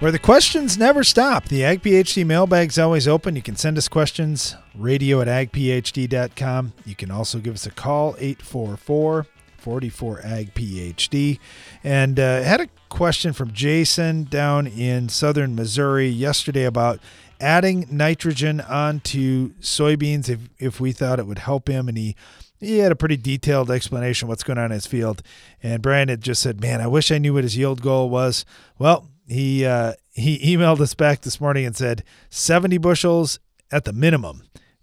where 0.00 0.10
the 0.10 0.18
questions 0.18 0.78
never 0.78 1.04
stop. 1.04 1.44
The 1.44 1.62
Ag 1.62 1.82
PhD 1.82 2.24
mailbag's 2.26 2.78
always 2.78 3.06
open. 3.06 3.36
You 3.36 3.42
can 3.42 3.56
send 3.56 3.76
us 3.78 3.86
questions, 3.86 4.56
radio 4.74 5.20
at 5.20 5.28
agphd.com. 5.28 6.72
You 6.86 6.94
can 6.94 7.10
also 7.10 7.38
give 7.38 7.54
us 7.54 7.66
a 7.66 7.70
call, 7.70 8.16
844 8.18 9.26
44 9.58 10.20
Ag 10.24 10.54
PhD. 10.54 11.38
And 11.84 12.18
uh, 12.18 12.42
had 12.42 12.62
a 12.62 12.68
question 12.88 13.34
from 13.34 13.52
Jason 13.52 14.24
down 14.24 14.66
in 14.66 15.10
southern 15.10 15.54
Missouri 15.54 16.08
yesterday 16.08 16.64
about 16.64 16.98
adding 17.38 17.86
nitrogen 17.90 18.62
onto 18.62 19.52
soybeans 19.60 20.30
if, 20.30 20.40
if 20.58 20.80
we 20.80 20.92
thought 20.92 21.18
it 21.18 21.26
would 21.26 21.40
help 21.40 21.68
him. 21.68 21.88
And 21.88 21.98
he 21.98 22.16
he 22.58 22.78
had 22.78 22.92
a 22.92 22.96
pretty 22.96 23.16
detailed 23.16 23.70
explanation 23.70 24.28
what's 24.28 24.42
going 24.42 24.58
on 24.58 24.66
in 24.66 24.72
his 24.72 24.86
field. 24.86 25.22
And 25.62 25.82
Brian 25.82 26.08
had 26.08 26.22
just 26.22 26.42
said, 26.42 26.60
"Man, 26.60 26.80
I 26.80 26.86
wish 26.86 27.10
I 27.10 27.18
knew 27.18 27.34
what 27.34 27.44
his 27.44 27.56
yield 27.56 27.80
goal 27.82 28.08
was." 28.10 28.44
Well, 28.78 29.09
he 29.30 29.64
uh, 29.64 29.94
he 30.12 30.38
emailed 30.56 30.80
us 30.80 30.94
back 30.94 31.20
this 31.20 31.40
morning 31.40 31.64
and 31.64 31.76
said 31.76 32.02
70 32.30 32.78
bushels 32.78 33.38
at 33.70 33.84
the 33.84 33.92
minimum. 33.92 34.42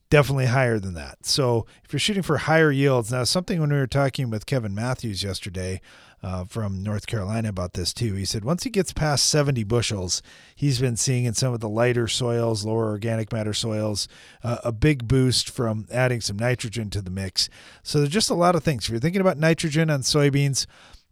Definitely 0.09 0.45
higher 0.45 0.79
than 0.79 0.93
that. 0.93 1.25
So 1.25 1.65
if 1.83 1.91
you're 1.91 1.99
shooting 1.99 2.23
for 2.23 2.37
higher 2.37 2.71
yields, 2.71 3.11
now 3.11 3.25
something 3.25 3.59
when 3.59 3.71
we 3.71 3.75
were 3.75 3.87
talking 3.87 4.29
with 4.29 4.45
Kevin 4.45 4.73
Matthews 4.73 5.21
yesterday 5.21 5.81
uh, 6.23 6.45
from 6.45 6.81
North 6.81 7.07
Carolina 7.07 7.49
about 7.49 7.73
this 7.73 7.93
too. 7.93 8.13
He 8.13 8.23
said 8.23 8.45
once 8.45 8.63
he 8.63 8.69
gets 8.69 8.93
past 8.93 9.27
70 9.27 9.65
bushels, 9.65 10.21
he's 10.55 10.79
been 10.79 10.95
seeing 10.95 11.25
in 11.25 11.33
some 11.33 11.53
of 11.53 11.59
the 11.59 11.67
lighter 11.67 12.07
soils, 12.07 12.65
lower 12.65 12.87
organic 12.87 13.33
matter 13.33 13.53
soils, 13.53 14.07
uh, 14.45 14.59
a 14.63 14.71
big 14.71 15.09
boost 15.09 15.49
from 15.49 15.87
adding 15.91 16.21
some 16.21 16.37
nitrogen 16.37 16.89
to 16.91 17.01
the 17.01 17.11
mix. 17.11 17.49
So 17.83 17.99
there's 17.99 18.09
just 18.09 18.29
a 18.29 18.33
lot 18.33 18.55
of 18.55 18.63
things. 18.63 18.85
If 18.85 18.91
you're 18.91 18.99
thinking 19.01 19.21
about 19.21 19.37
nitrogen 19.37 19.89
on 19.89 20.01
soybeans, 20.03 20.65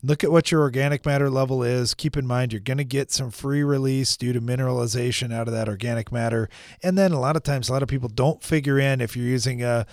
look 0.05 0.23
at 0.23 0.31
what 0.31 0.51
your 0.51 0.61
organic 0.61 1.05
matter 1.05 1.29
level 1.29 1.63
is. 1.63 1.93
Keep 1.93 2.17
in 2.17 2.25
mind 2.25 2.53
you're 2.53 2.59
going 2.59 2.77
to 2.77 2.83
get 2.83 3.11
some 3.11 3.31
free 3.31 3.63
release 3.63 4.15
due 4.17 4.33
to 4.33 4.41
mineralization 4.41 5.33
out 5.33 5.47
of 5.47 5.53
that 5.53 5.67
organic 5.67 6.11
matter. 6.11 6.49
And 6.83 6.97
then 6.97 7.11
a 7.11 7.19
lot 7.19 7.35
of 7.35 7.43
times, 7.43 7.69
a 7.69 7.73
lot 7.73 7.83
of 7.83 7.89
people 7.89 8.09
don't 8.09 8.43
figure 8.43 8.79
in 8.79 9.01
if 9.01 9.15
you're 9.15 9.25
using 9.25 9.63
a, 9.63 9.85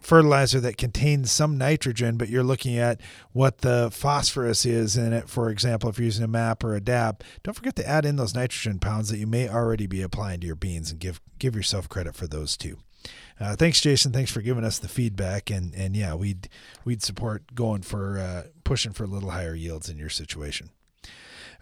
fertilizer 0.00 0.58
that 0.60 0.78
contains 0.78 1.30
some 1.30 1.58
nitrogen, 1.58 2.16
but 2.16 2.30
you're 2.30 2.42
looking 2.42 2.78
at 2.78 3.00
what 3.32 3.58
the 3.58 3.90
phosphorus 3.92 4.64
is 4.64 4.96
in 4.96 5.12
it. 5.12 5.28
For 5.28 5.50
example, 5.50 5.90
if 5.90 5.98
you're 5.98 6.06
using 6.06 6.24
a 6.24 6.28
MAP 6.28 6.64
or 6.64 6.74
a 6.74 6.80
DAP, 6.80 7.22
don't 7.42 7.54
forget 7.54 7.76
to 7.76 7.86
add 7.86 8.06
in 8.06 8.16
those 8.16 8.34
nitrogen 8.34 8.78
pounds 8.78 9.10
that 9.10 9.18
you 9.18 9.26
may 9.26 9.48
already 9.48 9.86
be 9.86 10.00
applying 10.00 10.40
to 10.40 10.46
your 10.46 10.56
beans 10.56 10.90
and 10.90 10.98
give 11.00 11.20
give 11.38 11.54
yourself 11.54 11.88
credit 11.88 12.16
for 12.16 12.26
those 12.26 12.56
too. 12.56 12.78
Uh, 13.40 13.56
thanks, 13.56 13.80
Jason. 13.80 14.12
Thanks 14.12 14.30
for 14.30 14.42
giving 14.42 14.64
us 14.64 14.78
the 14.78 14.88
feedback, 14.88 15.50
and 15.50 15.74
and 15.74 15.96
yeah, 15.96 16.14
we'd 16.14 16.48
we'd 16.84 17.02
support 17.02 17.54
going 17.54 17.82
for 17.82 18.18
uh, 18.18 18.42
pushing 18.64 18.92
for 18.92 19.04
a 19.04 19.08
little 19.08 19.30
higher 19.30 19.54
yields 19.54 19.88
in 19.88 19.96
your 19.96 20.10
situation. 20.10 20.70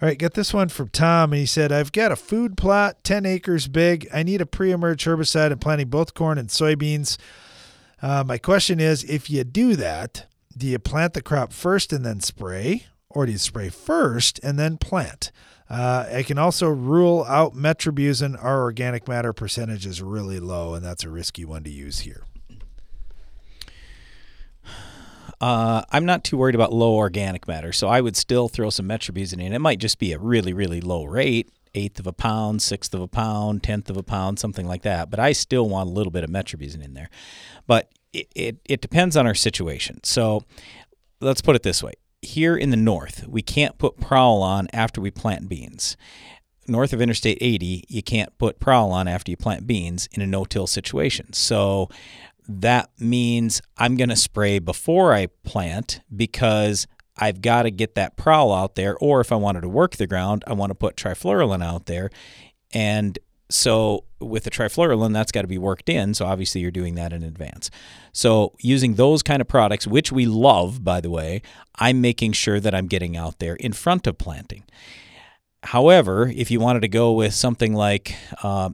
All 0.00 0.08
right, 0.08 0.18
got 0.18 0.34
this 0.34 0.54
one 0.54 0.68
from 0.68 0.88
Tom, 0.88 1.32
and 1.32 1.40
he 1.40 1.46
said, 1.46 1.70
"I've 1.70 1.92
got 1.92 2.12
a 2.12 2.16
food 2.16 2.56
plot, 2.56 3.04
ten 3.04 3.24
acres 3.24 3.68
big. 3.68 4.08
I 4.12 4.22
need 4.24 4.40
a 4.40 4.46
pre-emerge 4.46 5.04
herbicide. 5.04 5.52
I'm 5.52 5.58
planting 5.58 5.88
both 5.88 6.14
corn 6.14 6.38
and 6.38 6.48
soybeans. 6.48 7.16
Uh, 8.02 8.24
my 8.24 8.38
question 8.38 8.80
is, 8.80 9.04
if 9.04 9.28
you 9.30 9.44
do 9.44 9.74
that, 9.76 10.26
do 10.56 10.66
you 10.66 10.78
plant 10.78 11.14
the 11.14 11.22
crop 11.22 11.52
first 11.52 11.92
and 11.92 12.04
then 12.04 12.20
spray, 12.20 12.86
or 13.08 13.26
do 13.26 13.32
you 13.32 13.38
spray 13.38 13.68
first 13.68 14.40
and 14.42 14.58
then 14.58 14.78
plant?" 14.78 15.30
Uh, 15.70 16.06
I 16.10 16.22
can 16.22 16.38
also 16.38 16.68
rule 16.68 17.24
out 17.28 17.54
metribuzin. 17.54 18.42
Our 18.42 18.62
organic 18.62 19.06
matter 19.06 19.32
percentage 19.32 19.84
is 19.86 20.00
really 20.00 20.40
low, 20.40 20.74
and 20.74 20.84
that's 20.84 21.04
a 21.04 21.10
risky 21.10 21.44
one 21.44 21.62
to 21.64 21.70
use 21.70 22.00
here. 22.00 22.24
Uh, 25.40 25.82
I'm 25.90 26.04
not 26.04 26.24
too 26.24 26.36
worried 26.36 26.54
about 26.54 26.72
low 26.72 26.94
organic 26.94 27.46
matter, 27.46 27.72
so 27.72 27.86
I 27.86 28.00
would 28.00 28.16
still 28.16 28.48
throw 28.48 28.70
some 28.70 28.88
metribuzin 28.88 29.40
in. 29.40 29.52
It 29.52 29.60
might 29.60 29.78
just 29.78 29.98
be 29.98 30.12
a 30.12 30.18
really, 30.18 30.52
really 30.52 30.80
low 30.80 31.04
rate, 31.04 31.48
eighth 31.74 32.00
of 32.00 32.06
a 32.06 32.12
pound, 32.12 32.60
sixth 32.60 32.92
of 32.92 33.00
a 33.00 33.06
pound, 33.06 33.62
tenth 33.62 33.88
of 33.88 33.96
a 33.96 34.02
pound, 34.02 34.38
something 34.38 34.66
like 34.66 34.82
that. 34.82 35.10
But 35.10 35.20
I 35.20 35.32
still 35.32 35.68
want 35.68 35.90
a 35.90 35.92
little 35.92 36.10
bit 36.10 36.24
of 36.24 36.30
metribuzin 36.30 36.82
in 36.82 36.94
there. 36.94 37.08
But 37.66 37.88
it, 38.12 38.26
it, 38.34 38.56
it 38.64 38.80
depends 38.80 39.16
on 39.16 39.26
our 39.26 39.34
situation. 39.34 40.00
So 40.02 40.42
let's 41.20 41.40
put 41.40 41.54
it 41.54 41.62
this 41.62 41.82
way 41.82 41.92
here 42.22 42.56
in 42.56 42.70
the 42.70 42.76
north, 42.76 43.26
we 43.28 43.42
can't 43.42 43.78
put 43.78 43.98
prowl 43.98 44.42
on 44.42 44.68
after 44.72 45.00
we 45.00 45.10
plant 45.10 45.48
beans. 45.48 45.96
North 46.66 46.92
of 46.92 47.00
Interstate 47.00 47.38
80, 47.40 47.84
you 47.88 48.02
can't 48.02 48.36
put 48.38 48.60
prowl 48.60 48.92
on 48.92 49.08
after 49.08 49.30
you 49.30 49.36
plant 49.36 49.66
beans 49.66 50.08
in 50.12 50.20
a 50.20 50.26
no-till 50.26 50.66
situation. 50.66 51.32
So 51.32 51.88
that 52.46 52.90
means 52.98 53.62
I'm 53.76 53.96
going 53.96 54.10
to 54.10 54.16
spray 54.16 54.58
before 54.58 55.12
I 55.12 55.26
plant 55.44 56.00
because 56.14 56.86
I've 57.16 57.40
got 57.40 57.62
to 57.62 57.70
get 57.70 57.94
that 57.94 58.16
prowl 58.16 58.52
out 58.52 58.74
there. 58.74 58.96
Or 58.98 59.20
if 59.20 59.32
I 59.32 59.36
wanted 59.36 59.62
to 59.62 59.68
work 59.68 59.96
the 59.96 60.06
ground, 60.06 60.44
I 60.46 60.52
want 60.52 60.70
to 60.70 60.74
put 60.74 60.96
trifluralin 60.96 61.64
out 61.64 61.86
there. 61.86 62.10
And 62.72 63.18
so 63.50 64.04
with 64.20 64.44
the 64.44 64.50
trifluralin, 64.50 65.12
that's 65.12 65.32
got 65.32 65.42
to 65.42 65.48
be 65.48 65.58
worked 65.58 65.88
in. 65.88 66.14
So 66.14 66.26
obviously 66.26 66.60
you're 66.60 66.70
doing 66.70 66.94
that 66.96 67.12
in 67.12 67.22
advance. 67.22 67.70
So 68.12 68.54
using 68.58 68.94
those 68.94 69.22
kind 69.22 69.40
of 69.40 69.48
products, 69.48 69.86
which 69.86 70.12
we 70.12 70.26
love, 70.26 70.84
by 70.84 71.00
the 71.00 71.10
way, 71.10 71.42
I'm 71.76 72.00
making 72.00 72.32
sure 72.32 72.60
that 72.60 72.74
I'm 72.74 72.86
getting 72.86 73.16
out 73.16 73.38
there 73.38 73.54
in 73.54 73.72
front 73.72 74.06
of 74.06 74.18
planting. 74.18 74.64
However, 75.64 76.28
if 76.34 76.50
you 76.50 76.60
wanted 76.60 76.80
to 76.80 76.88
go 76.88 77.12
with 77.12 77.34
something 77.34 77.74
like 77.74 78.14
uh, 78.42 78.70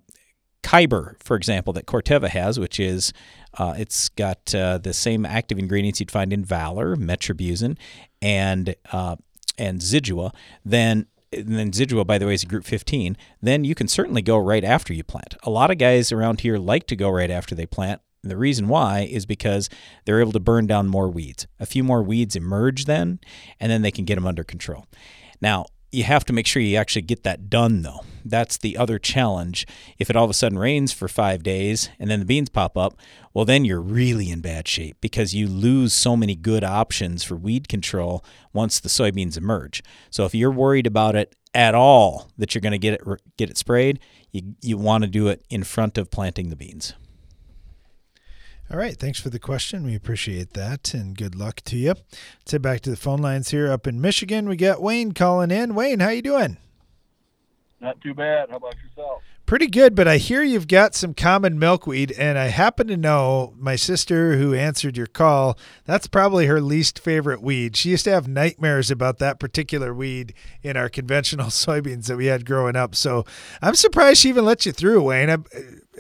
Kyber, 0.62 1.16
for 1.22 1.37
example, 1.37 1.72
that 1.75 1.87
Corteva 1.87 2.29
has, 2.29 2.59
which 2.59 2.81
is 2.81 3.12
uh, 3.57 3.75
it's 3.79 4.09
got 4.11 4.55
uh, 4.55 4.79
the 4.79 4.93
same 4.93 5.25
active 5.25 5.59
ingredients 5.59 6.01
you'd 6.01 6.11
find 6.11 6.33
in 6.33 6.45
Valor, 6.45 6.97
metribuzin, 6.97 7.79
and 8.20 8.75
uh, 8.93 9.16
and 9.57 9.81
Zidua, 9.81 10.35
then 10.64 11.07
and 11.39 11.59
then 11.59 11.70
Zidua, 11.70 12.07
by 12.07 12.18
the 12.18 12.26
way, 12.26 12.35
is 12.35 12.43
a 12.43 12.47
group 12.47 12.64
15, 12.64 13.16
then 13.43 13.64
you 13.64 13.74
can 13.74 13.89
certainly 13.89 14.22
go 14.22 14.37
right 14.37 14.64
after 14.64 14.93
you 14.93 15.05
plant. 15.05 15.35
A 15.43 15.51
lot 15.51 15.70
of 15.70 15.78
guys 15.78 16.12
around 16.12 16.41
here 16.41 16.59
like 16.59 16.87
to 16.89 16.97
go 16.97 17.09
right 17.11 17.30
after 17.30 17.55
they 17.55 17.66
plant. 17.66 18.01
And 18.22 18.30
the 18.30 18.37
reason 18.37 18.68
why 18.68 19.01
is 19.01 19.26
because 19.26 19.68
they're 20.05 20.20
able 20.20 20.32
to 20.32 20.41
burn 20.41 20.66
down 20.66 20.89
more 20.89 21.11
weeds. 21.11 21.47
A 21.61 21.66
few 21.66 21.85
more 21.85 22.03
weeds 22.03 22.35
emerge 22.35 22.87
then, 22.87 23.20
and 23.61 23.70
then 23.70 23.82
they 23.82 23.91
can 23.91 24.07
get 24.07 24.14
them 24.14 24.26
under 24.26 24.45
control. 24.45 24.87
Now, 25.41 25.66
you 25.95 26.05
have 26.05 26.24
to 26.26 26.32
make 26.32 26.47
sure 26.47 26.61
you 26.61 26.76
actually 26.76 27.03
get 27.03 27.22
that 27.22 27.49
done, 27.49 27.82
though. 27.82 28.01
That's 28.24 28.57
the 28.57 28.76
other 28.76 28.99
challenge. 28.99 29.66
If 29.99 30.09
it 30.09 30.16
all 30.16 30.24
of 30.24 30.30
a 30.30 30.34
sudden 30.34 30.59
rains 30.59 30.92
for 30.92 31.09
five 31.09 31.42
days 31.42 31.90
and 31.99 32.11
then 32.11 32.20
the 32.20 32.24
beans 32.24 32.49
pop 32.49 32.76
up, 32.76 32.97
well, 33.32 33.45
then 33.45 33.64
you're 33.64 33.80
really 33.80 34.30
in 34.30 34.40
bad 34.40 34.66
shape 34.66 34.97
because 35.01 35.34
you 35.34 35.47
lose 35.47 35.92
so 35.92 36.16
many 36.16 36.34
good 36.34 36.64
options 36.64 37.22
for 37.22 37.36
weed 37.36 37.68
control 37.68 38.24
once 38.53 38.80
the 38.80 38.88
soybeans 38.88 39.36
emerge. 39.36 39.82
So 40.11 40.24
if 40.24 40.34
you're 40.34 40.51
worried 40.51 40.86
about 40.86 41.16
it 41.16 41.34
at 41.53 41.74
all 41.74 42.30
that 42.38 42.55
you're 42.55 42.62
going 42.62 42.72
to 42.72 42.78
get 42.78 42.95
it 42.95 43.03
get 43.36 43.51
it 43.51 43.59
sprayed, 43.59 44.01
you 44.32 44.55
you 44.62 44.78
want 44.78 45.05
to 45.05 45.11
do 45.11 45.28
it 45.28 45.45
in 45.51 45.62
front 45.62 45.99
of 45.99 46.11
planting 46.11 46.49
the 46.49 46.57
beans. 46.57 46.95
All 48.71 48.79
right, 48.79 48.97
thanks 48.97 49.21
for 49.21 49.29
the 49.29 49.39
question. 49.39 49.85
We 49.85 49.95
appreciate 49.95 50.55
that, 50.55 50.95
and 50.95 51.17
good 51.17 51.35
luck 51.35 51.61
to 51.67 51.77
you. 51.77 51.95
Let's 52.41 52.53
head 52.53 52.62
back 52.62 52.81
to 52.81 52.91
the 52.91 52.97
phone 52.97 53.21
lines 53.21 53.51
here 53.51 53.71
up 53.71 53.87
in 53.87 54.01
Michigan. 54.01 54.49
We 54.49 54.57
got 54.57 54.81
Wayne 54.81 55.12
calling 55.12 55.51
in. 55.51 55.75
Wayne, 55.75 56.01
how 56.01 56.09
you 56.09 56.23
doing? 56.23 56.57
Not 57.81 58.01
too 58.01 58.15
bad. 58.15 58.49
How 58.51 58.57
about 58.57 58.75
yourself? 58.83 59.23
Pretty 59.47 59.66
good, 59.66 59.95
but 59.95 60.09
I 60.09 60.16
hear 60.16 60.42
you've 60.42 60.68
got 60.68 60.95
some 60.95 61.12
common 61.12 61.59
milkweed, 61.59 62.12
and 62.12 62.38
I 62.38 62.47
happen 62.47 62.86
to 62.86 62.97
know 62.97 63.53
my 63.59 63.76
sister 63.76 64.38
who 64.38 64.55
answered 64.55 64.97
your 64.97 65.07
call, 65.07 65.59
that's 65.84 66.07
probably 66.07 66.47
her 66.47 66.62
least 66.62 66.99
favorite 66.99 67.42
weed. 67.42 67.76
She 67.76 67.90
used 67.90 68.05
to 68.05 68.11
have 68.11 68.26
nightmares 68.26 68.90
about 68.90 69.18
that 69.18 69.38
particular 69.38 69.92
weed 69.92 70.32
in 70.62 70.78
our 70.78 70.88
conventional 70.88 71.47
soybeans 71.49 72.07
that 72.07 72.16
we 72.16 72.26
had 72.26 72.47
growing 72.47 72.74
up. 72.74 72.95
So 72.95 73.26
I'm 73.61 73.74
surprised 73.74 74.20
she 74.20 74.30
even 74.30 74.47
let 74.47 74.64
you 74.64 74.72
through, 74.72 75.03
Wayne. 75.03 75.28
I, 75.28 75.36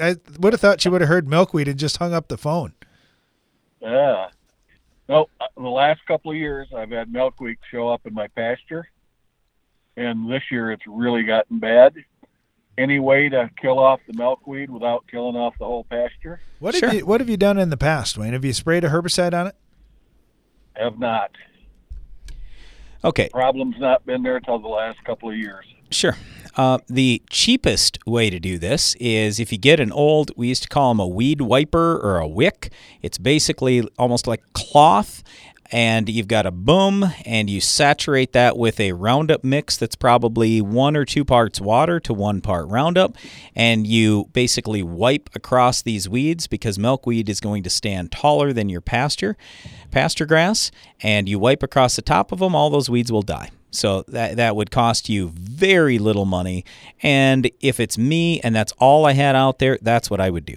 I 0.00 0.16
would 0.38 0.54
have 0.54 0.60
thought 0.60 0.80
she 0.80 0.88
would 0.88 1.02
have 1.02 1.08
heard 1.08 1.28
milkweed 1.28 1.68
and 1.68 1.78
just 1.78 1.98
hung 1.98 2.14
up 2.14 2.28
the 2.28 2.38
phone. 2.38 2.72
Yeah. 3.82 4.28
No, 5.06 5.28
uh, 5.38 5.48
the 5.54 5.68
last 5.68 6.00
couple 6.06 6.30
of 6.30 6.38
years 6.38 6.68
I've 6.74 6.92
had 6.92 7.12
milkweed 7.12 7.58
show 7.70 7.90
up 7.90 8.06
in 8.06 8.14
my 8.14 8.28
pasture, 8.28 8.88
and 9.98 10.30
this 10.30 10.44
year 10.50 10.72
it's 10.72 10.86
really 10.86 11.24
gotten 11.24 11.58
bad 11.58 11.94
any 12.76 12.98
way 12.98 13.28
to 13.28 13.50
kill 13.60 13.78
off 13.78 14.00
the 14.06 14.14
milkweed 14.14 14.70
without 14.70 15.04
killing 15.10 15.36
off 15.36 15.54
the 15.58 15.64
whole 15.64 15.84
pasture? 15.84 16.40
What 16.58 16.74
have 16.74 16.94
you 16.94 17.06
What 17.06 17.20
have 17.20 17.28
you 17.28 17.36
done 17.36 17.58
in 17.58 17.70
the 17.70 17.76
past, 17.76 18.18
Wayne? 18.18 18.32
Have 18.32 18.44
you 18.44 18.52
sprayed 18.52 18.84
a 18.84 18.88
herbicide 18.88 19.38
on 19.38 19.46
it? 19.46 19.56
Have 20.74 20.98
not. 20.98 21.30
Okay. 23.04 23.28
Problem's 23.28 23.78
not 23.78 24.04
been 24.06 24.22
there 24.22 24.40
till 24.40 24.58
the 24.58 24.68
last 24.68 25.02
couple 25.04 25.30
of 25.30 25.36
years. 25.36 25.66
Sure. 25.90 26.16
Uh, 26.56 26.78
the 26.88 27.22
cheapest 27.30 27.98
way 28.06 28.30
to 28.30 28.38
do 28.38 28.58
this 28.58 28.94
is 28.96 29.38
if 29.38 29.52
you 29.52 29.58
get 29.58 29.80
an 29.80 29.92
old, 29.92 30.30
we 30.36 30.48
used 30.48 30.62
to 30.62 30.68
call 30.68 30.90
them 30.90 31.00
a 31.00 31.06
weed 31.06 31.40
wiper 31.40 31.98
or 31.98 32.18
a 32.18 32.28
wick. 32.28 32.72
It's 33.02 33.18
basically 33.18 33.86
almost 33.98 34.26
like 34.26 34.40
cloth, 34.52 35.22
and 35.74 36.08
you've 36.08 36.28
got 36.28 36.46
a 36.46 36.52
boom 36.52 37.04
and 37.26 37.50
you 37.50 37.60
saturate 37.60 38.32
that 38.32 38.56
with 38.56 38.78
a 38.78 38.92
Roundup 38.92 39.42
mix 39.42 39.76
that's 39.76 39.96
probably 39.96 40.60
one 40.60 40.96
or 40.96 41.04
two 41.04 41.24
parts 41.24 41.60
water 41.60 41.98
to 41.98 42.14
one 42.14 42.40
part 42.40 42.68
Roundup, 42.68 43.16
and 43.56 43.84
you 43.84 44.30
basically 44.32 44.84
wipe 44.84 45.28
across 45.34 45.82
these 45.82 46.08
weeds 46.08 46.46
because 46.46 46.78
milkweed 46.78 47.28
is 47.28 47.40
going 47.40 47.64
to 47.64 47.70
stand 47.70 48.12
taller 48.12 48.52
than 48.52 48.68
your 48.68 48.80
pasture, 48.80 49.36
pasture 49.90 50.26
grass, 50.26 50.70
and 51.00 51.28
you 51.28 51.40
wipe 51.40 51.64
across 51.64 51.96
the 51.96 52.02
top 52.02 52.30
of 52.30 52.38
them, 52.38 52.54
all 52.54 52.70
those 52.70 52.88
weeds 52.88 53.10
will 53.10 53.22
die. 53.22 53.50
So 53.72 54.04
that 54.06 54.36
that 54.36 54.54
would 54.54 54.70
cost 54.70 55.08
you 55.08 55.32
very 55.34 55.98
little 55.98 56.24
money, 56.24 56.64
and 57.02 57.50
if 57.58 57.80
it's 57.80 57.98
me 57.98 58.40
and 58.42 58.54
that's 58.54 58.72
all 58.78 59.06
I 59.06 59.14
had 59.14 59.34
out 59.34 59.58
there, 59.58 59.80
that's 59.82 60.08
what 60.08 60.20
I 60.20 60.30
would 60.30 60.46
do. 60.46 60.54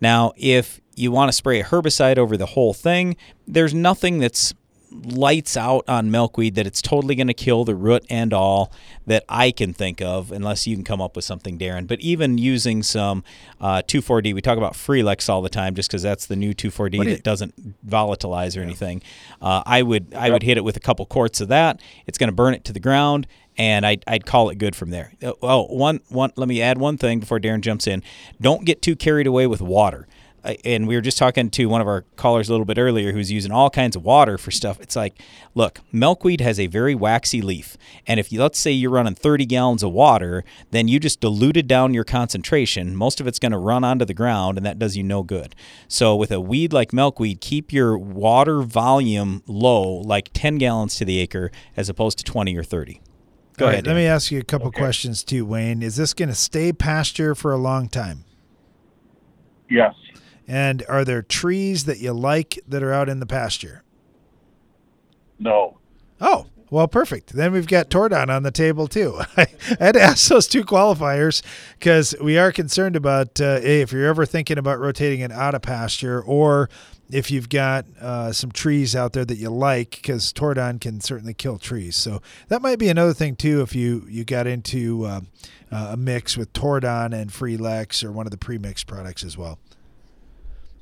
Now, 0.00 0.32
if 0.38 0.80
you 0.98 1.10
want 1.12 1.28
to 1.28 1.32
spray 1.32 1.60
a 1.60 1.64
herbicide 1.64 2.18
over 2.18 2.36
the 2.36 2.46
whole 2.46 2.74
thing, 2.74 3.16
there's 3.46 3.74
nothing 3.74 4.18
that's 4.18 4.54
lights 4.90 5.56
out 5.56 5.84
on 5.88 6.10
milkweed 6.10 6.54
that 6.54 6.66
it's 6.66 6.80
totally 6.80 7.14
going 7.14 7.26
to 7.26 7.34
kill 7.34 7.64
the 7.64 7.74
root 7.74 8.04
and 8.08 8.32
all 8.32 8.72
that 9.06 9.24
I 9.28 9.50
can 9.50 9.72
think 9.72 10.00
of, 10.00 10.32
unless 10.32 10.66
you 10.66 10.76
can 10.76 10.84
come 10.84 11.00
up 11.00 11.16
with 11.16 11.24
something, 11.24 11.58
Darren. 11.58 11.86
But 11.86 12.00
even 12.00 12.38
using 12.38 12.82
some 12.82 13.24
uh, 13.60 13.82
2,4-D, 13.86 14.34
we 14.34 14.40
talk 14.40 14.58
about 14.58 14.74
Freelexx 14.74 15.28
all 15.28 15.42
the 15.42 15.48
time, 15.48 15.74
just 15.74 15.90
because 15.90 16.02
that's 16.02 16.26
the 16.26 16.36
new 16.36 16.54
2,4-D 16.54 17.04
that 17.04 17.22
doesn't 17.22 17.86
volatilize 17.86 18.56
or 18.56 18.62
anything. 18.62 19.02
Uh, 19.40 19.62
I 19.66 19.82
would 19.82 20.14
I 20.14 20.30
would 20.30 20.42
hit 20.42 20.56
it 20.56 20.64
with 20.64 20.76
a 20.76 20.80
couple 20.80 21.04
quarts 21.06 21.40
of 21.40 21.48
that. 21.48 21.80
It's 22.06 22.18
going 22.18 22.28
to 22.28 22.34
burn 22.34 22.54
it 22.54 22.64
to 22.64 22.72
the 22.72 22.80
ground, 22.80 23.26
and 23.56 23.84
I'd, 23.84 24.04
I'd 24.06 24.26
call 24.26 24.50
it 24.50 24.56
good 24.56 24.74
from 24.76 24.90
there. 24.90 25.12
Oh, 25.42 25.64
one 25.64 26.00
one. 26.08 26.32
Let 26.36 26.48
me 26.48 26.62
add 26.62 26.78
one 26.78 26.96
thing 26.96 27.20
before 27.20 27.40
Darren 27.40 27.60
jumps 27.60 27.86
in. 27.86 28.02
Don't 28.40 28.64
get 28.64 28.82
too 28.82 28.96
carried 28.96 29.26
away 29.26 29.46
with 29.46 29.60
water 29.60 30.06
and 30.64 30.86
we 30.88 30.94
were 30.94 31.00
just 31.00 31.18
talking 31.18 31.50
to 31.50 31.66
one 31.66 31.80
of 31.80 31.86
our 31.86 32.02
callers 32.16 32.48
a 32.48 32.52
little 32.52 32.64
bit 32.64 32.78
earlier 32.78 33.12
who's 33.12 33.30
using 33.30 33.52
all 33.52 33.70
kinds 33.70 33.96
of 33.96 34.04
water 34.04 34.38
for 34.38 34.50
stuff. 34.50 34.80
It's 34.80 34.96
like, 34.96 35.20
look, 35.54 35.80
milkweed 35.92 36.40
has 36.40 36.58
a 36.58 36.66
very 36.66 36.94
waxy 36.94 37.42
leaf, 37.42 37.76
and 38.06 38.18
if 38.18 38.32
you 38.32 38.40
let's 38.40 38.58
say 38.58 38.70
you're 38.70 38.90
running 38.90 39.14
30 39.14 39.46
gallons 39.46 39.82
of 39.82 39.92
water, 39.92 40.44
then 40.70 40.88
you 40.88 40.98
just 41.00 41.20
diluted 41.20 41.66
down 41.66 41.94
your 41.94 42.04
concentration. 42.04 42.96
Most 42.96 43.20
of 43.20 43.26
it's 43.26 43.38
going 43.38 43.52
to 43.52 43.58
run 43.58 43.84
onto 43.84 44.04
the 44.04 44.14
ground, 44.14 44.56
and 44.56 44.66
that 44.66 44.78
does 44.78 44.96
you 44.96 45.02
no 45.02 45.22
good. 45.22 45.54
So 45.86 46.16
with 46.16 46.30
a 46.30 46.40
weed 46.40 46.72
like 46.72 46.92
milkweed, 46.92 47.40
keep 47.40 47.72
your 47.72 47.98
water 47.98 48.62
volume 48.62 49.42
low, 49.46 49.82
like 49.88 50.30
10 50.32 50.58
gallons 50.58 50.96
to 50.96 51.04
the 51.04 51.18
acre, 51.18 51.50
as 51.76 51.88
opposed 51.88 52.18
to 52.18 52.24
20 52.24 52.56
or 52.56 52.62
30. 52.64 53.00
Go 53.56 53.64
All 53.64 53.72
ahead. 53.72 53.86
right, 53.86 53.94
let 53.94 53.96
me 54.00 54.06
ask 54.06 54.30
you 54.30 54.38
a 54.38 54.44
couple 54.44 54.70
questions 54.70 55.24
too, 55.24 55.44
Wayne. 55.44 55.82
Is 55.82 55.96
this 55.96 56.14
going 56.14 56.28
to 56.28 56.34
stay 56.34 56.72
pasture 56.72 57.34
for 57.34 57.52
a 57.52 57.56
long 57.56 57.88
time? 57.88 58.24
Yes. 59.68 59.94
And 60.48 60.82
are 60.88 61.04
there 61.04 61.22
trees 61.22 61.84
that 61.84 61.98
you 61.98 62.12
like 62.12 62.58
that 62.66 62.82
are 62.82 62.92
out 62.92 63.10
in 63.10 63.20
the 63.20 63.26
pasture? 63.26 63.84
No. 65.38 65.78
Oh, 66.20 66.46
well, 66.70 66.88
perfect. 66.88 67.32
Then 67.32 67.52
we've 67.52 67.66
got 67.66 67.90
Tordon 67.90 68.28
on 68.30 68.42
the 68.42 68.50
table 68.50 68.88
too. 68.88 69.20
I 69.36 69.46
had 69.78 69.92
to 69.92 70.00
ask 70.00 70.28
those 70.28 70.46
two 70.46 70.64
qualifiers 70.64 71.42
because 71.78 72.14
we 72.20 72.38
are 72.38 72.52
concerned 72.52 72.96
about 72.96 73.40
uh, 73.40 73.60
hey, 73.60 73.80
if 73.80 73.92
you're 73.92 74.06
ever 74.06 74.26
thinking 74.26 74.58
about 74.58 74.78
rotating 74.78 75.20
it 75.20 75.32
out 75.32 75.54
of 75.54 75.62
pasture 75.62 76.20
or 76.22 76.68
if 77.10 77.30
you've 77.30 77.48
got 77.48 77.86
uh, 78.00 78.32
some 78.32 78.52
trees 78.52 78.94
out 78.94 79.14
there 79.14 79.24
that 79.24 79.36
you 79.36 79.48
like 79.48 79.90
because 79.92 80.30
Tordon 80.32 80.78
can 80.78 81.00
certainly 81.00 81.32
kill 81.32 81.58
trees. 81.58 81.96
So 81.96 82.20
that 82.48 82.60
might 82.60 82.78
be 82.78 82.88
another 82.88 83.14
thing 83.14 83.36
too 83.36 83.62
if 83.62 83.74
you, 83.74 84.04
you 84.08 84.24
got 84.24 84.46
into 84.46 85.04
uh, 85.04 85.20
uh, 85.72 85.88
a 85.92 85.96
mix 85.96 86.36
with 86.36 86.52
Tordon 86.52 87.14
and 87.14 87.30
Freelexx 87.30 88.04
or 88.04 88.12
one 88.12 88.26
of 88.26 88.30
the 88.30 88.36
pre-mixed 88.38 88.86
products 88.86 89.24
as 89.24 89.38
well. 89.38 89.58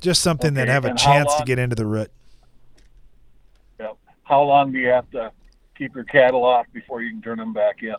Just 0.00 0.22
something 0.22 0.54
that 0.54 0.68
have 0.68 0.84
a 0.84 0.94
chance 0.94 1.34
to 1.34 1.44
get 1.44 1.58
into 1.58 1.76
the 1.76 1.86
root. 1.86 2.10
Yep. 3.80 3.96
How 4.24 4.42
long 4.42 4.72
do 4.72 4.78
you 4.78 4.88
have 4.88 5.10
to 5.10 5.32
keep 5.76 5.94
your 5.94 6.04
cattle 6.04 6.44
off 6.44 6.66
before 6.72 7.02
you 7.02 7.10
can 7.10 7.22
turn 7.22 7.38
them 7.38 7.52
back 7.52 7.82
in? 7.82 7.94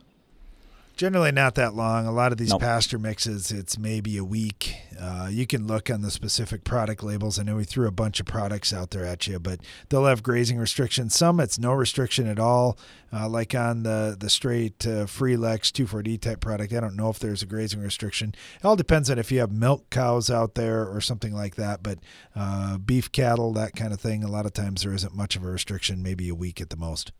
Generally, 0.98 1.34
not 1.34 1.54
that 1.54 1.76
long. 1.76 2.08
A 2.08 2.12
lot 2.12 2.32
of 2.32 2.40
these 2.40 2.50
Nope. 2.50 2.62
pasture 2.62 2.98
mixes, 2.98 3.52
it's 3.52 3.78
maybe 3.78 4.18
a 4.18 4.24
week. 4.24 4.76
Uh, 5.00 5.30
you 5.32 5.46
can 5.46 5.68
look 5.68 5.92
on 5.92 6.02
the 6.02 6.10
specific 6.10 6.64
product 6.64 7.04
labels. 7.04 7.38
I 7.38 7.44
know 7.44 7.58
we 7.58 7.66
threw 7.66 7.88
a 7.88 7.92
bunch 7.92 8.20
of 8.20 8.26
products 8.26 8.74
out 8.74 8.90
there 8.90 9.06
at 9.06 9.28
you, 9.28 9.38
but 9.40 9.60
they'll 9.90 10.06
have 10.06 10.24
grazing 10.24 10.58
restrictions. 10.58 11.16
Some 11.16 11.40
it's 11.40 11.60
no 11.60 11.72
restriction 11.74 12.26
at 12.26 12.40
all, 12.40 12.80
uh, 13.14 13.30
like 13.30 13.54
on 13.54 13.84
the 13.84 14.18
the 14.20 14.28
straight 14.28 14.88
uh, 14.88 15.06
Freelexx 15.06 15.72
2,4-D 15.72 16.18
type 16.18 16.40
product. 16.40 16.74
I 16.74 16.80
don't 16.80 16.96
know 16.96 17.12
if 17.12 17.20
there's 17.20 17.44
a 17.44 17.46
grazing 17.46 17.80
restriction. 17.80 18.34
It 18.60 18.66
all 18.66 18.76
depends 18.76 19.12
on 19.12 19.20
if 19.20 19.32
you 19.32 19.38
have 19.40 19.52
milk 19.52 19.92
cows 19.92 20.32
out 20.32 20.56
there 20.56 20.84
or 20.84 21.00
something 21.00 21.32
like 21.32 21.58
that. 21.58 21.84
But 21.84 22.00
uh, 22.36 22.80
beef 22.80 23.12
cattle, 23.12 23.54
that 23.54 23.76
kind 23.76 23.94
of 23.94 24.02
thing, 24.02 24.24
a 24.24 24.32
lot 24.32 24.48
of 24.48 24.54
times 24.54 24.82
there 24.82 24.94
isn't 24.94 25.16
much 25.16 25.36
of 25.36 25.44
a 25.44 25.48
restriction, 25.48 26.02
maybe 26.02 26.28
a 26.28 26.36
week 26.36 26.60
at 26.60 26.72
the 26.72 26.76
most. 26.76 27.12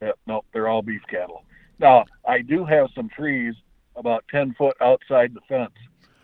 Yep. 0.00 0.18
Nope. 0.28 0.46
They're 0.52 0.68
all 0.68 0.82
beef 0.82 1.02
cattle. 1.10 1.42
Now, 1.78 2.04
I 2.26 2.42
do 2.42 2.64
have 2.64 2.88
some 2.94 3.08
trees 3.08 3.54
about 3.96 4.24
10 4.30 4.54
foot 4.54 4.76
outside 4.80 5.34
the 5.34 5.40
fence. 5.48 5.72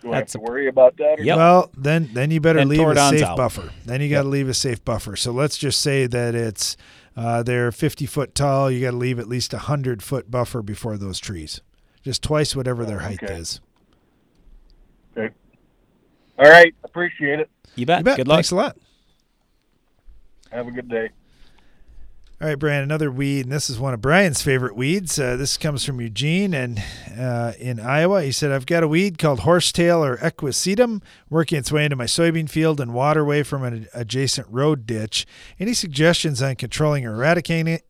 Do 0.03 0.13
I 0.13 0.17
have 0.17 0.23
That's 0.23 0.33
to 0.33 0.41
worry 0.41 0.69
about 0.69 0.97
that? 0.97 1.21
Or 1.21 1.37
Well, 1.37 1.71
then 1.77 2.11
then 2.15 2.31
you 2.31 2.41
better 2.41 2.59
And 2.59 2.71
leave 2.71 2.87
a 2.87 2.97
safe 3.11 3.23
out. 3.23 3.37
buffer. 3.37 3.71
Then 3.85 4.01
you 4.01 4.09
got 4.09 4.23
to 4.23 4.29
leave 4.29 4.49
a 4.49 4.55
safe 4.55 4.83
buffer. 4.83 5.15
So 5.15 5.31
let's 5.31 5.59
just 5.59 5.81
say 5.81 6.07
that 6.07 6.35
it's 6.35 6.77
uh, 7.17 7.43
they're 7.43 7.71
50 7.71 8.07
foot 8.07 8.35
tall. 8.35 8.71
You 8.71 8.81
got 8.81 8.93
to 8.93 8.97
leave 8.97 9.19
at 9.19 9.29
least 9.29 9.53
a 9.53 9.59
hundred 9.59 10.03
foot 10.03 10.31
buffer 10.31 10.63
before 10.63 10.97
those 10.97 11.19
trees, 11.21 11.61
just 12.03 12.23
twice 12.23 12.57
whatever 12.57 12.87
their 12.87 13.01
height 13.01 13.23
okay. 13.23 13.35
is. 13.35 13.61
Okay. 15.17 15.35
All 16.39 16.49
right. 16.49 16.75
Appreciate 16.83 17.41
it. 17.41 17.51
You 17.77 17.85
bet. 17.85 17.99
You 17.99 18.05
bet. 18.05 18.17
Good 18.17 18.29
luck. 18.29 18.37
Thanks 18.37 18.53
a 18.53 18.57
lot. 18.57 18.79
Have 20.51 20.67
a 20.67 20.71
good 20.71 20.89
day. 20.89 21.11
All 22.43 22.49
right, 22.49 22.59
Brian, 22.59 22.83
another 22.83 23.13
weed, 23.13 23.45
and 23.45 23.53
this 23.53 23.69
is 23.69 23.79
one 23.79 23.93
of 23.93 24.01
Brian's 24.01 24.41
favorite 24.41 24.75
weeds. 24.75 25.19
Uh, 25.19 25.37
this 25.37 25.59
comes 25.59 25.85
from 25.85 26.01
Eugene 26.01 26.55
and 26.55 26.83
uh, 27.15 27.53
in 27.59 27.79
Iowa. 27.79 28.23
He 28.23 28.33
said, 28.33 28.51
I've 28.51 28.65
got 28.65 28.83
a 28.83 28.89
weed 28.89 29.19
called 29.19 29.41
horsetail 29.41 30.03
or 30.03 30.17
equisetum 30.17 31.03
working 31.29 31.59
its 31.59 31.71
way 31.71 31.85
into 31.85 31.97
my 31.97 32.07
soybean 32.07 32.49
field 32.49 32.81
and 32.81 32.95
waterway 32.95 33.43
from 33.43 33.63
an 33.63 33.89
adjacent 33.93 34.49
road 34.49 34.87
ditch. 34.87 35.27
Any 35.59 35.75
suggestions 35.75 36.41
on 36.41 36.57
controlling 36.57 37.05
or 37.05 37.13
eradicating 37.13 37.75
it? 37.75 37.83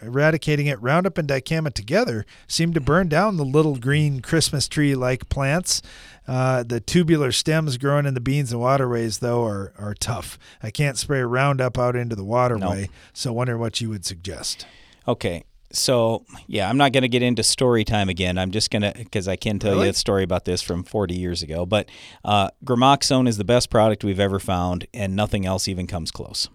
Eradicating 0.00 0.66
it, 0.66 0.80
Roundup 0.80 1.18
and 1.18 1.28
dicamba 1.28 1.72
together 1.72 2.24
seem 2.48 2.72
to 2.72 2.80
burn 2.80 3.08
down 3.08 3.36
the 3.36 3.44
little 3.44 3.76
green 3.76 4.20
Christmas 4.20 4.68
tree 4.68 4.94
like 4.94 5.28
plants. 5.28 5.82
Uh, 6.26 6.62
the 6.62 6.80
tubular 6.80 7.32
stems 7.32 7.76
growing 7.78 8.06
in 8.06 8.14
the 8.14 8.20
beans 8.20 8.52
and 8.52 8.60
waterways, 8.60 9.18
though, 9.18 9.44
are, 9.44 9.72
are 9.76 9.94
tough. 9.94 10.38
I 10.62 10.70
can't 10.70 10.96
spray 10.96 11.20
Roundup 11.22 11.78
out 11.78 11.96
into 11.96 12.14
the 12.14 12.24
waterway, 12.24 12.88
so 13.12 13.32
wonder 13.32 13.58
what 13.58 13.80
you 13.80 13.88
would 13.90 14.04
suggest. 14.04 14.66
Okay. 15.06 15.44
So, 15.74 16.26
yeah, 16.46 16.68
I'm 16.68 16.76
not 16.76 16.92
going 16.92 17.02
to 17.02 17.08
get 17.08 17.22
into 17.22 17.42
story 17.42 17.82
time 17.82 18.10
again. 18.10 18.36
I'm 18.36 18.50
just 18.50 18.70
going 18.70 18.82
to, 18.82 18.92
because 18.94 19.26
I 19.26 19.36
can 19.36 19.58
tell 19.58 19.72
Really? 19.72 19.86
you 19.86 19.90
a 19.90 19.94
story 19.94 20.22
about 20.22 20.44
this 20.44 20.60
from 20.60 20.84
40 20.84 21.14
years 21.14 21.42
ago. 21.42 21.64
But 21.64 21.88
uh, 22.24 22.50
Gramoxone 22.62 23.26
is 23.26 23.38
the 23.38 23.44
best 23.44 23.70
product 23.70 24.04
we've 24.04 24.20
ever 24.20 24.38
found, 24.38 24.86
and 24.92 25.16
nothing 25.16 25.46
else 25.46 25.68
even 25.68 25.86
comes 25.86 26.10
close. 26.10 26.48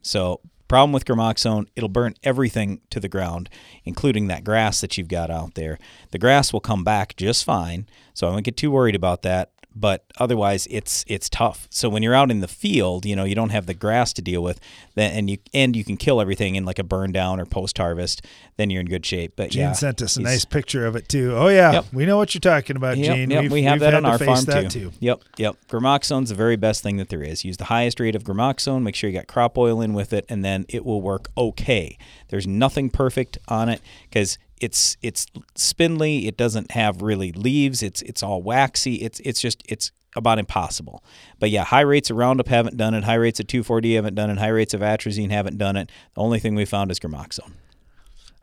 So, 0.00 0.40
problem 0.72 0.92
with 0.92 1.04
Gramoxone, 1.04 1.66
it'll 1.76 1.90
burn 1.90 2.14
everything 2.22 2.80
to 2.88 2.98
the 2.98 3.06
ground, 3.06 3.50
including 3.84 4.28
that 4.28 4.42
grass 4.42 4.80
that 4.80 4.96
you've 4.96 5.06
got 5.06 5.30
out 5.30 5.52
there. 5.52 5.78
The 6.12 6.18
grass 6.18 6.50
will 6.50 6.60
come 6.60 6.82
back 6.82 7.14
just 7.18 7.44
fine, 7.44 7.86
so 8.14 8.26
I 8.26 8.30
won't 8.30 8.46
get 8.46 8.56
too 8.56 8.70
worried 8.70 8.94
about 8.94 9.20
that. 9.20 9.52
But 9.74 10.04
otherwise, 10.18 10.66
it's 10.70 11.04
it's 11.08 11.28
tough. 11.28 11.66
So 11.70 11.88
when 11.88 12.02
you're 12.02 12.14
out 12.14 12.30
in 12.30 12.40
the 12.40 12.48
field, 12.48 13.06
you 13.06 13.16
know 13.16 13.24
you 13.24 13.34
don't 13.34 13.50
have 13.50 13.66
the 13.66 13.74
grass 13.74 14.12
to 14.14 14.22
deal 14.22 14.42
with, 14.42 14.60
then 14.94 15.12
and 15.12 15.30
you 15.30 15.38
and 15.54 15.74
you 15.74 15.84
can 15.84 15.96
kill 15.96 16.20
everything 16.20 16.56
in 16.56 16.64
like 16.64 16.78
a 16.78 16.84
burn 16.84 17.12
down 17.12 17.40
or 17.40 17.46
post 17.46 17.78
harvest. 17.78 18.22
Then 18.56 18.70
you're 18.70 18.80
in 18.80 18.86
good 18.86 19.04
shape. 19.06 19.34
But 19.36 19.50
Gene 19.50 19.62
yeah, 19.62 19.72
sent 19.72 20.02
us 20.02 20.16
a 20.16 20.22
nice 20.22 20.44
picture 20.44 20.86
of 20.86 20.94
it 20.96 21.08
too. 21.08 21.34
Oh 21.36 21.48
yeah, 21.48 21.72
Yep. 21.72 21.84
we 21.92 22.04
know 22.06 22.16
what 22.16 22.34
you're 22.34 22.40
talking 22.40 22.76
about, 22.76 22.98
Yep, 22.98 23.16
Gene. 23.16 23.30
yep, 23.30 23.42
We've, 23.42 23.52
we 23.52 23.62
have 23.62 23.80
that 23.80 23.94
on 23.94 24.02
to 24.02 24.08
our 24.10 24.18
farm 24.18 24.44
that 24.44 24.70
too. 24.70 24.92
Yep, 25.00 25.22
yep. 25.38 25.56
Gramoxone's 25.68 26.28
the 26.28 26.34
very 26.34 26.56
best 26.56 26.82
thing 26.82 26.96
that 26.98 27.08
there 27.08 27.22
is. 27.22 27.44
Use 27.44 27.56
the 27.56 27.64
highest 27.64 27.98
rate 28.00 28.14
of 28.14 28.24
Gramoxone. 28.24 28.82
Make 28.82 28.94
sure 28.94 29.08
you 29.08 29.16
got 29.16 29.26
crop 29.26 29.56
oil 29.56 29.80
in 29.80 29.94
with 29.94 30.12
it, 30.12 30.24
and 30.28 30.44
then 30.44 30.66
it 30.68 30.84
will 30.84 31.00
work 31.00 31.30
okay. 31.36 31.96
There's 32.28 32.46
nothing 32.46 32.90
perfect 32.90 33.38
on 33.48 33.68
it 33.68 33.80
because 34.08 34.38
it's 34.62 34.96
it's 35.02 35.26
spindly. 35.56 36.26
It 36.28 36.36
doesn't 36.36 36.70
have 36.70 37.02
really 37.02 37.32
leaves. 37.32 37.82
It's 37.82 38.00
it's 38.02 38.22
all 38.22 38.42
waxy. 38.42 38.96
It's 38.96 39.20
it's 39.20 39.40
just 39.40 39.62
it's 39.68 39.90
about 40.14 40.38
impossible. 40.38 41.02
But 41.38 41.50
yeah, 41.50 41.64
high 41.64 41.80
rates 41.80 42.10
of 42.10 42.16
Roundup 42.16 42.48
haven't 42.48 42.76
done 42.76 42.94
it. 42.94 43.04
High 43.04 43.14
rates 43.14 43.40
of 43.40 43.46
2,4-D 43.46 43.94
haven't 43.94 44.14
done 44.14 44.28
it. 44.28 44.38
High 44.38 44.48
rates 44.48 44.74
of 44.74 44.82
atrazine 44.82 45.30
haven't 45.30 45.56
done 45.56 45.74
it. 45.76 45.90
The 46.14 46.20
only 46.20 46.38
thing 46.38 46.54
we 46.54 46.66
found 46.66 46.90
is 46.90 47.00
Gramoxone. 47.00 47.52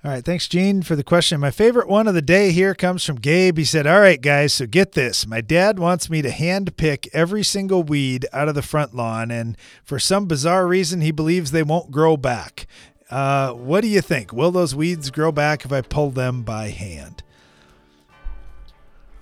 All 0.02 0.12
right, 0.12 0.24
thanks, 0.24 0.48
Gene, 0.48 0.82
for 0.82 0.96
the 0.96 1.04
question. 1.04 1.42
My 1.42 1.52
favorite 1.52 1.90
one 1.90 2.08
of 2.08 2.14
the 2.14 2.22
day 2.22 2.54
here 2.54 2.74
comes 2.74 3.04
from 3.04 3.18
Gabe. 3.18 3.58
He 3.58 3.66
said, 3.66 3.86
All 3.86 4.00
right, 4.00 4.22
guys, 4.22 4.54
so 4.54 4.66
get 4.66 4.94
this. 4.94 5.28
My 5.28 5.42
dad 5.42 5.78
wants 5.78 6.10
me 6.10 6.22
to 6.22 6.32
hand 6.32 6.78
pick 6.78 7.10
every 7.12 7.44
single 7.44 7.84
weed 7.84 8.26
out 8.32 8.48
of 8.48 8.56
the 8.56 8.62
front 8.62 8.96
lawn, 8.96 9.30
and 9.30 9.58
for 9.84 10.00
some 10.00 10.26
bizarre 10.26 10.66
reason, 10.68 11.02
he 11.02 11.12
believes 11.12 11.52
they 11.52 11.64
won't 11.64 11.92
grow 11.92 12.16
back. 12.16 12.66
Uh, 13.10 13.54
what 13.54 13.82
do 13.82 13.88
you 13.88 14.02
think? 14.02 14.32
Will 14.32 14.52
those 14.52 14.76
weeds 14.76 15.10
grow 15.10 15.32
back 15.32 15.66
if 15.66 15.72
I 15.72 15.82
pull 15.82 16.12
them 16.12 16.44
by 16.44 16.70
hand? 16.70 17.24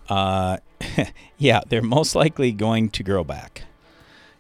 Uh, 0.10 0.58
yeah, 1.38 1.62
they're 1.68 1.82
most 1.82 2.16
likely 2.16 2.52
going 2.52 2.90
to 2.90 3.04
grow 3.04 3.24
back. 3.24 3.64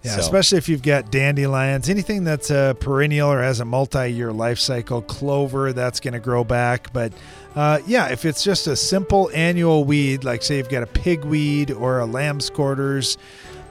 Yeah, 0.03 0.15
So- 0.15 0.19
especially 0.19 0.57
if 0.59 0.69
you've 0.69 0.83
got 0.83 1.11
dandelions, 1.11 1.89
anything 1.89 2.23
that's 2.23 2.49
a 2.49 2.75
perennial 2.79 3.29
or 3.31 3.41
has 3.41 3.59
a 3.59 3.65
multi-year 3.65 4.31
life 4.31 4.59
cycle, 4.59 5.01
clover 5.01 5.73
that's 5.73 5.99
going 5.99 6.13
to 6.13 6.19
grow 6.19 6.43
back. 6.43 6.91
But 6.93 7.13
uh, 7.55 7.79
yeah, 7.87 8.07
if 8.09 8.23
it's 8.25 8.43
just 8.43 8.67
a 8.67 8.75
simple 8.75 9.31
annual 9.33 9.83
weed, 9.85 10.23
like 10.23 10.43
say 10.43 10.57
you've 10.57 10.69
got 10.69 10.83
a 10.83 10.87
pigweed 10.87 11.71
or 11.71 11.99
a 11.99 12.05
lamb's 12.05 12.49
quarters, 12.49 13.17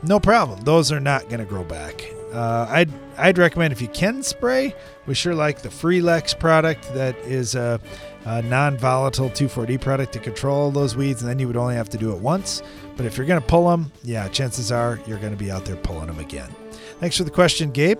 no 0.03 0.19
problem. 0.21 0.61
Those 0.63 0.91
are 0.91 1.01
not 1.01 1.25
going 1.29 1.39
to 1.39 1.45
grow 1.47 1.65
back. 1.65 2.03
Uh, 2.37 2.67
I'd 2.69 2.91
I'd 3.17 3.39
recommend 3.39 3.73
if 3.73 3.81
you 3.81 3.89
can 3.89 4.23
spray, 4.23 4.75
we 5.07 5.15
sure 5.15 5.35
like 5.35 5.63
the 5.63 5.71
Freelexx 5.71 6.39
product 6.39 6.93
that 6.93 7.17
is 7.21 7.55
a, 7.55 7.81
a 8.27 8.43
non-volatile 8.43 9.31
2,4-D 9.31 9.79
product 9.79 10.13
to 10.13 10.19
control 10.19 10.71
those 10.71 10.97
weeds, 10.97 11.23
and 11.23 11.31
then 11.31 11.39
you 11.39 11.47
would 11.47 11.57
only 11.57 11.77
have 11.77 11.89
to 11.89 11.97
do 11.97 12.13
it 12.13 12.19
once. 12.19 12.63
But 12.95 13.07
if 13.07 13.17
you're 13.17 13.27
going 13.27 13.41
to 13.41 13.47
pull 13.47 13.71
them, 13.71 13.91
yeah, 14.05 14.29
chances 14.29 14.71
are 14.71 15.01
you're 15.07 15.19
going 15.19 15.33
to 15.33 15.39
be 15.39 15.51
out 15.51 15.65
there 15.65 15.77
pulling 15.77 16.09
them 16.09 16.19
again. 16.19 16.55
Thanks 17.01 17.17
for 17.17 17.25
the 17.25 17.31
question, 17.31 17.71
Gabe. 17.71 17.99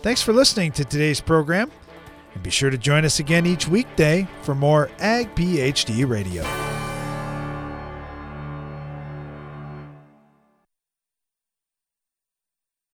Thanks 0.00 0.22
for 0.22 0.32
listening 0.32 0.72
to 0.72 0.84
today's 0.86 1.20
program, 1.20 1.70
and 2.32 2.42
be 2.42 2.50
sure 2.50 2.70
to 2.70 2.78
join 2.78 3.04
us 3.04 3.20
again 3.20 3.44
each 3.44 3.68
weekday 3.68 4.26
for 4.40 4.54
more 4.54 4.90
Ag 5.00 5.34
PhD 5.34 6.08
Radio. 6.08 6.95